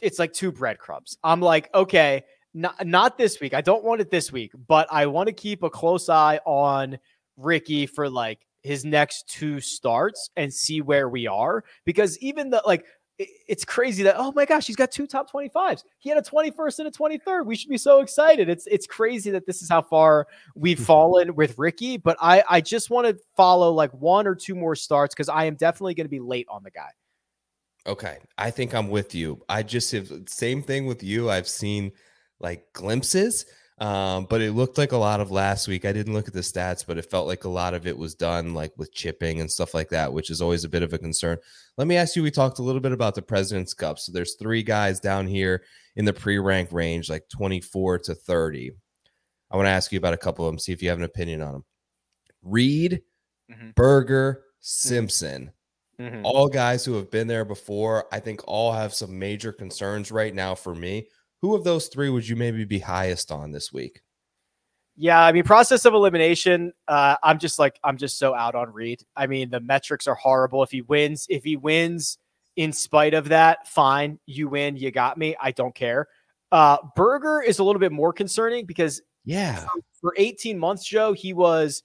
it's 0.00 0.18
like 0.18 0.32
two 0.32 0.50
breadcrumbs. 0.50 1.16
I'm 1.22 1.40
like, 1.40 1.70
okay, 1.74 2.24
not, 2.52 2.84
not 2.86 3.16
this 3.16 3.40
week. 3.40 3.54
I 3.54 3.60
don't 3.60 3.84
want 3.84 4.00
it 4.00 4.10
this 4.10 4.32
week, 4.32 4.52
but 4.66 4.88
I 4.90 5.06
want 5.06 5.28
to 5.28 5.32
keep 5.32 5.62
a 5.62 5.70
close 5.70 6.08
eye 6.08 6.40
on 6.44 6.98
Rickie 7.36 7.86
for 7.86 8.10
like 8.10 8.46
his 8.62 8.84
next 8.84 9.28
two 9.28 9.60
starts 9.60 10.30
and 10.36 10.52
see 10.52 10.80
where 10.80 11.08
we 11.08 11.26
are 11.26 11.64
because 11.84 12.18
even 12.18 12.50
the 12.50 12.62
like 12.66 12.84
it's 13.48 13.64
crazy 13.64 14.02
that 14.02 14.16
oh 14.18 14.32
my 14.32 14.44
gosh 14.44 14.66
he's 14.66 14.76
got 14.76 14.90
two 14.90 15.06
top 15.06 15.30
25s 15.30 15.82
he 15.98 16.08
had 16.08 16.18
a 16.18 16.22
21st 16.22 16.78
and 16.80 16.88
a 16.88 16.90
23rd 16.90 17.46
we 17.46 17.56
should 17.56 17.68
be 17.68 17.78
so 17.78 18.00
excited. 18.00 18.48
It's 18.48 18.66
it's 18.66 18.86
crazy 18.86 19.30
that 19.30 19.46
this 19.46 19.62
is 19.62 19.68
how 19.68 19.82
far 19.82 20.26
we've 20.54 20.80
fallen 20.92 21.34
with 21.34 21.58
Rickie, 21.58 21.96
but 21.96 22.16
I 22.20 22.42
I 22.48 22.60
just 22.60 22.90
want 22.90 23.06
to 23.06 23.22
follow 23.36 23.72
like 23.72 23.92
one 23.92 24.26
or 24.26 24.34
two 24.34 24.54
more 24.54 24.74
starts 24.74 25.14
because 25.14 25.28
I 25.28 25.44
am 25.44 25.54
definitely 25.54 25.94
going 25.94 26.06
to 26.06 26.10
be 26.10 26.20
late 26.20 26.46
on 26.48 26.62
the 26.62 26.70
guy. 26.70 26.90
Okay 27.86 28.18
I 28.38 28.50
think 28.50 28.74
I'm 28.74 28.88
with 28.88 29.14
you. 29.14 29.42
I 29.48 29.62
just 29.62 29.92
have 29.92 30.10
same 30.26 30.62
thing 30.62 30.86
with 30.86 31.02
you. 31.02 31.30
I've 31.30 31.48
seen 31.48 31.92
like 32.40 32.72
glimpses 32.72 33.46
um, 33.82 34.26
but 34.30 34.40
it 34.40 34.52
looked 34.52 34.78
like 34.78 34.92
a 34.92 34.96
lot 34.96 35.18
of 35.18 35.32
last 35.32 35.66
week. 35.66 35.84
I 35.84 35.92
didn't 35.92 36.12
look 36.12 36.28
at 36.28 36.34
the 36.34 36.38
stats, 36.38 36.86
but 36.86 36.98
it 36.98 37.10
felt 37.10 37.26
like 37.26 37.42
a 37.42 37.48
lot 37.48 37.74
of 37.74 37.84
it 37.84 37.98
was 37.98 38.14
done 38.14 38.54
like 38.54 38.72
with 38.76 38.94
chipping 38.94 39.40
and 39.40 39.50
stuff 39.50 39.74
like 39.74 39.88
that, 39.88 40.12
which 40.12 40.30
is 40.30 40.40
always 40.40 40.62
a 40.62 40.68
bit 40.68 40.84
of 40.84 40.92
a 40.92 40.98
concern. 40.98 41.36
Let 41.76 41.88
me 41.88 41.96
ask 41.96 42.14
you, 42.14 42.22
we 42.22 42.30
talked 42.30 42.60
a 42.60 42.62
little 42.62 42.80
bit 42.80 42.92
about 42.92 43.16
the 43.16 43.22
President's 43.22 43.74
Cup. 43.74 43.98
So 43.98 44.12
there's 44.12 44.36
three 44.36 44.62
guys 44.62 45.00
down 45.00 45.26
here 45.26 45.64
in 45.96 46.04
the 46.04 46.12
pre-rank 46.12 46.68
range, 46.70 47.10
like 47.10 47.28
24 47.28 47.98
to 47.98 48.14
30. 48.14 48.70
I 49.50 49.56
want 49.56 49.66
to 49.66 49.70
ask 49.70 49.90
you 49.90 49.98
about 49.98 50.14
a 50.14 50.18
couple 50.18 50.46
of 50.46 50.52
them, 50.52 50.60
see 50.60 50.70
if 50.70 50.80
you 50.80 50.88
have 50.88 50.98
an 50.98 51.04
opinion 51.04 51.42
on 51.42 51.52
them. 51.52 51.64
Reed, 52.44 53.02
mm-hmm. 53.50 53.70
Berger, 53.74 54.34
mm-hmm. 54.34 54.46
Simpson. 54.60 55.50
Mm-hmm. 56.00 56.24
All 56.24 56.46
guys 56.46 56.84
who 56.84 56.94
have 56.94 57.10
been 57.10 57.26
there 57.26 57.44
before. 57.44 58.06
I 58.12 58.20
think 58.20 58.42
all 58.46 58.70
have 58.70 58.94
some 58.94 59.18
major 59.18 59.50
concerns 59.50 60.12
right 60.12 60.32
now 60.32 60.54
for 60.54 60.72
me. 60.72 61.08
Who 61.42 61.56
of 61.56 61.64
those 61.64 61.88
three 61.88 62.08
would 62.08 62.26
you 62.26 62.36
maybe 62.36 62.64
be 62.64 62.78
highest 62.78 63.30
on 63.32 63.50
this 63.50 63.72
week? 63.72 64.00
Yeah, 64.96 65.20
I 65.20 65.32
mean, 65.32 65.42
process 65.42 65.84
of 65.84 65.94
elimination. 65.94 66.72
Uh, 66.86 67.16
I'm 67.22 67.38
just 67.38 67.58
like 67.58 67.78
I'm 67.82 67.96
just 67.96 68.18
so 68.18 68.34
out 68.34 68.54
on 68.54 68.72
Reed. 68.72 69.02
I 69.16 69.26
mean, 69.26 69.50
the 69.50 69.60
metrics 69.60 70.06
are 70.06 70.14
horrible. 70.14 70.62
If 70.62 70.70
he 70.70 70.82
wins, 70.82 71.26
if 71.28 71.42
he 71.42 71.56
wins 71.56 72.18
in 72.56 72.72
spite 72.72 73.14
of 73.14 73.28
that, 73.30 73.66
fine. 73.66 74.18
You 74.26 74.48
win. 74.48 74.76
You 74.76 74.90
got 74.90 75.18
me. 75.18 75.34
I 75.40 75.50
don't 75.50 75.74
care. 75.74 76.08
Uh, 76.52 76.76
Berger 76.94 77.42
is 77.42 77.58
a 77.58 77.64
little 77.64 77.80
bit 77.80 77.92
more 77.92 78.12
concerning 78.12 78.66
because 78.66 79.00
yeah, 79.24 79.66
for 80.00 80.14
18 80.18 80.58
months, 80.58 80.84
Joe, 80.84 81.12
he 81.12 81.32
was 81.32 81.82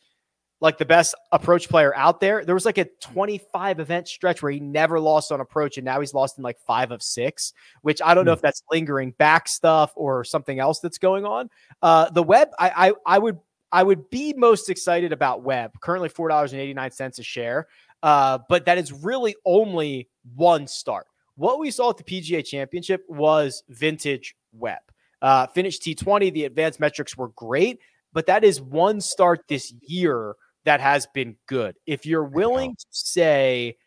like 0.59 0.77
the 0.77 0.85
best 0.85 1.13
approach 1.31 1.69
player 1.69 1.95
out 1.95 2.19
there. 2.19 2.43
There 2.43 2.55
was 2.55 2.65
like 2.65 2.77
a 2.77 2.85
25 3.01 3.79
event 3.79 4.07
stretch 4.07 4.41
where 4.41 4.51
he 4.51 4.59
never 4.59 4.99
lost 4.99 5.31
on 5.31 5.39
approach, 5.39 5.77
and 5.77 5.85
now 5.85 5.99
he's 5.99 6.13
lost 6.13 6.37
in 6.37 6.43
like 6.43 6.59
five 6.59 6.91
of 6.91 7.03
six, 7.03 7.53
which 7.81 8.01
I 8.03 8.13
don't 8.13 8.25
know 8.25 8.31
hmm. 8.31 8.37
if 8.37 8.41
that's 8.41 8.63
lingering 8.71 9.11
back 9.11 9.47
stuff 9.47 9.93
or 9.95 10.23
something 10.23 10.59
else 10.59 10.79
that's 10.79 10.97
going 10.97 11.25
on. 11.25 11.49
Uh, 11.81 12.09
the 12.09 12.23
Webb, 12.23 12.49
I, 12.57 12.89
I, 12.89 12.93
I 13.05 13.19
would, 13.19 13.39
I 13.71 13.83
would 13.83 14.09
be 14.09 14.33
most 14.33 14.69
excited 14.69 15.11
about 15.11 15.43
Webb. 15.43 15.73
Currently 15.79 16.09
four 16.09 16.29
dollars 16.29 16.53
and 16.53 16.61
eighty 16.61 16.73
nine 16.73 16.91
cents 16.91 17.19
a 17.19 17.23
share, 17.23 17.67
uh, 18.01 18.39
but 18.49 18.65
that 18.65 18.77
is 18.77 18.91
really 18.91 19.35
only 19.45 20.09
one 20.35 20.65
start. 20.67 21.07
What 21.35 21.59
we 21.59 21.69
saw 21.69 21.91
at 21.91 21.97
the 21.97 22.03
PGA 22.03 22.43
Championship 22.43 23.03
was 23.07 23.63
vintage 23.69 24.35
Webb. 24.53 24.79
Uh, 25.21 25.45
finished 25.47 25.83
T20. 25.83 26.33
The 26.33 26.45
advanced 26.45 26.79
metrics 26.79 27.15
were 27.15 27.29
great, 27.29 27.79
but 28.13 28.25
that 28.25 28.43
is 28.43 28.59
one 28.59 29.01
start 29.01 29.43
this 29.47 29.71
year 29.81 30.35
that 30.67 30.81
has 30.81 31.07
been 31.13 31.37
good. 31.47 31.77
If 31.85 32.05
you're 32.05 32.25
willing 32.25 32.75
to 32.75 32.85
say, 32.91 33.77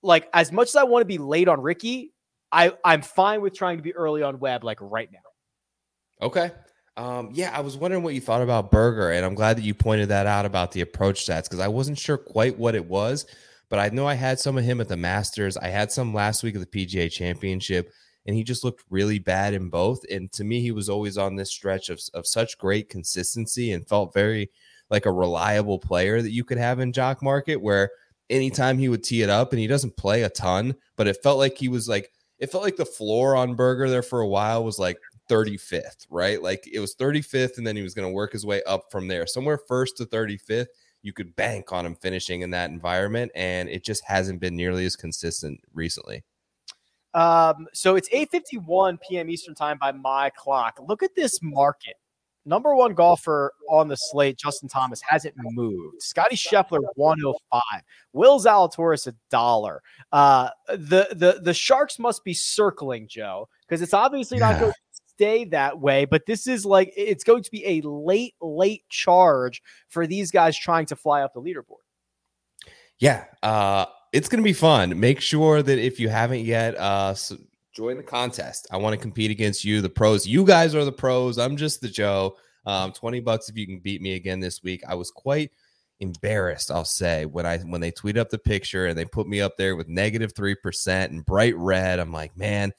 like, 0.00 0.28
as 0.32 0.52
much 0.52 0.68
as 0.68 0.76
I 0.76 0.84
want 0.84 1.00
to 1.00 1.06
be 1.06 1.18
late 1.18 1.48
on 1.48 1.60
Rickie, 1.60 2.12
I, 2.52 2.72
I'm 2.84 3.02
fine 3.02 3.40
with 3.40 3.52
trying 3.52 3.78
to 3.78 3.82
be 3.82 3.92
early 3.92 4.22
on 4.22 4.38
Webb, 4.38 4.62
like 4.62 4.78
right 4.80 5.10
now. 5.12 6.24
Okay. 6.24 6.52
Um, 6.96 7.30
yeah, 7.32 7.50
I 7.52 7.62
was 7.62 7.76
wondering 7.76 8.04
what 8.04 8.14
you 8.14 8.20
thought 8.20 8.42
about 8.42 8.70
Berger, 8.70 9.10
and 9.10 9.26
I'm 9.26 9.34
glad 9.34 9.56
that 9.56 9.64
you 9.64 9.74
pointed 9.74 10.10
that 10.10 10.28
out 10.28 10.46
about 10.46 10.70
the 10.70 10.82
approach 10.82 11.26
stats 11.26 11.44
because 11.44 11.58
I 11.58 11.66
wasn't 11.66 11.98
sure 11.98 12.16
quite 12.16 12.56
what 12.56 12.76
it 12.76 12.86
was, 12.86 13.26
but 13.68 13.80
I 13.80 13.88
know 13.88 14.06
I 14.06 14.14
had 14.14 14.38
some 14.38 14.56
of 14.56 14.62
him 14.62 14.80
at 14.80 14.86
the 14.86 14.96
Masters. 14.96 15.56
I 15.56 15.66
had 15.66 15.90
some 15.90 16.14
last 16.14 16.44
week 16.44 16.54
at 16.54 16.60
the 16.60 16.86
PGA 16.86 17.10
Championship, 17.10 17.90
and 18.24 18.36
he 18.36 18.44
just 18.44 18.62
looked 18.62 18.84
really 18.88 19.18
bad 19.18 19.52
in 19.52 19.68
both. 19.68 20.04
And 20.08 20.30
to 20.34 20.44
me, 20.44 20.60
he 20.60 20.70
was 20.70 20.88
always 20.88 21.18
on 21.18 21.34
this 21.34 21.50
stretch 21.50 21.88
of, 21.88 22.00
of 22.14 22.24
such 22.24 22.56
great 22.56 22.88
consistency 22.88 23.72
and 23.72 23.88
felt 23.88 24.14
very 24.14 24.50
like 24.90 25.06
a 25.06 25.12
reliable 25.12 25.78
player 25.78 26.20
that 26.20 26.32
you 26.32 26.44
could 26.44 26.58
have 26.58 26.80
in 26.80 26.92
jock 26.92 27.22
market 27.22 27.56
where 27.56 27.90
anytime 28.30 28.78
he 28.78 28.88
would 28.88 29.04
tee 29.04 29.22
it 29.22 29.30
up 29.30 29.52
and 29.52 29.60
he 29.60 29.66
doesn't 29.66 29.96
play 29.96 30.22
a 30.22 30.30
ton, 30.30 30.74
but 30.96 31.06
it 31.06 31.22
felt 31.22 31.38
like 31.38 31.56
he 31.58 31.68
was 31.68 31.88
like 31.88 32.10
it 32.38 32.50
felt 32.50 32.64
like 32.64 32.76
the 32.76 32.84
floor 32.84 33.36
on 33.36 33.54
Berger 33.54 33.88
there 33.88 34.02
for 34.02 34.20
a 34.20 34.28
while 34.28 34.64
was 34.64 34.78
like 34.78 34.98
35th, 35.30 36.06
right? 36.10 36.42
Like 36.42 36.68
it 36.70 36.80
was 36.80 36.94
35th 36.94 37.58
and 37.58 37.66
then 37.66 37.76
he 37.76 37.82
was 37.82 37.94
going 37.94 38.08
to 38.08 38.14
work 38.14 38.32
his 38.32 38.44
way 38.44 38.62
up 38.64 38.90
from 38.90 39.08
there. 39.08 39.26
Somewhere 39.26 39.58
first 39.68 39.96
to 39.98 40.04
35th, 40.04 40.66
you 41.02 41.12
could 41.12 41.36
bank 41.36 41.72
on 41.72 41.86
him 41.86 41.94
finishing 41.94 42.42
in 42.42 42.50
that 42.50 42.70
environment 42.70 43.30
and 43.34 43.68
it 43.68 43.84
just 43.84 44.04
hasn't 44.04 44.40
been 44.40 44.56
nearly 44.56 44.84
as 44.84 44.96
consistent 44.96 45.60
recently. 45.72 46.24
Um, 47.14 47.68
so 47.72 47.94
it's 47.94 48.08
8:51 48.08 48.98
p.m. 49.08 49.30
Eastern 49.30 49.54
time 49.54 49.78
by 49.80 49.92
my 49.92 50.30
clock. 50.30 50.78
Look 50.80 51.04
at 51.04 51.14
this 51.14 51.38
market 51.42 51.94
number 52.44 52.74
one 52.74 52.94
golfer 52.94 53.52
on 53.68 53.88
the 53.88 53.96
slate, 53.96 54.36
Justin 54.36 54.68
Thomas, 54.68 55.00
hasn't 55.00 55.34
moved. 55.38 56.02
Scotty 56.02 56.36
Scheffler, 56.36 56.80
105. 56.96 57.62
Will 58.12 58.40
Zalatoris, 58.40 59.06
a 59.06 59.14
dollar. 59.30 59.82
Uh, 60.12 60.50
the, 60.68 61.08
the, 61.12 61.40
the 61.42 61.54
Sharks 61.54 61.98
must 61.98 62.24
be 62.24 62.34
circling, 62.34 63.08
Joe, 63.08 63.48
because 63.66 63.82
it's 63.82 63.94
obviously 63.94 64.38
yeah. 64.38 64.50
not 64.50 64.60
going 64.60 64.72
to 64.72 64.78
stay 65.14 65.44
that 65.46 65.78
way, 65.80 66.04
but 66.04 66.26
this 66.26 66.46
is 66.46 66.66
like 66.66 66.92
it's 66.96 67.24
going 67.24 67.42
to 67.42 67.50
be 67.50 67.64
a 67.66 67.80
late, 67.82 68.34
late 68.40 68.82
charge 68.88 69.62
for 69.88 70.06
these 70.06 70.30
guys 70.30 70.58
trying 70.58 70.86
to 70.86 70.96
fly 70.96 71.22
up 71.22 71.34
the 71.34 71.40
leaderboard. 71.40 71.84
Yeah, 72.98 73.24
uh, 73.42 73.86
it's 74.12 74.28
going 74.28 74.42
to 74.42 74.44
be 74.44 74.52
fun. 74.52 74.98
Make 74.98 75.20
sure 75.20 75.62
that 75.62 75.78
if 75.78 75.98
you 75.98 76.08
haven't 76.08 76.44
yet, 76.44 76.76
uh, 76.78 77.14
join 77.74 77.96
the 77.96 78.02
contest. 78.02 78.66
I 78.70 78.76
want 78.76 78.94
to 78.94 79.00
compete 79.00 79.30
against 79.30 79.64
you, 79.64 79.80
the 79.80 79.90
pros. 79.90 80.26
You 80.26 80.44
guys 80.44 80.74
are 80.74 80.84
the 80.84 80.92
pros. 80.92 81.38
I'm 81.38 81.56
just 81.56 81.80
the 81.80 81.88
Joe. 81.88 82.36
Um, 82.66 82.92
20 82.92 83.20
bucks 83.20 83.50
if 83.50 83.58
you 83.58 83.66
can 83.66 83.80
beat 83.80 84.00
me 84.00 84.14
again 84.14 84.40
this 84.40 84.62
week. 84.62 84.82
I 84.88 84.94
was 84.94 85.10
quite 85.10 85.50
embarrassed, 86.00 86.70
I'll 86.70 86.86
say, 86.86 87.26
when 87.26 87.44
I 87.44 87.58
when 87.58 87.80
they 87.80 87.90
tweet 87.90 88.16
up 88.16 88.30
the 88.30 88.38
picture 88.38 88.86
and 88.86 88.96
they 88.96 89.04
put 89.04 89.28
me 89.28 89.40
up 89.40 89.56
there 89.58 89.76
with 89.76 89.88
negative 89.88 90.32
three 90.34 90.54
percent 90.54 91.12
and 91.12 91.26
bright 91.26 91.56
red. 91.56 91.98
I'm 91.98 92.12
like, 92.12 92.36
man, 92.38 92.72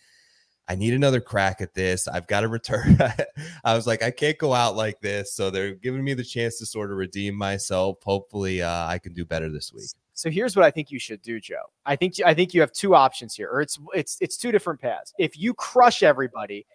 I 0.68 0.76
need 0.76 0.94
another 0.94 1.22
crack 1.22 1.62
at 1.62 1.76
this. 1.76 2.08
I've 2.08 2.28
got 2.28 2.42
to 2.42 2.48
return. 2.48 2.98
I 3.64 3.76
was 3.76 3.86
like, 3.86 4.02
I 4.02 4.10
can't 4.10 4.40
go 4.40 4.54
out 4.54 4.76
like 4.76 5.02
this. 5.02 5.34
So 5.34 5.52
they're 5.52 5.76
giving 5.76 6.04
me 6.04 6.16
the 6.16 6.24
chance 6.24 6.58
to 6.60 6.66
sort 6.66 6.92
of 6.92 6.98
redeem 6.98 7.36
myself. 7.36 7.98
Hopefully, 8.04 8.64
uh, 8.64 8.88
I 8.88 8.98
can 8.98 9.14
do 9.14 9.24
better 9.24 9.52
this 9.52 9.72
week. 9.72 9.92
So 10.16 10.30
here's 10.30 10.56
what 10.56 10.64
I 10.64 10.72
think 10.72 10.92
you 10.92 11.00
should 11.00 11.22
do, 11.22 11.42
Joe. 11.42 11.64
I 11.86 11.98
think 11.98 12.16
I 12.26 12.34
think 12.34 12.54
you 12.54 12.62
have 12.62 12.72
two 12.72 12.96
options 12.96 13.36
here, 13.36 13.50
or 13.52 13.62
it's 13.62 13.78
it's 13.94 14.18
it's 14.22 14.38
two 14.38 14.52
different 14.52 14.80
paths. 14.80 15.14
If 15.20 15.38
you 15.38 15.54
crush 15.54 16.04
everybody, 16.04 16.66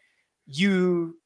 you 0.47 1.19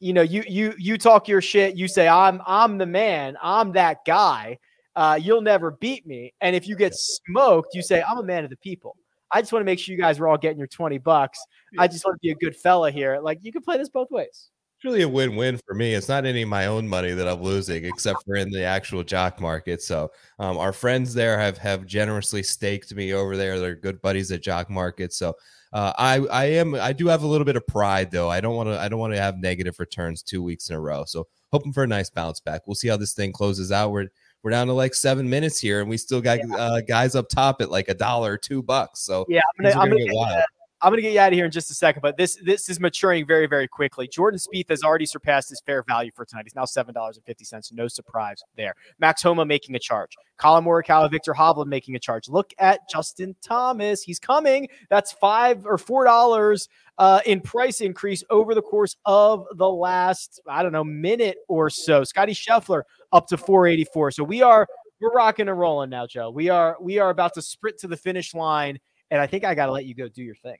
you 0.00 0.12
know 0.12 0.22
you 0.22 0.42
you 0.48 0.74
you 0.76 0.98
talk 0.98 1.28
your 1.28 1.40
shit. 1.40 1.76
You 1.76 1.86
say 1.86 2.08
I'm 2.08 2.42
I'm 2.44 2.76
the 2.76 2.86
man. 2.86 3.36
I'm 3.40 3.72
that 3.72 4.04
guy. 4.04 4.58
Uh, 4.96 5.18
you'll 5.20 5.42
never 5.42 5.72
beat 5.72 6.06
me. 6.06 6.34
And 6.40 6.54
if 6.56 6.66
you 6.68 6.76
get 6.76 6.94
smoked, 6.94 7.68
you 7.74 7.82
say 7.82 8.02
I'm 8.02 8.18
a 8.18 8.22
man 8.22 8.44
of 8.44 8.50
the 8.50 8.56
people. 8.56 8.96
I 9.30 9.40
just 9.40 9.52
want 9.52 9.62
to 9.62 9.64
make 9.64 9.78
sure 9.78 9.94
you 9.94 10.00
guys 10.00 10.20
are 10.20 10.28
all 10.28 10.38
getting 10.38 10.58
your 10.58 10.68
20 10.68 10.98
bucks. 10.98 11.40
I 11.78 11.88
just 11.88 12.04
want 12.04 12.14
to 12.14 12.20
be 12.22 12.30
a 12.30 12.36
good 12.36 12.54
fella 12.54 12.92
here. 12.92 13.18
Like 13.20 13.38
you 13.42 13.50
can 13.52 13.62
play 13.62 13.76
this 13.76 13.88
both 13.88 14.10
ways. 14.10 14.50
It's 14.84 14.92
really 14.92 15.02
a 15.02 15.08
win-win 15.08 15.58
for 15.66 15.72
me. 15.72 15.94
It's 15.94 16.10
not 16.10 16.26
any 16.26 16.42
of 16.42 16.50
my 16.50 16.66
own 16.66 16.86
money 16.86 17.12
that 17.12 17.26
I'm 17.26 17.40
losing, 17.40 17.86
except 17.86 18.22
for 18.26 18.34
in 18.34 18.50
the 18.50 18.64
actual 18.64 19.02
jock 19.02 19.40
market. 19.40 19.80
So 19.80 20.12
um, 20.38 20.58
our 20.58 20.74
friends 20.74 21.14
there 21.14 21.38
have 21.38 21.56
have 21.56 21.86
generously 21.86 22.42
staked 22.42 22.94
me 22.94 23.14
over 23.14 23.34
there. 23.34 23.58
They're 23.58 23.76
good 23.76 24.02
buddies 24.02 24.30
at 24.30 24.42
jock 24.42 24.68
market. 24.68 25.14
So 25.14 25.36
uh, 25.72 25.94
I 25.96 26.16
I 26.26 26.44
am 26.44 26.74
I 26.74 26.92
do 26.92 27.06
have 27.06 27.22
a 27.22 27.26
little 27.26 27.46
bit 27.46 27.56
of 27.56 27.66
pride 27.66 28.10
though. 28.10 28.28
I 28.28 28.42
don't 28.42 28.56
want 28.56 28.68
to 28.68 28.78
I 28.78 28.90
don't 28.90 28.98
want 28.98 29.14
to 29.14 29.18
have 29.22 29.38
negative 29.38 29.80
returns 29.80 30.22
two 30.22 30.42
weeks 30.42 30.68
in 30.68 30.76
a 30.76 30.80
row. 30.80 31.04
So 31.06 31.28
hoping 31.50 31.72
for 31.72 31.84
a 31.84 31.86
nice 31.86 32.10
bounce 32.10 32.40
back. 32.40 32.66
We'll 32.66 32.74
see 32.74 32.88
how 32.88 32.98
this 32.98 33.14
thing 33.14 33.32
closes 33.32 33.72
out. 33.72 33.90
We're 33.90 34.08
we're 34.42 34.50
down 34.50 34.66
to 34.66 34.74
like 34.74 34.92
seven 34.92 35.30
minutes 35.30 35.58
here, 35.58 35.80
and 35.80 35.88
we 35.88 35.96
still 35.96 36.20
got 36.20 36.40
yeah. 36.46 36.56
uh, 36.56 36.80
guys 36.82 37.14
up 37.14 37.30
top 37.30 37.62
at 37.62 37.70
like 37.70 37.88
a 37.88 37.94
dollar 37.94 38.32
or 38.32 38.36
two 38.36 38.62
bucks. 38.62 39.00
So 39.00 39.24
yeah, 39.30 39.40
I'm 39.58 39.64
gonna, 39.64 39.80
I'm 39.80 39.88
gonna, 39.88 40.04
get, 40.04 40.44
I'm 40.84 40.90
going 40.90 40.98
to 40.98 41.02
get 41.02 41.14
you 41.14 41.20
out 41.20 41.32
of 41.32 41.34
here 41.34 41.46
in 41.46 41.50
just 41.50 41.70
a 41.70 41.74
second, 41.74 42.02
but 42.02 42.18
this 42.18 42.36
this 42.44 42.68
is 42.68 42.78
maturing 42.78 43.26
very 43.26 43.46
very 43.46 43.66
quickly. 43.66 44.06
Jordan 44.06 44.38
Spieth 44.38 44.68
has 44.68 44.82
already 44.82 45.06
surpassed 45.06 45.48
his 45.48 45.62
fair 45.64 45.82
value 45.82 46.10
for 46.14 46.26
tonight. 46.26 46.44
He's 46.44 46.54
now 46.54 46.66
seven 46.66 46.92
dollars 46.92 47.16
and 47.16 47.24
fifty 47.24 47.46
cents. 47.46 47.72
No 47.72 47.88
surprise 47.88 48.42
there. 48.54 48.74
Max 48.98 49.22
Homa 49.22 49.46
making 49.46 49.74
a 49.76 49.78
charge. 49.78 50.12
Collin 50.36 50.62
Morikawa, 50.62 51.10
Viktor 51.10 51.32
Hovland 51.32 51.68
making 51.68 51.96
a 51.96 51.98
charge. 51.98 52.28
Look 52.28 52.52
at 52.58 52.80
Justin 52.90 53.34
Thomas. 53.40 54.02
He's 54.02 54.18
coming. 54.18 54.68
That's 54.90 55.12
five 55.12 55.64
or 55.64 55.78
four 55.78 56.04
dollars 56.04 56.68
uh, 56.98 57.20
in 57.24 57.40
price 57.40 57.80
increase 57.80 58.22
over 58.28 58.54
the 58.54 58.60
course 58.60 58.94
of 59.06 59.46
the 59.56 59.68
last 59.68 60.38
I 60.46 60.62
don't 60.62 60.72
know 60.72 60.84
minute 60.84 61.38
or 61.48 61.70
so. 61.70 62.04
Scotty 62.04 62.34
Scheffler 62.34 62.82
up 63.10 63.26
to 63.28 63.38
484. 63.38 64.10
So 64.10 64.22
we 64.22 64.42
are 64.42 64.68
we're 65.00 65.12
rocking 65.12 65.48
and 65.48 65.58
rolling 65.58 65.88
now, 65.88 66.06
Joe. 66.06 66.30
We 66.30 66.50
are 66.50 66.76
we 66.78 66.98
are 66.98 67.08
about 67.08 67.32
to 67.34 67.42
sprint 67.42 67.78
to 67.78 67.88
the 67.88 67.96
finish 67.96 68.34
line, 68.34 68.78
and 69.10 69.18
I 69.18 69.26
think 69.26 69.44
I 69.44 69.54
got 69.54 69.66
to 69.66 69.72
let 69.72 69.86
you 69.86 69.94
go 69.94 70.08
do 70.08 70.22
your 70.22 70.34
thing. 70.34 70.58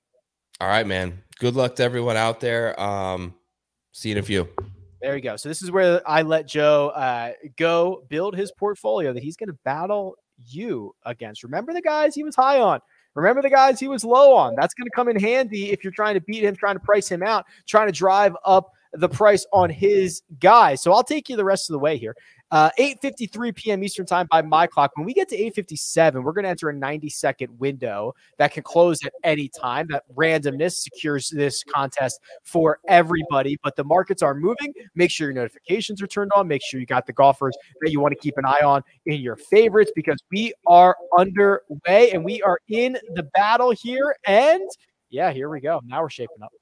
All 0.61 0.69
right, 0.69 0.87
man. 0.87 1.23
Good 1.39 1.57
luck 1.57 1.77
to 1.77 1.83
everyone 1.83 2.17
out 2.17 2.41
there. 2.41 2.79
Um, 2.81 3.35
see 3.93 4.11
you 4.11 4.15
in 4.15 4.19
a 4.19 4.23
few. 4.23 4.49
There 5.01 5.17
you 5.17 5.23
go. 5.23 5.37
So 5.37 5.49
this 5.49 5.63
is 5.63 5.71
where 5.71 6.01
I 6.09 6.23
let 6.23 6.47
Joe 6.47 6.89
uh, 6.95 7.33
go 7.59 8.05
build 8.09 8.37
his 8.37 8.53
portfolio 8.53 9.13
that 9.13 9.23
he's 9.23 9.37
going 9.37 9.49
to 9.49 9.59
battle 9.65 10.17
you 10.47 10.95
against. 11.05 11.43
Remember 11.43 11.73
the 11.73 11.83
guys 11.83 12.15
he 12.15 12.23
was 12.23 12.37
high 12.37 12.61
on. 12.61 12.81
Remember 13.15 13.43
the 13.43 13.51
guys 13.51 13.79
he 13.79 13.89
was 13.89 14.05
low 14.05 14.35
on. 14.35 14.55
That's 14.57 14.75
going 14.75 14.87
to 14.87 14.95
come 14.95 15.09
in 15.09 15.19
handy 15.19 15.71
if 15.71 15.85
you're 15.85 15.93
trying 15.93 16.15
to 16.15 16.21
beat 16.21 16.43
him, 16.43 16.57
trying 16.57 16.75
to 16.77 16.81
price 16.81 17.09
him 17.09 17.23
out, 17.23 17.45
trying 17.67 17.87
to 17.87 17.93
drive 17.93 18.37
up 18.45 18.73
the 18.95 19.09
price 19.09 19.47
on 19.53 19.71
his 19.71 20.23
guy. 20.41 20.75
So 20.75 20.93
I'll 20.93 21.05
take 21.05 21.29
you 21.29 21.37
the 21.37 21.45
rest 21.45 21.69
of 21.69 21.73
the 21.75 21.79
way 21.79 21.97
here. 21.97 22.15
Uh, 22.51 22.71
8:53 22.79 23.55
p.m. 23.55 23.83
Eastern 23.83 24.07
time 24.07 24.29
by 24.31 24.41
my 24.41 24.67
clock. 24.67 24.93
When 24.95 25.05
we 25.05 25.13
get 25.13 25.29
to 25.31 25.37
8:57, 25.37 26.23
we're 26.23 26.33
going 26.33 26.45
to 26.45 26.51
enter 26.51 26.69
a 26.69 26.73
90 26.73 27.09
second 27.09 27.59
window 27.59 28.15
that 28.39 28.53
can 28.53 28.63
close 28.63 29.05
at 29.05 29.13
any 29.25 29.49
time. 29.49 29.89
That 29.91 30.05
randomness 30.15 30.75
secures 30.75 31.29
this 31.31 31.65
contest 31.65 32.21
for 32.45 32.79
everybody. 32.87 33.59
But 33.65 33.75
the 33.75 33.83
markets 33.83 34.23
are 34.23 34.35
moving. 34.35 34.73
Make 34.95 35.11
sure 35.11 35.29
your 35.29 35.35
notifications 35.35 36.01
are 36.01 36.07
turned 36.07 36.31
on. 36.37 36.47
Make 36.47 36.63
sure 36.65 36.79
you 36.79 36.87
got 36.87 37.07
the 37.07 37.13
golfers 37.13 37.57
that 37.81 37.91
you 37.91 37.99
want 37.99 38.13
to 38.13 38.21
keep 38.21 38.39
an 38.39 38.45
eye 38.47 38.63
on 38.65 38.83
in 39.07 39.21
your 39.21 39.37
favorites 39.37 39.91
because 39.97 40.23
we 40.31 40.53
are 40.69 40.97
underway 41.19 42.13
and 42.13 42.25
we 42.25 42.41
are 42.43 42.61
in 42.69 42.97
the 43.15 43.25
battle 43.35 43.73
here. 43.73 44.15
And 44.29 44.63
yeah, 45.11 45.33
here 45.33 45.49
we 45.49 45.61
go. 45.61 45.81
Now 45.85 46.03
we're 46.03 46.11
shaping 46.11 46.43
up. 46.43 46.53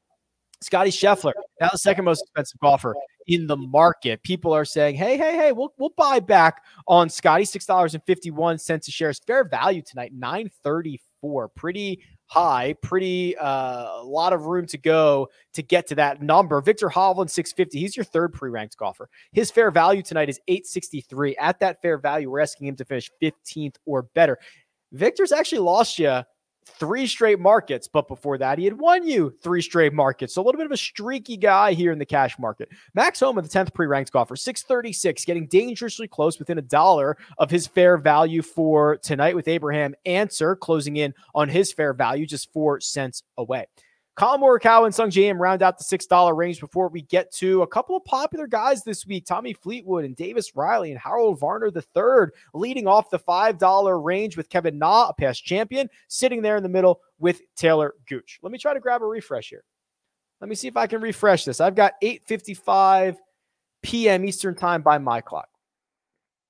Scotty 0.63 0.91
Scheffler, 0.91 1.33
now 1.61 1.69
the 1.71 1.79
second 1.79 2.05
most 2.05 2.23
expensive 2.23 2.61
golfer 2.61 2.95
in 3.27 3.47
the 3.47 3.57
market. 3.57 4.23
People 4.23 4.53
are 4.53 4.65
saying, 4.65 4.97
"Hey, 4.97 5.17
hey, 5.17 5.37
hey, 5.37 5.53
we'll 5.53 5.73
we'll 5.79 5.93
buy 5.97 6.21
back 6.21 6.63
on 6.89 7.09
Scotty. 7.09 7.45
Six 7.45 7.67
dollars 7.67 7.95
and 7.95 8.03
fifty 8.05 8.31
one 8.31 8.59
cents 8.59 8.89
a 8.89 8.91
share. 8.91 9.11
Is 9.11 9.21
fair 9.27 9.45
value 9.45 9.83
tonight. 9.83 10.13
Nine 10.15 10.51
thirty 10.63 11.01
four. 11.21 11.49
Pretty 11.49 12.01
high. 12.27 12.75
Pretty 12.83 13.37
uh, 13.37 14.01
a 14.01 14.05
lot 14.05 14.33
of 14.33 14.47
room 14.47 14.67
to 14.67 14.79
go 14.79 15.29
to 15.55 15.63
get 15.63 15.87
to 15.89 15.95
that 15.97 16.23
number. 16.23 16.61
Viktor 16.61 16.89
Hovland 16.89 17.31
six 17.31 17.53
fifty. 17.53 17.79
He's 17.79 17.97
your 17.97 18.05
third 18.05 18.33
pre 18.33 18.51
ranked 18.51 18.77
golfer. 18.77 19.09
His 19.33 19.51
fair 19.51 19.71
value 19.71 20.03
tonight 20.03 20.29
is 20.29 20.41
eight 20.49 20.67
sixty 20.67 21.01
three. 21.01 21.37
At 21.37 21.61
that 21.61 21.81
fair 21.83 21.99
value, 21.99 22.31
we're 22.31 22.41
asking 22.41 22.69
him 22.69 22.77
to 22.77 22.85
finish 22.85 23.11
fifteenth 23.21 23.77
or 23.87 24.03
better. 24.03 24.39
Viktor's 24.93 25.33
actually 25.33 25.61
lost 25.61 25.99
you 25.99 26.23
three 26.65 27.07
straight 27.07 27.39
markets, 27.41 27.89
but 27.89 28.09
before 28.09 28.39
that, 28.39 28.59
he 28.59 28.65
had 28.65 28.79
won 28.79 29.07
you 29.07 29.35
three 29.43 29.63
straight 29.63 29.93
markets. 29.93 30.35
So 30.35 30.43
a 30.43 30.45
little 30.45 30.59
bit 30.59 30.67
of 30.67 30.73
a 30.73 30.77
streaky 30.77 31.37
guy 31.37 31.73
here 31.73 31.93
in 31.93 31.99
the 31.99 32.07
cash 32.07 32.39
market. 32.39 32.69
Max 32.95 33.21
Homa, 33.21 33.43
the 33.43 33.49
10th 33.49 33.75
pre 33.75 33.87
ranked 33.87 34.13
golfer, 34.13 34.37
636, 34.37 35.25
getting 35.25 35.47
dangerously 35.47 36.09
close 36.09 36.39
within 36.39 36.59
a 36.59 36.63
dollar 36.63 37.17
of 37.39 37.51
his 37.51 37.67
fair 37.67 37.97
value 37.97 38.43
for 38.43 38.97
tonight 38.99 39.37
with 39.37 39.49
Abraham 39.49 39.95
Ancer 40.07 40.57
closing 40.57 40.97
in 40.97 41.15
on 41.35 41.49
his 41.49 41.73
fair 41.73 41.93
value, 41.93 42.27
just 42.27 42.53
four 42.53 42.81
cents 42.81 43.23
away. 43.37 43.67
Collin 44.15 44.43
Morikawa 44.43 44.85
and 44.85 44.95
Sungjae 44.95 45.31
Im 45.31 45.41
round 45.41 45.63
out 45.63 45.79
the 45.79 45.85
$6 45.85 46.37
range 46.37 46.61
before 46.61 46.89
we 46.89 47.03
get 47.03 47.33
to 47.33 47.63
a 47.63 47.67
couple 47.67 47.97
of 47.97 48.05
popular 48.05 48.47
guys 48.47 48.85
this 48.85 49.07
week. 49.07 49.25
Tommy 49.25 49.55
Fleetwood 49.55 50.05
and 50.05 50.15
Davis 50.15 50.55
Riley 50.55 50.91
and 50.91 51.01
Harold 51.01 51.41
Varner 51.41 51.69
III 51.75 52.31
leading 52.53 52.87
off 52.87 53.09
the 53.09 53.19
$5 53.19 54.05
range 54.05 54.37
with 54.37 54.51
Kevin 54.51 54.79
Na, 54.79 55.09
a 55.09 55.15
past 55.15 55.45
champion, 55.45 55.89
sitting 56.09 56.43
there 56.43 56.57
in 56.57 56.63
the 56.63 56.69
middle 56.69 57.01
with 57.19 57.41
Taylor 57.57 57.95
Gooch. 58.07 58.39
Let 58.43 58.53
me 58.53 58.59
try 58.59 58.75
to 58.75 58.81
grab 58.81 59.01
a 59.01 59.07
refresh 59.07 59.49
here. 59.49 59.65
Let 60.43 60.51
me 60.51 60.57
see 60.57 60.69
if 60.69 60.77
I 60.77 60.87
can 60.87 61.01
refresh 61.01 61.45
this. 61.45 61.61
I've 61.61 61.77
got 61.77 61.95
8:55 62.03 63.17
p.m. 63.83 64.25
Eastern 64.25 64.55
time 64.55 64.83
by 64.83 64.99
my 64.99 65.21
clock. 65.21 65.49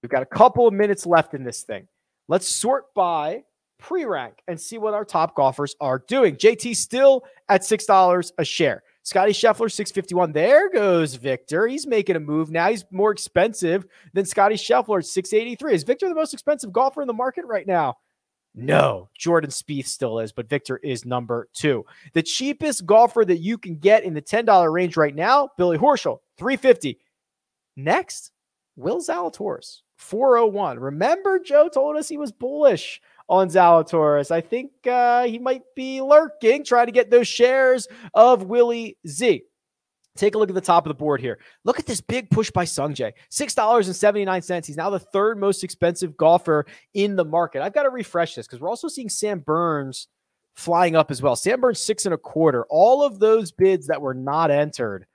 We've 0.03 0.11
got 0.11 0.23
a 0.23 0.27
couple 0.27 0.67
of 0.67 0.75
minutes 0.75 1.07
left 1.07 1.35
in 1.35 1.45
this 1.45 1.63
thing. 1.63 1.87
Let's 2.27 2.49
sort 2.49 2.93
by 2.95 3.45
pre 3.83 4.05
rank 4.05 4.43
and 4.49 4.59
see 4.59 4.79
what 4.79 4.95
our 4.95 5.05
top 5.05 5.35
golfers 5.35 5.75
are 5.81 5.99
doing. 6.07 6.37
JT 6.37 6.77
still 6.77 7.25
at 7.49 7.63
$6 7.63 8.33
a 8.39 8.45
share. 8.45 8.83
Scotty 9.03 9.33
Scheffler, 9.33 9.71
651. 9.71 10.33
There 10.33 10.71
goes 10.71 11.17
Viktor. 11.17 11.67
He's 11.67 11.89
making 11.89 12.15
a 12.15 12.21
move 12.21 12.53
now. 12.53 12.71
He's 12.71 12.85
more 12.93 13.11
expensive 13.11 13.85
than 14.15 14.25
Scotty 14.25 14.55
Scheffler 14.55 15.05
683. 15.05 15.75
Is 15.75 15.83
Viktor 15.83 16.09
the 16.09 16.15
most 16.15 16.33
expensive 16.33 16.73
golfer 16.73 17.03
in 17.03 17.09
the 17.09 17.13
market 17.13 17.45
right 17.45 17.67
now? 17.67 17.97
No, 18.55 19.09
Jordan 19.19 19.51
Spieth 19.51 19.87
still 19.87 20.21
is, 20.21 20.31
but 20.31 20.49
Viktor 20.49 20.77
is 20.77 21.05
number 21.05 21.49
two. 21.53 21.85
The 22.13 22.23
cheapest 22.23 22.87
golfer 22.87 23.25
that 23.25 23.39
you 23.39 23.59
can 23.59 23.77
get 23.77 24.05
in 24.05 24.15
the 24.15 24.23
$10 24.23 24.73
range 24.73 24.97
right 24.97 25.15
now, 25.15 25.49
Billy 25.59 25.79
Horschel, 25.79 26.19
350. 26.37 27.01
Next, 27.77 28.31
Will 28.77 29.01
Zalatoris, 29.01 29.81
401. 29.97 30.79
Remember, 30.79 31.39
Joe 31.39 31.69
told 31.69 31.97
us 31.97 32.09
he 32.09 32.19
was 32.19 32.31
bullish 32.31 33.01
on 33.29 33.49
Zalatoris. 33.49 34.31
I 34.31 34.41
think 34.41 34.73
uh, 34.87 35.25
he 35.25 35.39
might 35.39 35.63
be 35.75 36.01
lurking, 36.01 36.65
trying 36.65 36.87
to 36.87 36.93
get 36.93 37.11
those 37.11 37.29
shares 37.29 37.89
of 38.15 38.45
Willie 38.45 38.97
Z. 39.07 39.43
Take 40.15 40.35
a 40.35 40.39
look 40.39 40.51
at 40.51 40.55
the 40.55 40.61
top 40.61 40.85
of 40.85 40.91
the 40.91 40.95
board 40.95 41.21
here. 41.21 41.39
Look 41.65 41.79
at 41.79 41.87
this 41.87 42.03
big 42.03 42.29
push 42.31 42.51
by 42.51 42.65
Sungjae. 42.65 43.13
$6.79. 43.31 44.67
He's 44.67 44.77
now 44.77 44.91
the 44.91 44.99
third 44.99 45.39
most 45.39 45.65
expensive 45.65 46.17
golfer 46.19 46.67
in 46.93 47.17
the 47.17 47.25
market. 47.25 47.63
I've 47.63 47.73
got 47.73 47.85
to 47.85 47.91
refresh 47.91 48.35
this 48.35 48.47
because 48.47 48.61
we're 48.61 48.69
also 48.69 48.89
seeing 48.89 49.09
Sam 49.09 49.39
Burns 49.39 50.09
flying 50.55 50.97
up 50.97 51.11
as 51.11 51.23
well. 51.23 51.35
Sam 51.35 51.63
Burns 51.63 51.81
six 51.81 52.05
and 52.05 52.15
a 52.15 52.19
quarter. 52.19 52.67
All 52.69 53.03
of 53.03 53.21
those 53.21 53.53
bids 53.53 53.87
that 53.87 54.03
were 54.03 54.13
not 54.13 54.51
entered 54.51 55.07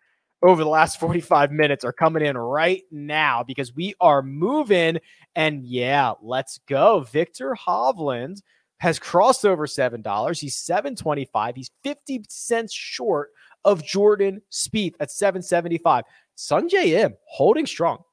over 0.44 0.64
the 0.64 0.70
last 0.70 1.00
45 1.00 1.52
minutes 1.52 1.84
are 1.84 1.94
coming 1.94 2.26
in 2.26 2.38
right 2.38 2.84
now 2.92 3.44
because 3.44 3.74
we 3.76 3.96
are 4.00 4.22
moving. 4.22 5.00
And 5.36 5.66
yeah, 5.66 6.14
let's 6.22 6.60
go. 6.68 7.02
Viktor 7.02 7.56
Hovland 7.56 8.42
has 8.80 9.00
crossed 9.00 9.46
over 9.46 9.66
$7. 9.66 10.40
He's 10.40 10.56
725. 10.56 11.56
He's 11.56 11.72
50 11.84 12.26
cents 12.30 12.74
short 12.74 13.30
of 13.66 13.84
Jordan 13.84 14.42
Spieth 14.52 14.94
at 15.00 15.12
775. 15.12 16.04
Sungjae 16.38 17.04
Im 17.04 17.16
holding 17.28 17.66
strong. 17.66 18.04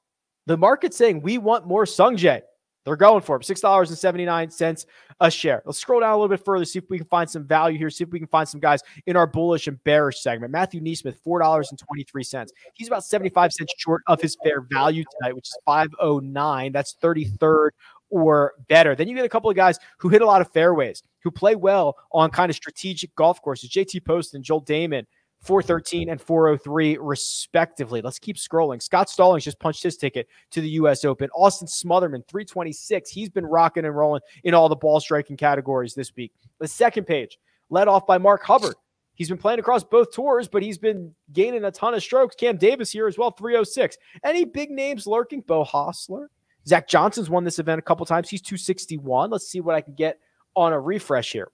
The 0.47 0.57
market's 0.57 0.97
saying 0.97 1.21
we 1.21 1.39
want 1.39 1.67
more 1.67 1.85
Sungjae. 1.85 2.41
They're 2.85 2.97
going 2.97 3.23
for 3.23 3.37
him. 3.37 3.43
$6.79 3.43 4.87
a 5.21 5.31
share. 5.31 5.63
Let's 5.65 5.79
scroll 5.79 6.01
down 6.01 6.13
a 6.13 6.17
little 6.17 6.29
bit 6.29 6.45
further, 6.45 6.65
see 6.65 6.79
if 6.79 6.91
we 6.91 6.99
can 6.99 7.07
find 7.07 7.29
some 7.29 7.47
value 7.47 7.79
here, 7.79 7.89
see 7.89 8.05
if 8.05 8.11
we 8.11 8.19
can 8.19 8.29
find 8.29 8.49
some 8.49 8.61
guys 8.61 8.81
in 9.07 9.17
our 9.17 9.27
bullish 9.27 9.67
and 9.67 9.83
bearish 9.85 10.21
segment. 10.21 10.53
Matthew 10.53 10.81
NeSmith, 10.81 11.17
$4.23. 11.27 12.49
He's 12.75 12.89
about 12.89 13.05
75 13.05 13.53
cents 13.53 13.75
short 13.79 14.03
of 14.07 14.21
his 14.21 14.37
fair 14.43 14.67
value 14.71 15.05
tonight, 15.19 15.35
which 15.35 15.49
is 15.49 15.59
509. 15.65 16.73
That's 16.73 16.97
33rd 17.03 17.71
or 18.11 18.53
better. 18.69 18.95
Then 18.95 19.09
you 19.09 19.15
get 19.15 19.25
a 19.25 19.31
couple 19.31 19.51
of 19.51 19.57
guys 19.57 19.79
who 19.99 20.09
hit 20.09 20.23
a 20.23 20.27
lot 20.27 20.41
of 20.41 20.53
fairways, 20.53 21.03
who 21.23 21.31
play 21.31 21.57
well 21.57 21.97
on 22.13 22.31
kind 22.31 22.51
of 22.51 22.57
strategic 22.57 23.15
golf 23.17 23.41
courses. 23.41 23.71
JT 23.71 24.05
Post 24.05 24.35
and 24.35 24.45
Joel 24.45 24.63
Dahmen 24.63 25.07
413 25.45 26.09
and 26.09 26.21
403 26.21 26.99
respectively. 26.99 28.01
Let's 28.01 28.19
keep 28.19 28.37
scrolling. 28.37 28.83
Scott 28.83 29.11
Stallings 29.11 29.45
just 29.45 29.59
punched 29.59 29.83
his 29.83 29.97
ticket 29.97 30.27
to 30.53 30.61
the 30.61 30.71
US 30.71 31.05
Open. 31.05 31.29
Austin 31.35 31.69
Smotherman 31.69 32.27
326. 32.27 33.11
He's 33.11 33.29
been 33.29 33.45
rocking 33.45 33.85
and 33.85 33.95
rolling 33.95 34.23
in 34.45 34.55
all 34.55 34.69
the 34.69 34.77
ball 34.77 35.01
striking 35.01 35.37
categories 35.37 35.95
this 35.95 36.15
week. 36.17 36.33
The 36.61 36.69
second 36.69 37.05
page, 37.05 37.39
led 37.71 37.89
off 37.89 38.07
by 38.07 38.19
Mark 38.19 38.43
Hubbard. 38.43 38.75
He's 39.15 39.29
been 39.29 39.39
playing 39.39 39.61
across 39.61 39.85
both 39.85 40.13
tours, 40.13 40.49
but 40.49 40.63
he's 40.63 40.79
been 40.79 41.15
gaining 41.33 41.65
a 41.65 41.71
ton 41.71 41.95
of 41.95 42.03
strokes. 42.03 42.35
Cam 42.35 42.57
Davis 42.57 42.91
here 42.91 43.07
as 43.07 43.17
well, 43.17 43.31
306. 43.31 43.97
Any 44.25 44.45
big 44.45 44.71
names 44.71 45.07
lurking? 45.07 45.41
Beau 45.43 45.65
Hossler. 45.65 46.27
Zach 46.67 46.89
Johnson's 46.89 47.31
won 47.31 47.45
this 47.45 47.59
event 47.59 47.79
a 47.79 47.83
couple 47.83 48.07
times. 48.07 48.29
He's 48.29 48.41
261. 48.41 49.31
Let's 49.31 49.47
see 49.47 49.61
what 49.61 49.75
I 49.75 49.83
can 49.83 49.95
get 49.95 50.19
on 50.57 50.73
a 50.73 50.81
refresh 50.81 51.33
here. 51.33 51.51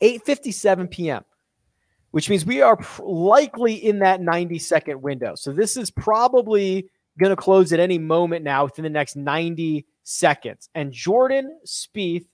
8:57 0.00 0.90
p.m 0.90 1.24
which 2.12 2.30
means 2.30 2.46
we 2.46 2.62
are 2.62 2.76
pr- 2.76 3.02
likely 3.02 3.74
in 3.74 3.98
that 3.98 4.20
90 4.20 4.58
second 4.58 5.02
window. 5.02 5.34
So 5.34 5.52
this 5.52 5.76
is 5.76 5.90
probably 5.90 6.88
going 7.18 7.30
to 7.30 7.36
close 7.36 7.72
at 7.72 7.80
any 7.80 7.98
moment 7.98 8.44
now 8.44 8.64
within 8.64 8.84
the 8.84 8.90
next 8.90 9.16
90 9.16 9.84
seconds. 10.04 10.68
And 10.74 10.92
Jordan 10.92 11.58
Spieth 11.66 12.26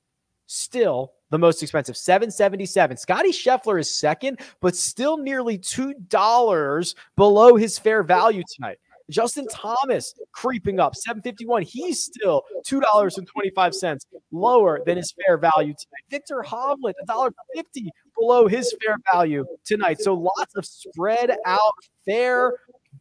still 0.46 1.12
the 1.30 1.38
most 1.38 1.62
expensive 1.62 1.94
777 1.94 2.96
scotty 2.96 3.30
scheffler 3.30 3.78
is 3.78 3.94
second 3.94 4.40
but 4.62 4.74
still 4.74 5.18
nearly 5.18 5.58
two 5.58 5.92
dollars 6.08 6.94
below 7.16 7.54
his 7.54 7.78
fair 7.78 8.02
value 8.02 8.42
tonight 8.54 8.78
Justin 9.10 9.46
Thomas 9.48 10.14
creeping 10.32 10.80
up, 10.80 10.94
751. 10.94 11.62
He's 11.62 12.04
still 12.04 12.42
$2.25 12.66 13.98
lower 14.32 14.80
than 14.84 14.96
his 14.96 15.12
fair 15.12 15.38
value 15.38 15.74
tonight. 15.74 16.04
Viktor 16.10 16.44
Hovland, 16.46 16.94
$1.50 17.08 17.88
below 18.18 18.46
his 18.46 18.74
fair 18.84 18.96
value 19.12 19.44
tonight. 19.64 20.00
So 20.00 20.14
lots 20.14 20.54
of 20.56 20.66
spread 20.66 21.36
out 21.46 21.72
fair 22.04 22.52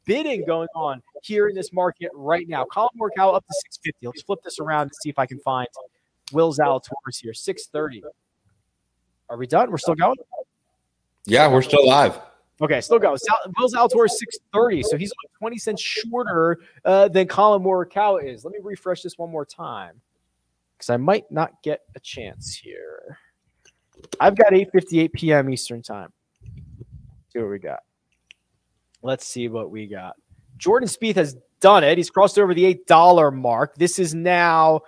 bidding 0.05 0.45
going 0.45 0.69
on 0.75 1.01
here 1.23 1.47
in 1.49 1.55
this 1.55 1.73
market 1.73 2.09
right 2.13 2.47
now. 2.47 2.65
Collin 2.65 2.89
Morikawa 2.99 3.35
up 3.35 3.45
to 3.45 3.53
650. 3.53 4.07
Let's 4.07 4.21
flip 4.21 4.39
this 4.43 4.59
around 4.59 4.83
and 4.83 4.95
see 5.01 5.09
if 5.09 5.19
I 5.19 5.25
can 5.25 5.39
find 5.39 5.67
Will 6.31 6.53
Zalatoris 6.53 7.21
here. 7.21 7.33
630. 7.33 8.03
Are 9.29 9.37
we 9.37 9.47
done? 9.47 9.71
We're 9.71 9.77
still 9.77 9.95
going? 9.95 10.15
Yeah, 11.25 11.51
we're 11.51 11.61
still 11.61 11.85
live. 11.85 12.17
Okay, 12.61 12.81
still 12.81 12.99
go. 12.99 13.15
Sal- 13.15 13.53
Will 13.57 13.69
Zalatoris 13.69 14.11
630, 14.11 14.83
so 14.83 14.97
he's 14.97 15.11
like 15.23 15.31
20 15.39 15.57
cents 15.59 15.81
shorter 15.81 16.57
uh, 16.85 17.07
than 17.07 17.27
Collin 17.27 17.61
Morikawa 17.61 18.23
is. 18.23 18.43
Let 18.43 18.53
me 18.53 18.59
refresh 18.63 19.03
this 19.03 19.17
one 19.17 19.29
more 19.29 19.45
time 19.45 20.01
because 20.75 20.89
I 20.89 20.97
might 20.97 21.31
not 21.31 21.61
get 21.63 21.81
a 21.95 21.99
chance 21.99 22.55
here. 22.55 23.19
I've 24.19 24.35
got 24.35 24.53
8:58 24.53 25.13
p.m. 25.13 25.49
Eastern 25.49 25.81
time. 25.81 26.11
See 27.31 27.39
what 27.39 27.49
we 27.49 27.59
got. 27.59 27.79
Let's 29.03 29.25
see 29.25 29.47
what 29.47 29.69
we 29.69 29.87
got. 29.87 30.15
Jordan 30.57 30.89
Spieth 30.89 31.15
has 31.15 31.37
done 31.59 31.83
it. 31.83 31.97
He's 31.97 32.09
crossed 32.09 32.39
over 32.39 32.53
the 32.53 32.65
eight 32.65 32.87
dollar 32.87 33.29
mark. 33.31 33.75
This 33.75 33.99
is 33.99 34.15
now 34.15 34.81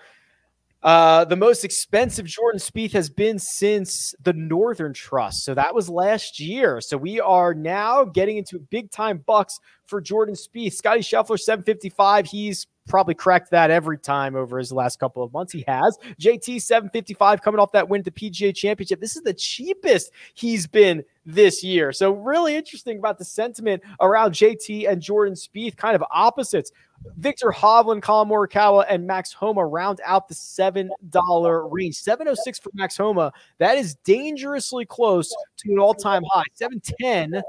uh, 0.82 1.26
the 1.26 1.36
most 1.36 1.66
expensive 1.66 2.26
Jordan 2.26 2.60
Spieth 2.60 2.94
has 2.94 3.10
been 3.10 3.38
since 3.38 4.16
the 4.22 4.34
Northern 4.34 4.94
Trust. 4.94 5.44
So 5.44 5.54
that 5.54 5.76
was 5.76 5.90
last 5.90 6.40
year. 6.40 6.80
So 6.80 6.96
we 6.96 7.20
are 7.20 7.54
now 7.54 8.06
getting 8.06 8.38
into 8.38 8.60
big 8.60 8.90
time 8.90 9.24
bucks 9.26 9.60
for 9.86 10.00
Jordan 10.00 10.36
Spieth. 10.36 10.74
Scotty 10.74 11.02
Scheffler, 11.02 11.38
755. 11.38 12.28
He's 12.28 12.66
probably 12.88 13.14
cracked 13.14 13.52
that 13.52 13.72
every 13.72 13.98
time 13.98 14.36
over 14.36 14.58
his 14.58 14.72
last 14.72 15.00
couple 15.00 15.24
of 15.24 15.32
months. 15.32 15.54
He 15.54 15.64
has. 15.68 15.98
JT 16.20 16.62
755 16.62 17.42
coming 17.42 17.60
off 17.60 17.72
that 17.74 17.88
win 17.88 18.00
at 18.00 18.06
the 18.06 18.12
PGA 18.12 18.54
Championship. 18.56 19.00
This 19.00 19.16
is 19.16 19.22
the 19.22 19.34
cheapest 19.34 20.12
he's 20.34 20.68
been 20.68 21.04
this 21.26 21.64
year. 21.64 21.94
So 21.94 22.12
really 22.12 22.56
interesting 22.56 22.98
about 22.98 23.18
the 23.18 23.26
sentiment 23.26 23.84
around 24.02 24.32
JT 24.32 24.90
and 24.90 25.02
Jordan 25.02 25.36
Spieth, 25.36 25.78
kind 25.78 25.96
of 25.96 26.04
opposites. 26.12 26.72
Viktor 27.18 27.52
Hovland, 27.56 28.02
Collin 28.02 28.30
Morikawa, 28.30 28.86
and 28.90 29.06
Max 29.06 29.34
Homa 29.34 29.66
round 29.66 30.02
out 30.06 30.28
the 30.28 30.36
$7 30.36 31.72
range. 31.72 31.96
706 31.96 32.60
for 32.60 32.72
Max 32.74 32.98
Homa. 32.98 33.32
That 33.58 33.78
is 33.78 33.96
dangerously 34.06 34.86
close 34.86 35.30
to 35.58 35.72
an 35.72 35.80
all-time 35.80 36.24
high. 36.32 36.44
710 36.54 37.42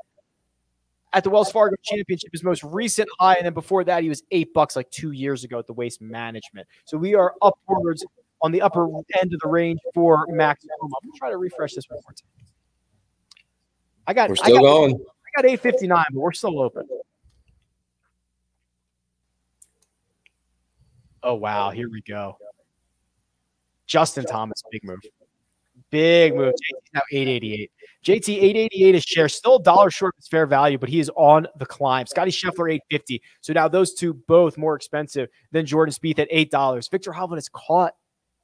at 1.12 1.24
the 1.24 1.30
Wells 1.30 1.50
Fargo 1.50 1.76
Championship, 1.82 2.30
his 2.32 2.44
most 2.44 2.62
recent 2.64 3.08
high, 3.18 3.34
and 3.34 3.46
then 3.46 3.54
before 3.54 3.84
that, 3.84 4.02
he 4.02 4.08
was 4.08 4.22
eight 4.30 4.52
bucks 4.54 4.76
like 4.76 4.90
two 4.90 5.12
years 5.12 5.44
ago 5.44 5.58
at 5.58 5.66
the 5.66 5.72
Waste 5.72 6.00
Management. 6.00 6.66
So 6.84 6.96
we 6.96 7.14
are 7.14 7.34
upwards 7.42 8.04
on 8.42 8.52
the 8.52 8.62
upper 8.62 8.86
end 9.20 9.34
of 9.34 9.40
the 9.40 9.48
range 9.48 9.80
for 9.94 10.26
Max 10.28 10.64
Homa. 10.80 10.94
I'm 11.02 11.08
gonna 11.08 11.18
try 11.18 11.30
to 11.30 11.36
refresh 11.36 11.74
this 11.74 11.88
one 11.88 12.00
more 12.04 12.12
time. 12.12 12.46
I 14.06 14.14
got. 14.14 14.30
We're 14.30 14.36
still 14.36 14.58
I 14.58 14.60
got, 14.60 14.62
going. 14.62 14.94
I 14.94 15.42
got 15.42 15.50
859, 15.50 16.04
but 16.12 16.20
we're 16.20 16.32
still 16.32 16.60
open. 16.60 16.88
Oh 21.22 21.34
wow, 21.34 21.68
oh, 21.68 21.70
here 21.70 21.90
we 21.90 22.00
go. 22.02 22.36
Justin 23.86 24.24
Thomas, 24.24 24.62
big 24.70 24.84
move. 24.84 25.00
Big 25.90 26.34
move. 26.34 26.52
JT's 26.54 26.90
now 26.94 27.00
888. 27.12 27.70
JT 28.04 28.36
888 28.36 28.94
is 28.94 29.02
share, 29.02 29.28
still 29.28 29.56
a 29.56 29.62
dollar 29.62 29.90
short 29.90 30.14
of 30.14 30.18
its 30.18 30.28
fair 30.28 30.46
value, 30.46 30.78
but 30.78 30.88
he 30.88 31.00
is 31.00 31.10
on 31.16 31.46
the 31.58 31.66
climb. 31.66 32.06
Scotty 32.06 32.30
Scheffler 32.30 32.72
850. 32.72 33.20
So 33.40 33.52
now 33.52 33.68
those 33.68 33.92
two 33.92 34.14
both 34.14 34.56
more 34.56 34.74
expensive 34.76 35.28
than 35.50 35.66
Jordan 35.66 35.92
Spieth 35.92 36.18
at 36.18 36.28
eight 36.30 36.50
dollars. 36.50 36.88
Viktor 36.88 37.12
Hovland 37.12 37.36
has 37.36 37.48
caught 37.48 37.94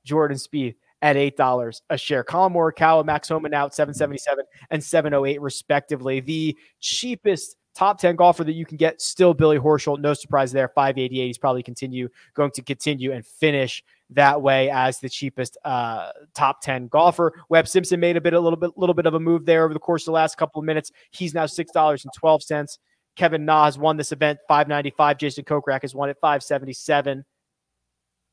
Jordan 0.05 0.37
Spieth 0.37 0.75
at 1.03 1.17
eight 1.17 1.37
dollars 1.37 1.83
a 1.91 1.97
share. 1.97 2.25
Collin 2.25 2.53
Morikawa, 2.53 3.05
Max 3.05 3.29
Homa 3.29 3.49
now 3.49 3.67
at 3.67 3.75
777 3.75 4.45
and 4.71 4.83
708 4.83 5.41
respectively. 5.41 6.21
The 6.21 6.57
cheapest 6.81 7.57
top 7.77 8.01
10 8.01 8.17
golfer 8.17 8.43
that 8.43 8.55
you 8.55 8.65
can 8.65 8.77
get 8.77 9.01
still 9.03 9.35
Billy 9.35 9.59
Horschel. 9.59 9.99
No 10.01 10.15
surprise 10.15 10.51
there. 10.51 10.69
588. 10.69 11.27
He's 11.27 11.39
probably 11.39 11.63
continue 11.63 12.09
going 12.35 12.51
to 12.53 12.63
continue 12.63 13.13
and 13.13 13.25
finish 13.25 13.85
that 14.11 14.41
way 14.41 14.71
as 14.71 14.99
the 14.99 15.09
cheapest 15.09 15.59
uh, 15.65 16.11
top 16.35 16.63
10 16.63 16.89
golfer. 16.89 17.33
Webb 17.49 17.69
Simpson 17.69 18.01
made 18.01 18.17
a 18.17 18.21
bit 18.21 18.33
a 18.33 18.41
little 18.41 18.57
bit 18.57 18.77
little 18.77 18.95
bit 18.95 19.07
of 19.07 19.15
a 19.15 19.21
move 19.21 19.45
there 19.45 19.65
over 19.65 19.75
the 19.75 19.81
course 19.81 20.03
of 20.03 20.07
the 20.07 20.13
last 20.13 20.37
couple 20.37 20.59
of 20.59 20.65
minutes. 20.65 20.91
He's 21.11 21.35
now 21.35 21.45
$6.12. 21.45 22.79
Kevin 23.15 23.45
Na 23.45 23.65
has 23.65 23.79
won 23.79 23.97
this 23.97 24.13
event 24.13 24.39
595. 24.49 25.19
Jason 25.19 25.45
Kokrak 25.45 25.83
has 25.83 25.95
won 25.95 26.09
it 26.09 26.17
577. 26.21 27.25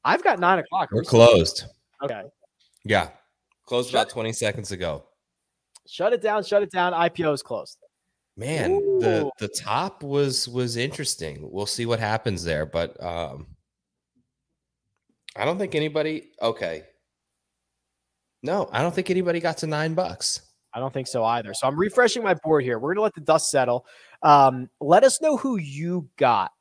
I've 0.06 0.24
got 0.24 0.40
nine 0.40 0.60
o'clock. 0.60 0.90
We're 0.92 1.04
closed. 1.04 1.66
Okay. 2.04 2.24
Yeah. 2.84 3.10
Closed 3.66 3.92
shut, 3.92 4.02
about 4.02 4.10
20 4.10 4.34
seconds 4.34 4.72
ago. 4.72 5.06
Shut 5.88 6.14
it 6.14 6.22
down. 6.22 6.44
Shut 6.44 6.64
it 6.64 6.72
down. 6.72 6.94
IPO 6.94 7.34
is 7.34 7.42
closed. 7.42 7.78
Man, 8.36 8.72
Ooh. 8.72 9.00
the 9.00 9.32
the 9.40 9.48
top 9.48 10.02
was 10.02 10.48
was 10.50 10.76
interesting. 10.76 11.40
We'll 11.52 11.66
see 11.68 11.86
what 11.86 12.00
happens 12.00 12.44
there, 12.44 12.66
but 12.66 13.02
um 13.04 13.48
I 15.36 15.46
don't 15.46 15.58
think 15.58 15.76
anybody 15.76 16.32
okay. 16.42 16.84
No, 18.42 18.70
I 18.72 18.82
don't 18.82 18.94
think 18.94 19.10
anybody 19.10 19.40
got 19.40 19.58
to 19.60 19.68
9 19.68 19.94
bucks. 19.94 20.42
I 20.74 20.80
don't 20.80 20.94
think 20.94 21.08
so 21.08 21.24
either. 21.24 21.54
So 21.54 21.66
I'm 21.68 21.80
refreshing 21.80 22.24
my 22.24 22.34
board 22.34 22.64
here. 22.64 22.78
We're 22.78 22.90
going 22.90 22.98
to 22.98 23.04
let 23.04 23.16
the 23.16 23.22
dust 23.22 23.50
settle. 23.50 23.86
Um, 24.22 24.70
let 24.82 25.04
us 25.04 25.22
know 25.22 25.38
who 25.38 25.58
you 25.58 26.10
got. 26.18 26.52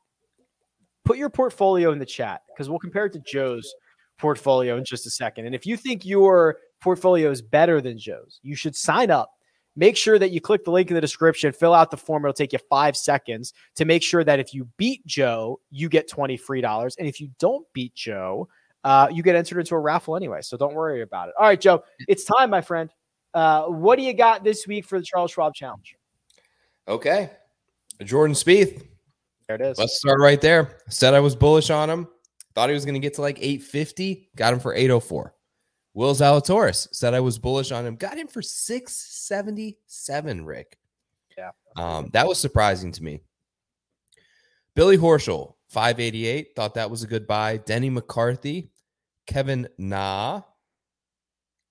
Put 1.04 1.18
your 1.18 1.28
portfolio 1.28 1.90
in 1.90 1.98
the 1.98 2.06
chat 2.06 2.42
because 2.48 2.70
we'll 2.70 2.78
compare 2.78 3.06
it 3.06 3.12
to 3.14 3.20
Joe's 3.20 3.74
portfolio 4.18 4.76
in 4.76 4.84
just 4.84 5.06
a 5.06 5.10
second. 5.10 5.46
And 5.46 5.54
if 5.54 5.66
you 5.66 5.76
think 5.76 6.04
your 6.04 6.58
portfolio 6.80 7.30
is 7.30 7.42
better 7.42 7.80
than 7.80 7.98
Joe's, 7.98 8.38
you 8.42 8.54
should 8.54 8.76
sign 8.76 9.10
up 9.10 9.30
Make 9.74 9.96
sure 9.96 10.18
that 10.18 10.30
you 10.30 10.40
click 10.40 10.64
the 10.64 10.70
link 10.70 10.90
in 10.90 10.94
the 10.94 11.00
description, 11.00 11.52
fill 11.52 11.72
out 11.72 11.90
the 11.90 11.96
form. 11.96 12.24
It'll 12.24 12.34
take 12.34 12.52
you 12.52 12.58
five 12.68 12.96
seconds 12.96 13.54
to 13.76 13.84
make 13.84 14.02
sure 14.02 14.22
that 14.22 14.38
if 14.38 14.52
you 14.52 14.68
beat 14.76 15.04
Joe, 15.06 15.60
you 15.70 15.88
get 15.88 16.08
20 16.08 16.36
free 16.36 16.60
dollars. 16.60 16.96
And 16.98 17.08
if 17.08 17.20
you 17.20 17.30
don't 17.38 17.66
beat 17.72 17.94
Joe, 17.94 18.48
uh, 18.84 19.08
you 19.10 19.22
get 19.22 19.34
entered 19.34 19.60
into 19.60 19.74
a 19.74 19.78
raffle 19.78 20.16
anyway. 20.16 20.42
So 20.42 20.56
don't 20.56 20.74
worry 20.74 21.02
about 21.02 21.28
it. 21.28 21.34
All 21.38 21.46
right, 21.46 21.60
Joe, 21.60 21.84
it's 22.08 22.24
time, 22.24 22.50
my 22.50 22.60
friend. 22.60 22.90
Uh, 23.32 23.64
what 23.64 23.96
do 23.96 24.02
you 24.02 24.12
got 24.12 24.44
this 24.44 24.66
week 24.66 24.84
for 24.84 24.98
the 24.98 25.04
Charles 25.04 25.30
Schwab 25.30 25.54
Challenge? 25.54 25.96
Okay. 26.86 27.30
Jordan 28.02 28.34
Spieth. 28.34 28.84
There 29.46 29.56
it 29.56 29.62
is. 29.62 29.78
Let's 29.78 29.98
start 29.98 30.20
right 30.20 30.40
there. 30.40 30.78
Said 30.88 31.14
I 31.14 31.20
was 31.20 31.36
bullish 31.36 31.70
on 31.70 31.88
him. 31.88 32.08
Thought 32.54 32.68
he 32.68 32.74
was 32.74 32.84
going 32.84 32.94
to 32.94 33.00
get 33.00 33.14
to 33.14 33.22
like 33.22 33.38
850. 33.38 34.30
Got 34.36 34.52
him 34.52 34.60
for 34.60 34.74
804. 34.74 35.34
Will 35.94 36.14
Zalatoris 36.14 36.88
said 36.92 37.14
I 37.14 37.20
was 37.20 37.38
bullish 37.38 37.70
on 37.70 37.86
him. 37.86 37.96
Got 37.96 38.16
him 38.16 38.26
for 38.26 38.40
677, 38.40 40.44
Rick. 40.44 40.78
Yeah. 41.36 41.50
Um, 41.76 42.08
that 42.12 42.26
was 42.26 42.38
surprising 42.38 42.92
to 42.92 43.02
me. 43.02 43.20
Billy 44.74 44.96
Horschel, 44.96 45.54
588. 45.68 46.56
Thought 46.56 46.74
that 46.74 46.90
was 46.90 47.02
a 47.02 47.06
good 47.06 47.26
buy. 47.26 47.58
Denny 47.58 47.90
McCarthy, 47.90 48.70
Kevin 49.26 49.68
Na, 49.76 50.42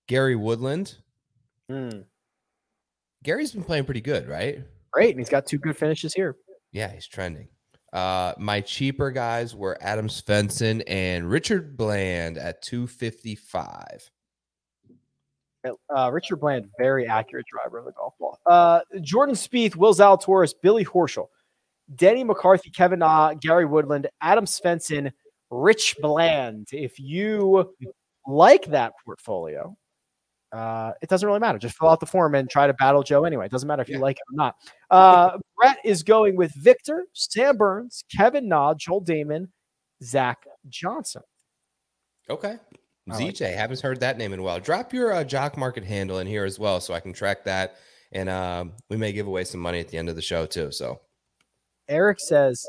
Gary 0.08 0.36
Woodland. 0.36 0.96
Hmm. 1.68 2.02
Gary's 3.24 3.54
been 3.54 3.64
playing 3.64 3.86
pretty 3.86 4.02
good, 4.02 4.28
right? 4.28 4.60
Great. 4.92 5.12
And 5.12 5.20
he's 5.20 5.30
got 5.30 5.46
two 5.46 5.58
good 5.58 5.78
finishes 5.78 6.14
here. 6.14 6.38
Yeah, 6.72 6.92
he's 6.92 7.08
trending. 7.08 7.48
Uh, 7.94 8.34
my 8.38 8.62
cheaper 8.62 9.12
guys 9.12 9.54
were 9.54 9.78
Adam 9.82 10.08
Svensson 10.08 10.82
and 10.88 11.30
Richard 11.30 11.76
Bland 11.76 12.38
at 12.38 12.62
255. 12.62 14.10
Uh, 15.96 16.10
Richard 16.12 16.38
Bland, 16.38 16.70
very 16.80 17.08
accurate 17.08 17.46
driver 17.52 17.80
of 17.80 17.86
the 17.86 17.92
golf 17.92 18.14
ball. 18.20 18.40
Uh, 18.46 18.80
Jordan 19.02 19.36
Spieth, 19.36 19.76
Will 19.76 19.94
Zalatoris, 19.94 20.54
Billy 20.62 20.86
Horschel, 20.86 21.28
Denny 21.96 22.24
McCarthy, 22.24 22.70
Kevin 22.70 23.00
Na, 23.00 23.34
Gary 23.34 23.66
Woodland, 23.66 24.08
Adam 24.22 24.46
Svensson, 24.46 25.12
Rich 25.50 25.98
Bland. 26.02 26.70
If 26.72 27.00
you 27.00 27.76
like 28.26 28.66
that 28.68 28.94
portfolio, 29.04 29.76
uh, 30.52 30.94
it 31.02 31.10
doesn't 31.10 31.28
really 31.28 31.40
matter. 31.40 31.58
Just 31.58 31.78
fill 31.78 31.90
out 31.90 32.00
the 32.00 32.06
form 32.06 32.36
and 32.36 32.50
try 32.50 32.68
to 32.68 32.74
battle 32.74 33.04
Joe 33.04 33.26
anyway. 33.26 33.46
It 33.46 33.52
doesn't 33.52 33.68
matter 33.68 33.82
if 33.82 33.90
you 33.90 34.00
like 34.00 34.18
it 34.18 34.34
or 34.34 34.36
not. 34.36 34.56
Brett 35.62 35.78
is 35.86 36.02
going 36.02 36.36
with 36.36 36.52
Viktor, 36.56 37.06
Sam 37.14 37.56
Burns, 37.56 38.04
Kevin 38.16 38.48
Na, 38.48 38.74
Joel 38.74 39.04
Dahmen, 39.04 39.50
Zach 40.04 40.40
Johnson. 40.68 41.22
Okay. 42.30 42.58
ZJ, 43.10 43.42
like 43.42 43.54
haven't 43.54 43.82
heard 43.82 44.00
that 44.00 44.18
name 44.18 44.34
in 44.34 44.40
a 44.40 44.44
while. 44.44 44.60
Drop 44.60 44.92
your 44.92 45.14
uh, 45.14 45.24
jock 45.24 45.58
market 45.58 45.84
handle 45.84 46.18
in 46.18 46.26
here 46.26 46.46
as 46.46 46.58
well 46.58 46.80
so 46.80 46.96
I 46.96 47.00
can 47.00 47.14
track 47.14 47.44
that. 47.44 47.76
And 48.12 48.28
uh, 48.28 48.66
we 48.90 48.98
may 48.98 49.12
give 49.12 49.28
away 49.28 49.44
some 49.44 49.60
money 49.62 49.80
at 49.80 49.88
the 49.88 49.98
end 49.98 50.10
of 50.10 50.16
the 50.16 50.22
show 50.22 50.48
too. 50.48 50.72
So 50.72 51.00
Eric 51.88 52.20
says, 52.20 52.66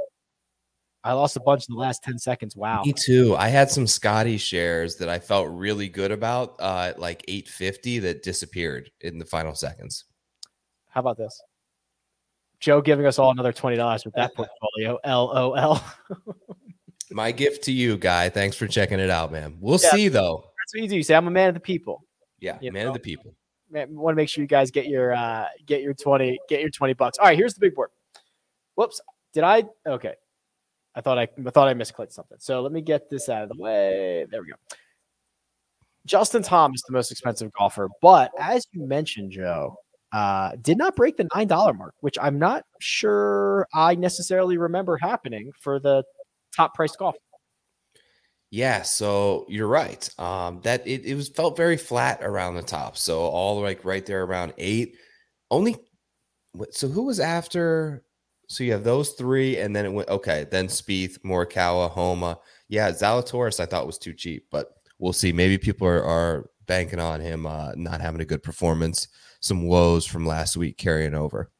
I 1.02 1.14
lost 1.14 1.36
a 1.36 1.40
bunch 1.40 1.66
in 1.68 1.74
the 1.74 1.80
last 1.80 2.02
10 2.02 2.18
seconds. 2.18 2.56
Wow. 2.56 2.82
Me 2.84 2.92
too. 2.92 3.34
I 3.36 3.48
had 3.48 3.70
some 3.70 3.86
Scotty 3.86 4.36
shares 4.36 4.96
that 4.96 5.08
I 5.08 5.18
felt 5.18 5.48
really 5.50 5.88
good 5.88 6.12
about 6.12 6.56
uh, 6.60 6.88
at 6.90 6.98
like 6.98 7.24
850 7.26 8.00
that 8.00 8.22
disappeared 8.22 8.90
in 9.00 9.18
the 9.18 9.24
final 9.24 9.54
seconds. 9.54 10.04
How 10.88 11.00
about 11.00 11.16
this? 11.16 11.40
Joe 12.62 12.80
giving 12.80 13.06
us 13.06 13.18
all 13.18 13.32
another 13.32 13.52
$20 13.52 14.04
with 14.04 14.14
that 14.14 14.34
portfolio. 14.36 14.98
LOL. 15.04 15.82
My 17.10 17.32
gift 17.32 17.64
to 17.64 17.72
you, 17.72 17.96
guy. 17.98 18.28
Thanks 18.28 18.56
for 18.56 18.68
checking 18.68 19.00
it 19.00 19.10
out, 19.10 19.32
man. 19.32 19.58
We'll 19.60 19.80
yeah, 19.82 19.90
see 19.90 20.08
though. 20.08 20.44
That's 20.58 20.74
what 20.74 20.82
you 20.82 20.88
do. 20.88 20.96
You 20.96 21.02
say 21.02 21.16
I'm 21.16 21.26
a 21.26 21.30
man 21.30 21.48
of 21.48 21.54
the 21.54 21.60
people. 21.60 22.04
Yeah, 22.38 22.58
you 22.60 22.72
man 22.72 22.84
know? 22.84 22.88
of 22.90 22.94
the 22.94 23.00
people. 23.00 23.34
Man, 23.68 23.94
want 23.94 24.14
to 24.14 24.16
make 24.16 24.28
sure 24.28 24.42
you 24.42 24.48
guys 24.48 24.70
get 24.70 24.86
your 24.86 25.12
uh 25.12 25.46
get 25.66 25.82
your 25.82 25.92
20 25.92 26.38
get 26.48 26.60
your 26.60 26.70
20 26.70 26.94
bucks. 26.94 27.18
All 27.18 27.26
right, 27.26 27.36
here's 27.36 27.52
the 27.52 27.60
big 27.60 27.74
board. 27.74 27.90
Whoops. 28.76 29.00
Did 29.34 29.42
I 29.42 29.64
okay. 29.86 30.14
I 30.94 31.00
thought 31.00 31.18
I, 31.18 31.22
I 31.22 31.50
thought 31.50 31.68
I 31.68 31.74
misclicked 31.74 32.12
something. 32.12 32.38
So 32.40 32.62
let 32.62 32.70
me 32.70 32.80
get 32.80 33.10
this 33.10 33.28
out 33.28 33.42
of 33.42 33.48
the 33.48 33.60
way. 33.60 34.24
There 34.30 34.40
we 34.40 34.48
go. 34.48 34.54
Justin 36.06 36.42
Thomas, 36.42 36.78
is 36.78 36.84
the 36.84 36.92
most 36.92 37.10
expensive 37.10 37.52
golfer, 37.52 37.88
but 38.00 38.30
as 38.38 38.66
you 38.72 38.86
mentioned, 38.86 39.32
Joe, 39.32 39.76
uh, 40.12 40.52
did 40.60 40.78
not 40.78 40.96
break 40.96 41.16
the 41.16 41.28
nine 41.34 41.48
dollar 41.48 41.72
mark, 41.72 41.94
which 42.00 42.18
I'm 42.20 42.38
not 42.38 42.64
sure 42.80 43.66
I 43.74 43.94
necessarily 43.94 44.58
remember 44.58 44.96
happening 44.96 45.52
for 45.60 45.78
the 45.80 46.04
top 46.54 46.74
priced 46.74 46.98
golf. 46.98 47.16
Yeah, 48.50 48.82
so 48.82 49.46
you're 49.48 49.68
right. 49.68 50.08
Um, 50.18 50.60
that 50.64 50.86
it, 50.86 51.06
it 51.06 51.14
was 51.14 51.30
felt 51.30 51.56
very 51.56 51.78
flat 51.78 52.20
around 52.22 52.54
the 52.54 52.62
top. 52.62 52.98
So 52.98 53.20
all 53.20 53.60
like 53.62 53.84
right 53.84 54.04
there 54.04 54.24
around 54.24 54.52
eight. 54.58 54.96
Only 55.50 55.76
so 56.70 56.88
who 56.88 57.04
was 57.04 57.18
after 57.18 58.04
so 58.48 58.64
you 58.64 58.72
have 58.72 58.84
those 58.84 59.12
three, 59.12 59.56
and 59.56 59.74
then 59.74 59.86
it 59.86 59.92
went 59.92 60.10
okay. 60.10 60.46
Then 60.50 60.66
Spieth, 60.68 61.18
Morikawa, 61.24 61.90
Homa. 61.90 62.38
Yeah, 62.68 62.90
Zalatoris 62.90 63.58
I 63.58 63.64
thought 63.64 63.86
was 63.86 63.96
too 63.96 64.12
cheap, 64.12 64.46
but 64.50 64.68
we'll 64.98 65.14
see. 65.14 65.32
Maybe 65.32 65.56
people 65.56 65.86
are, 65.88 66.04
are 66.04 66.50
banking 66.66 67.00
on 67.00 67.20
him 67.20 67.46
uh, 67.46 67.72
not 67.76 68.02
having 68.02 68.20
a 68.20 68.26
good 68.26 68.42
performance. 68.42 69.08
Some 69.42 69.64
woes 69.64 70.06
from 70.06 70.24
last 70.24 70.56
week 70.56 70.78
carrying 70.78 71.14
over. 71.14 71.50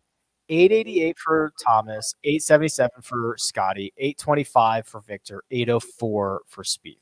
888 0.49 1.18
for 1.18 1.53
Thomas, 1.61 2.14
877 2.22 3.03
for 3.03 3.35
Scotty, 3.39 3.93
825 3.97 4.87
for 4.87 5.01
Viktor, 5.01 5.43
804 5.51 6.43
for 6.47 6.62
Spieth. 6.62 6.97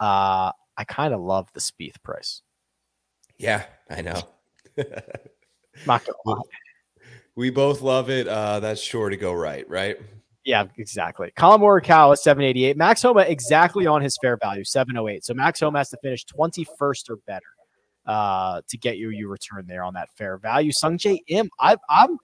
Uh, 0.00 0.52
I 0.76 0.84
kind 0.88 1.12
of 1.12 1.20
love 1.20 1.52
the 1.52 1.60
Spieth 1.60 2.02
price. 2.02 2.40
Yeah, 3.36 3.64
I 3.90 4.00
know. 4.00 4.22
not 5.86 6.04
gonna 6.06 6.12
lie. 6.24 6.40
We 7.34 7.50
both 7.50 7.82
love 7.82 8.08
it. 8.08 8.28
Uh, 8.28 8.60
that's 8.60 8.80
sure 8.80 9.10
to 9.10 9.16
go 9.16 9.34
right, 9.34 9.68
right? 9.68 9.98
Yeah, 10.44 10.64
exactly. 10.78 11.32
Collin 11.36 11.60
Morikawa 11.60 12.16
788. 12.16 12.76
Max 12.76 13.02
Homa 13.02 13.20
exactly 13.20 13.86
on 13.86 14.00
his 14.00 14.16
fair 14.22 14.38
value, 14.38 14.64
708. 14.64 15.24
So 15.24 15.34
Max 15.34 15.60
Homa 15.60 15.78
has 15.78 15.90
to 15.90 15.98
finish 16.02 16.24
21st 16.26 17.10
or 17.10 17.16
better 17.26 17.46
uh, 18.06 18.62
to 18.68 18.76
get 18.78 18.98
you 18.98 19.10
you 19.10 19.28
return 19.28 19.66
there 19.66 19.84
on 19.84 19.94
that 19.94 20.08
fair 20.16 20.36
value. 20.38 20.72
Sungjae 20.72 21.18
Im, 21.28 21.50
I, 21.60 21.76
I'm 21.88 22.18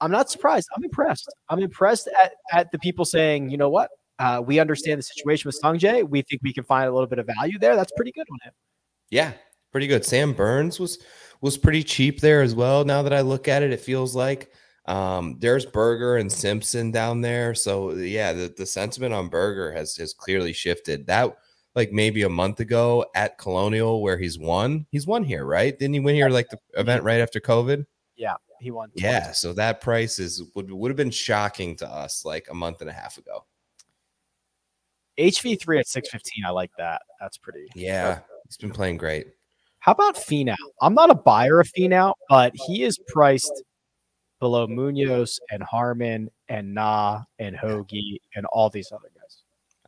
I'm 0.00 0.10
not 0.10 0.30
surprised. 0.30 0.68
I'm 0.76 0.84
impressed. 0.84 1.32
I'm 1.48 1.60
impressed 1.60 2.08
at, 2.22 2.32
at 2.52 2.72
the 2.72 2.78
people 2.80 3.04
saying, 3.04 3.50
you 3.50 3.56
know 3.56 3.70
what? 3.70 3.90
Uh, 4.18 4.42
we 4.44 4.58
understand 4.58 4.98
the 4.98 5.02
situation 5.02 5.48
with 5.48 5.60
Sungjae. 5.62 6.08
We 6.08 6.22
think 6.22 6.42
we 6.42 6.52
can 6.52 6.64
find 6.64 6.88
a 6.88 6.92
little 6.92 7.06
bit 7.06 7.18
of 7.18 7.26
value 7.26 7.58
there. 7.58 7.76
That's 7.76 7.92
pretty 7.96 8.12
good 8.12 8.26
on 8.30 8.38
him. 8.42 8.52
Yeah, 9.10 9.32
pretty 9.70 9.86
good. 9.86 10.04
Sam 10.04 10.32
Burns 10.32 10.80
was 10.80 10.98
was 11.40 11.56
pretty 11.56 11.82
cheap 11.82 12.20
there 12.20 12.42
as 12.42 12.54
well. 12.54 12.84
Now 12.84 13.02
that 13.02 13.12
I 13.12 13.20
look 13.20 13.48
at 13.48 13.62
it, 13.62 13.72
it 13.72 13.80
feels 13.80 14.14
like 14.14 14.52
um, 14.86 15.36
there's 15.38 15.66
Berger 15.66 16.16
and 16.16 16.30
Simpson 16.30 16.90
down 16.90 17.20
there. 17.20 17.54
So 17.54 17.92
yeah, 17.92 18.32
the, 18.32 18.54
the 18.56 18.66
sentiment 18.66 19.14
on 19.14 19.28
Berger 19.28 19.72
has 19.72 19.96
has 19.96 20.12
clearly 20.12 20.52
shifted. 20.52 21.06
That 21.06 21.36
like 21.74 21.92
maybe 21.92 22.22
a 22.22 22.28
month 22.28 22.60
ago 22.60 23.06
at 23.14 23.38
Colonial 23.38 24.02
where 24.02 24.18
he's 24.18 24.38
won. 24.38 24.86
He's 24.90 25.06
won 25.06 25.24
here, 25.24 25.44
right? 25.44 25.78
Didn't 25.78 25.94
he 25.94 26.00
win 26.00 26.14
here 26.14 26.28
like 26.28 26.48
the 26.50 26.58
event 26.74 27.02
right 27.02 27.20
after 27.20 27.40
COVID? 27.40 27.84
Yeah, 28.16 28.34
he 28.60 28.70
won. 28.70 28.90
Yeah, 28.94 29.32
so 29.32 29.52
that 29.54 29.80
price 29.80 30.18
is 30.18 30.42
would 30.54 30.70
would 30.70 30.90
have 30.90 30.96
been 30.96 31.10
shocking 31.10 31.76
to 31.76 31.88
us 31.88 32.24
like 32.24 32.48
a 32.50 32.54
month 32.54 32.80
and 32.80 32.90
a 32.90 32.92
half 32.92 33.18
ago. 33.18 33.44
HV3 35.18 35.80
at 35.80 35.86
615. 35.88 36.44
I 36.46 36.50
like 36.50 36.70
that. 36.78 37.02
That's 37.20 37.38
pretty. 37.38 37.66
Yeah, 37.74 38.20
he's 38.46 38.56
been 38.56 38.70
playing 38.70 38.96
great. 38.96 39.28
How 39.80 39.92
about 39.92 40.16
Finau? 40.16 40.54
I'm 40.80 40.94
not 40.94 41.10
a 41.10 41.14
buyer 41.14 41.60
of 41.60 41.68
Finau, 41.76 42.14
but 42.28 42.52
he 42.54 42.84
is 42.84 42.98
priced 43.08 43.64
below 44.38 44.66
Munoz 44.66 45.40
and 45.50 45.62
Harman 45.62 46.30
and 46.48 46.74
Na 46.74 47.22
and 47.38 47.56
Hoge 47.56 48.20
and 48.36 48.46
all 48.46 48.70
these 48.70 48.92
other. 48.92 49.08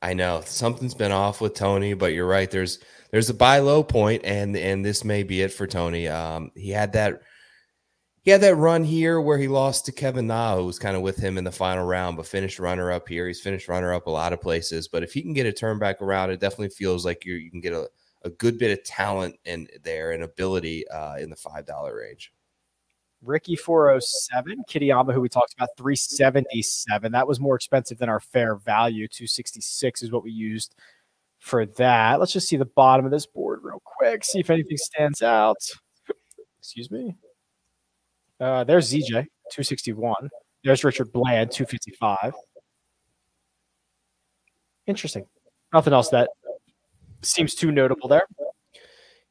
I 0.05 0.13
know 0.13 0.43
something's 0.45 0.95
been 0.95 1.13
off 1.13 1.41
with 1.41 1.55
Tony, 1.55 1.95
but 1.95 2.13
you're 2.13 2.27
right. 2.27 2.51
There's 2.51 2.79
there's 3.11 3.31
a 3.31 3.35
buy 3.35 3.61
low 3.61 3.83
point, 3.83 4.23
and 4.23 4.55
and 4.55 4.85
this 4.85 5.03
may 5.03 5.23
be 5.23 5.41
it 5.41 5.51
for 5.51 5.67
Tony. 5.67 6.09
Um, 6.09 6.51
he 6.55 6.69
had 6.69 6.93
that 6.93 7.23
he 8.23 8.31
had 8.31 8.43
that 8.43 8.57
run 8.57 8.85
here 8.85 9.19
where 9.19 9.39
he 9.39 9.49
lost 9.49 9.87
to 9.87 9.93
Kevin 9.93 10.27
Na, 10.27 10.57
who 10.57 10.67
was 10.67 10.79
kind 10.79 10.95
of 10.95 11.01
with 11.01 11.17
him 11.17 11.39
in 11.39 11.45
the 11.45 11.51
final 11.51 11.87
round, 11.87 12.19
but 12.19 12.27
finished 12.27 12.59
runner 12.59 12.93
up 12.93 13.09
here. 13.09 13.27
He's 13.27 13.41
finished 13.41 13.67
runner 13.67 13.95
up 13.95 14.07
a 14.07 14.11
lot 14.11 14.35
of 14.35 14.43
places, 14.43 14.89
but 14.89 15.03
if 15.03 15.15
he 15.15 15.23
can 15.23 15.33
get 15.33 15.47
a 15.47 15.53
turn 15.53 15.79
back 15.79 16.03
around, 16.03 16.29
it 16.31 16.41
definitely 16.41 16.69
feels 16.69 17.07
like 17.07 17.25
you 17.25 17.37
you 17.37 17.51
can 17.51 17.63
get 17.63 17.73
a 17.73 17.89
a 18.25 18.31
good 18.31 18.59
bit 18.59 18.79
of 18.79 18.85
talent 18.85 19.37
in 19.47 19.67
there 19.85 20.13
and 20.13 20.23
ability 20.23 20.87
uh, 20.89 21.17
in 21.17 21.31
the 21.31 21.37
five 21.37 21.65
dollar 21.65 21.97
range. 21.97 22.31
Rickie 23.25 23.57
407, 23.57 24.65
Kitayama, 24.69 25.13
who 25.13 25.21
we 25.21 25.29
talked 25.29 25.55
about, 25.55 25.71
377. 25.77 27.13
That 27.13 27.27
was 27.27 27.41
more 27.41 27.57
expensive 27.57 27.99
than 27.99 28.09
our 28.09 28.21
fair 28.21 28.57
value. 28.57 29.09
266 29.09 30.03
is 30.03 30.13
what 30.13 30.23
we 30.23 30.31
used 30.31 30.75
for 31.39 31.67
that. 31.67 32.21
Let's 32.21 32.33
just 32.33 32.49
see 32.49 32.57
the 32.57 32.65
bottom 32.65 33.05
of 33.05 33.11
this 33.11 33.27
board 33.27 33.61
real 33.63 33.83
quick, 33.85 34.25
see 34.25 34.41
if 34.41 34.51
anything 34.51 34.77
stands 34.77 35.23
out. 35.23 35.57
Excuse 36.59 36.91
me. 36.91 37.15
Uh, 38.41 38.65
there's 38.65 38.91
ZJ, 38.91 39.09
261. 39.11 40.29
There's 40.65 40.83
Richard 40.85 41.13
Bland, 41.13 41.51
255. 41.51 42.33
Interesting. 44.87 45.27
Nothing 45.73 45.93
else 45.93 46.09
that 46.11 46.31
seems 47.23 47.55
too 47.55 47.73
notable 47.73 48.09
there. 48.09 48.27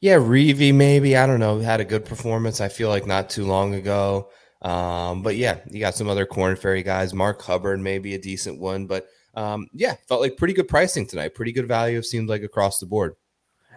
Yeah, 0.03 0.17
Reavie 0.17 0.75
maybe 0.75 1.15
I 1.15 1.25
don't 1.25 1.39
know 1.39 1.59
had 1.59 1.79
a 1.79 1.85
good 1.85 2.03
performance. 2.03 2.59
I 2.59 2.67
feel 2.67 2.89
like 2.89 3.07
not 3.07 3.29
too 3.29 3.45
long 3.45 3.73
ago. 3.73 4.31
Um, 4.61 5.21
but 5.21 5.37
yeah, 5.37 5.59
you 5.71 5.79
got 5.79 5.95
some 5.95 6.09
other 6.09 6.25
Corn 6.25 6.57
Ferry 6.57 6.83
guys. 6.83 7.13
Mark 7.13 7.41
Hubbard 7.41 7.79
maybe 7.79 8.13
a 8.13 8.19
decent 8.19 8.59
one, 8.59 8.85
but 8.85 9.07
um, 9.33 9.69
yeah, 9.71 9.95
felt 10.09 10.19
like 10.19 10.35
pretty 10.35 10.53
good 10.53 10.67
pricing 10.67 11.07
tonight. 11.07 11.35
Pretty 11.35 11.53
good 11.53 11.69
value. 11.69 12.01
Seems 12.01 12.29
like 12.29 12.43
across 12.43 12.79
the 12.79 12.85
board. 12.85 13.15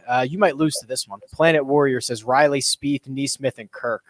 Uh, 0.04 0.26
you 0.28 0.36
might 0.36 0.56
lose 0.56 0.74
to 0.80 0.86
this 0.88 1.06
one. 1.06 1.20
Planet 1.32 1.64
Warrior 1.64 2.00
says 2.00 2.24
Riley, 2.24 2.60
Spieth, 2.60 3.04
NeSmith, 3.04 3.58
and 3.58 3.70
Kirk. 3.70 4.02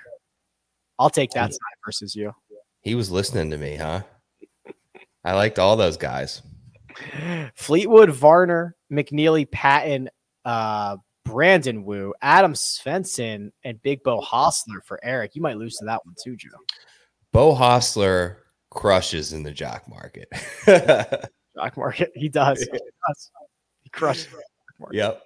I'll 0.99 1.11
take 1.11 1.33
that 1.33 1.53
side 1.53 1.77
versus 1.85 2.17
you. 2.17 2.35
He 2.81 2.95
was 2.95 3.11
listening 3.11 3.51
to 3.51 3.59
me, 3.59 3.77
huh? 3.77 4.05
I 5.23 5.35
liked 5.35 5.59
all 5.59 5.77
those 5.77 5.99
guys. 5.99 6.41
Fleetwood, 7.55 8.09
Varner, 8.09 8.75
McNealy, 8.91 9.51
Patton, 9.51 10.09
uh, 10.47 10.97
Brandon 11.27 11.85
Wu, 11.85 12.14
Adam 12.22 12.55
Svensson, 12.55 13.51
and 13.64 13.83
Big 13.83 14.03
Beau 14.03 14.20
Hossler 14.20 14.83
for 14.85 14.99
Eric. 15.03 15.35
You 15.35 15.43
might 15.43 15.59
lose 15.59 15.77
to 15.77 15.85
that 15.85 16.05
one 16.07 16.14
too, 16.22 16.37
Joe. 16.37 16.49
Beau 17.33 17.55
Hossler 17.55 18.37
crushes 18.70 19.33
in 19.33 19.43
the 19.43 19.53
jock 19.53 19.89
market. 19.89 20.29
jock 20.66 21.77
market, 21.77 22.12
he 22.14 22.29
does. 22.29 22.61
He, 22.61 22.66
does. 22.66 23.31
he 23.83 23.91
crushes. 23.91 24.29
Yep. 24.93 25.22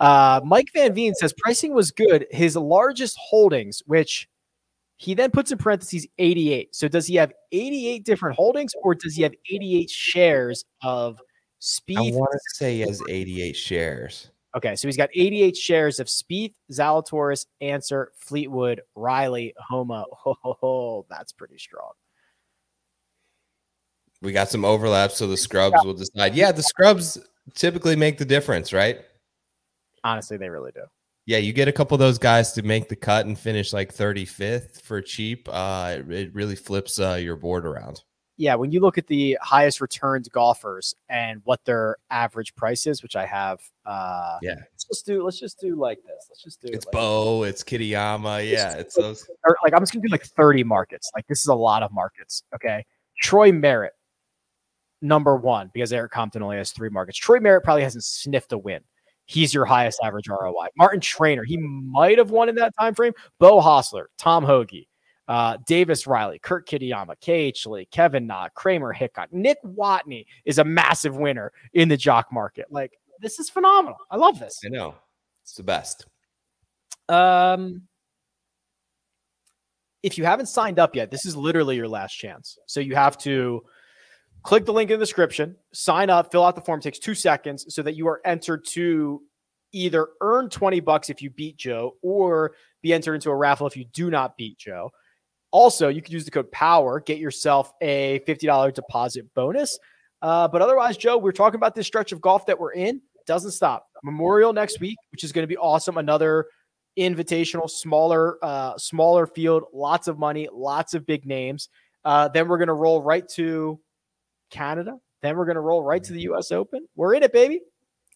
Uh, 0.00 0.40
Mike 0.44 0.68
Van 0.74 0.92
Veen 0.92 1.14
says 1.14 1.32
pricing 1.38 1.74
was 1.74 1.90
good. 1.90 2.26
His 2.30 2.56
largest 2.56 3.16
holdings, 3.18 3.82
which 3.86 4.28
he 4.96 5.14
then 5.14 5.30
puts 5.30 5.52
in 5.52 5.58
parentheses 5.58 6.06
88. 6.18 6.74
So 6.74 6.88
does 6.88 7.06
he 7.06 7.14
have 7.16 7.32
88 7.52 8.04
different 8.04 8.36
holdings 8.36 8.72
or 8.82 8.94
does 8.94 9.14
he 9.14 9.22
have 9.22 9.32
88 9.50 9.88
shares 9.88 10.64
of 10.82 11.20
Spieth? 11.60 11.98
I 11.98 12.16
want 12.16 12.32
to 12.32 12.56
say 12.56 12.74
he 12.74 12.80
has 12.80 13.00
88 13.08 13.56
shares. 13.56 14.30
Okay, 14.56 14.76
so 14.76 14.88
he's 14.88 14.96
got 14.96 15.10
88 15.14 15.56
shares 15.56 16.00
of 16.00 16.06
Spieth, 16.06 16.54
Zalatoris, 16.72 17.46
Ancer, 17.60 18.12
Fleetwood, 18.18 18.80
Riley, 18.94 19.54
Homa. 19.58 20.04
Oh, 20.62 21.06
that's 21.10 21.32
pretty 21.32 21.58
strong. 21.58 21.92
We 24.22 24.32
got 24.32 24.48
some 24.48 24.64
overlap, 24.64 25.12
so 25.12 25.26
the 25.26 25.36
scrubs 25.36 25.84
will 25.84 25.94
decide. 25.94 26.34
Yeah, 26.34 26.50
the 26.50 26.62
scrubs 26.62 27.18
typically 27.54 27.94
make 27.94 28.18
the 28.18 28.24
difference, 28.24 28.72
right? 28.72 29.00
Honestly, 30.02 30.36
they 30.36 30.48
really 30.48 30.72
do. 30.72 30.82
Yeah, 31.26 31.38
you 31.38 31.52
get 31.52 31.68
a 31.68 31.72
couple 31.72 31.94
of 31.94 32.00
those 32.00 32.18
guys 32.18 32.52
to 32.52 32.62
make 32.62 32.88
the 32.88 32.96
cut 32.96 33.26
and 33.26 33.38
finish 33.38 33.72
like 33.72 33.94
35th 33.94 34.80
for 34.80 35.02
cheap. 35.02 35.46
Uh, 35.50 35.98
it 36.08 36.34
really 36.34 36.56
flips 36.56 36.98
uh, 36.98 37.14
your 37.20 37.36
board 37.36 37.66
around. 37.66 38.02
Yeah, 38.38 38.54
when 38.54 38.70
you 38.70 38.78
look 38.78 38.98
at 38.98 39.08
the 39.08 39.36
highest 39.42 39.80
returned 39.80 40.30
golfers 40.30 40.94
and 41.08 41.40
what 41.42 41.64
their 41.64 41.96
average 42.08 42.54
price 42.54 42.86
is, 42.86 43.02
which 43.02 43.16
I 43.16 43.26
have. 43.26 43.60
Uh, 43.84 44.38
yeah, 44.40 44.54
let's 44.72 44.84
just 44.84 45.04
do. 45.04 45.24
Let's 45.24 45.40
just 45.40 45.58
do 45.58 45.74
like 45.74 45.98
this. 46.04 46.26
Let's 46.30 46.44
just 46.44 46.62
do. 46.62 46.68
It's 46.72 46.86
like 46.86 46.92
Beau. 46.92 47.42
It's 47.42 47.64
Kitayama. 47.64 48.48
Yeah, 48.48 48.74
it's 48.74 48.94
those. 48.94 49.28
Like 49.64 49.74
I'm 49.74 49.82
just 49.82 49.92
gonna 49.92 50.06
do 50.06 50.12
like 50.12 50.24
30 50.24 50.62
markets. 50.62 51.10
Like 51.16 51.26
this 51.26 51.40
is 51.40 51.48
a 51.48 51.54
lot 51.54 51.82
of 51.82 51.92
markets. 51.92 52.44
Okay, 52.54 52.86
Troy 53.20 53.50
Merritt, 53.50 53.94
number 55.02 55.36
one 55.36 55.70
because 55.74 55.92
Erik 55.92 56.12
Compton 56.12 56.42
only 56.42 56.58
has 56.58 56.70
three 56.70 56.90
markets. 56.90 57.18
Troy 57.18 57.40
Merritt 57.40 57.64
probably 57.64 57.82
hasn't 57.82 58.04
sniffed 58.04 58.52
a 58.52 58.58
win. 58.58 58.80
He's 59.26 59.52
your 59.52 59.66
highest 59.66 60.00
average 60.02 60.28
ROI. 60.28 60.68
Martin 60.76 61.00
Trainer, 61.00 61.44
he 61.44 61.58
might 61.58 62.16
have 62.16 62.30
won 62.30 62.48
in 62.48 62.54
that 62.54 62.72
time 62.78 62.94
frame. 62.94 63.12
Beau 63.38 63.60
Hossler, 63.60 64.06
Tom 64.16 64.42
Hoge, 64.42 64.86
uh, 65.28 65.58
Davis 65.66 66.06
Riley, 66.06 66.38
Kurt 66.38 66.66
Kitayama, 66.66 67.14
KH 67.20 67.66
Lee, 67.66 67.86
Kevin 67.86 68.26
Na, 68.26 68.48
Kramer 68.54 68.92
Hickok, 68.92 69.32
Nick 69.32 69.58
Watney 69.62 70.24
is 70.44 70.58
a 70.58 70.64
massive 70.64 71.16
winner 71.16 71.52
in 71.74 71.88
the 71.88 71.96
jock 71.96 72.32
market. 72.32 72.66
Like 72.70 72.98
this 73.20 73.38
is 73.38 73.50
phenomenal. 73.50 73.98
I 74.10 74.16
love 74.16 74.38
this. 74.40 74.58
I 74.64 74.68
know 74.68 74.94
it's 75.42 75.54
the 75.54 75.62
best. 75.62 76.06
Um, 77.08 77.82
if 80.02 80.16
you 80.16 80.24
haven't 80.24 80.46
signed 80.46 80.78
up 80.78 80.96
yet, 80.96 81.10
this 81.10 81.26
is 81.26 81.36
literally 81.36 81.76
your 81.76 81.88
last 81.88 82.14
chance. 82.14 82.58
So 82.66 82.80
you 82.80 82.94
have 82.94 83.18
to 83.18 83.62
click 84.42 84.64
the 84.64 84.72
link 84.72 84.90
in 84.90 84.98
the 84.98 85.04
description, 85.04 85.56
sign 85.72 86.08
up, 86.08 86.30
fill 86.30 86.44
out 86.44 86.54
the 86.54 86.60
form. 86.62 86.80
It 86.80 86.84
takes 86.84 86.98
two 86.98 87.14
seconds 87.14 87.66
so 87.74 87.82
that 87.82 87.96
you 87.96 88.08
are 88.08 88.20
entered 88.24 88.64
to 88.70 89.22
either 89.72 90.08
earn 90.22 90.48
20 90.48 90.80
bucks 90.80 91.10
if 91.10 91.20
you 91.20 91.28
beat 91.28 91.58
Joe 91.58 91.96
or 92.00 92.52
be 92.80 92.94
entered 92.94 93.14
into 93.14 93.28
a 93.30 93.36
raffle 93.36 93.66
if 93.66 93.76
you 93.76 93.84
do 93.92 94.10
not 94.10 94.36
beat 94.38 94.56
Joe. 94.56 94.90
Also, 95.50 95.88
you 95.88 96.02
can 96.02 96.12
use 96.12 96.24
the 96.24 96.30
code 96.30 96.50
POWER, 96.52 97.00
get 97.00 97.18
yourself 97.18 97.72
a 97.80 98.20
$50 98.26 98.74
deposit 98.74 99.26
bonus. 99.34 99.78
Uh, 100.20 100.48
but 100.48 100.62
otherwise, 100.62 100.96
Joe, 100.96 101.16
we're 101.16 101.32
talking 101.32 101.56
about 101.56 101.74
this 101.74 101.86
stretch 101.86 102.12
of 102.12 102.20
golf 102.20 102.46
that 102.46 102.58
we're 102.58 102.72
in. 102.72 103.00
Doesn't 103.26 103.52
stop. 103.52 103.86
Memorial 104.02 104.52
next 104.52 104.80
week, 104.80 104.96
which 105.12 105.24
is 105.24 105.32
going 105.32 105.42
to 105.42 105.48
be 105.48 105.56
awesome. 105.56 105.96
Another 105.96 106.46
invitational, 106.98 107.70
smaller, 107.70 108.38
uh, 108.42 108.76
smaller 108.76 109.26
field, 109.26 109.64
lots 109.72 110.08
of 110.08 110.18
money, 110.18 110.48
lots 110.52 110.94
of 110.94 111.06
big 111.06 111.24
names. 111.24 111.68
Uh, 112.04 112.28
then 112.28 112.48
we're 112.48 112.58
going 112.58 112.68
to 112.68 112.74
roll 112.74 113.02
right 113.02 113.28
to 113.28 113.78
Canada. 114.50 114.96
Then 115.22 115.36
we're 115.36 115.44
going 115.44 115.56
to 115.56 115.60
roll 115.60 115.82
right 115.82 116.02
to 116.02 116.12
the 116.12 116.22
U.S. 116.22 116.52
Open. 116.52 116.86
We're 116.96 117.14
in 117.14 117.22
it, 117.22 117.32
baby. 117.32 117.60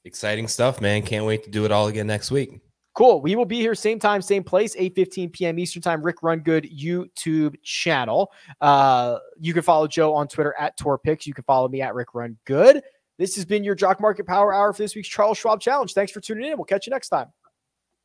Exciting 0.05 0.49
stuff, 0.49 0.81
man. 0.81 1.03
Can't 1.03 1.25
wait 1.25 1.45
to 1.45 1.51
do 1.51 1.65
it 1.65 1.73
all 1.73 1.87
again 1.87 2.07
next 2.07 2.31
week. 2.31 2.61
Cool. 2.95 3.23
We 3.23 3.37
will 3.37 3.47
be 3.47 3.59
here 3.59 3.75
same 3.75 3.99
time, 3.99 4.21
same 4.21 4.45
place, 4.45 4.75
8 4.79 4.95
15 4.95 5.31
p.m. 5.31 5.59
Eastern 5.59 5.81
Time, 5.81 6.03
Rick 6.03 6.23
Run 6.23 6.41
Good 6.41 6.65
YouTube 6.65 7.55
channel. 7.63 8.31
Uh, 8.61 9.19
you 9.41 9.55
can 9.55 9.63
follow 9.63 9.89
Joe 9.89 10.15
on 10.15 10.29
Twitter 10.29 10.55
at 10.59 10.79
TorPix. 10.79 11.27
You 11.27 11.33
can 11.33 11.45
follow 11.45 11.69
me 11.69 11.81
at 11.81 11.95
Rick 11.95 12.15
Run 12.15 12.37
Good. 12.45 12.83
This 13.19 13.35
has 13.37 13.45
been 13.45 13.65
your 13.65 13.75
Jock 13.75 14.01
Market 14.01 14.27
Power 14.27 14.53
Hour 14.53 14.73
for 14.73 14.83
this 14.83 14.95
week's 14.95 15.09
Charles 15.09 15.39
Schwab 15.39 15.61
Challenge. 15.61 15.93
Thanks 15.93 16.13
for 16.13 16.21
tuning 16.21 16.51
in. 16.51 16.59
We'll 16.59 16.65
catch 16.65 16.87
you 16.87 16.91
next 16.91 17.09
time. 17.09 17.29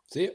See 0.09 0.23
you. 0.23 0.31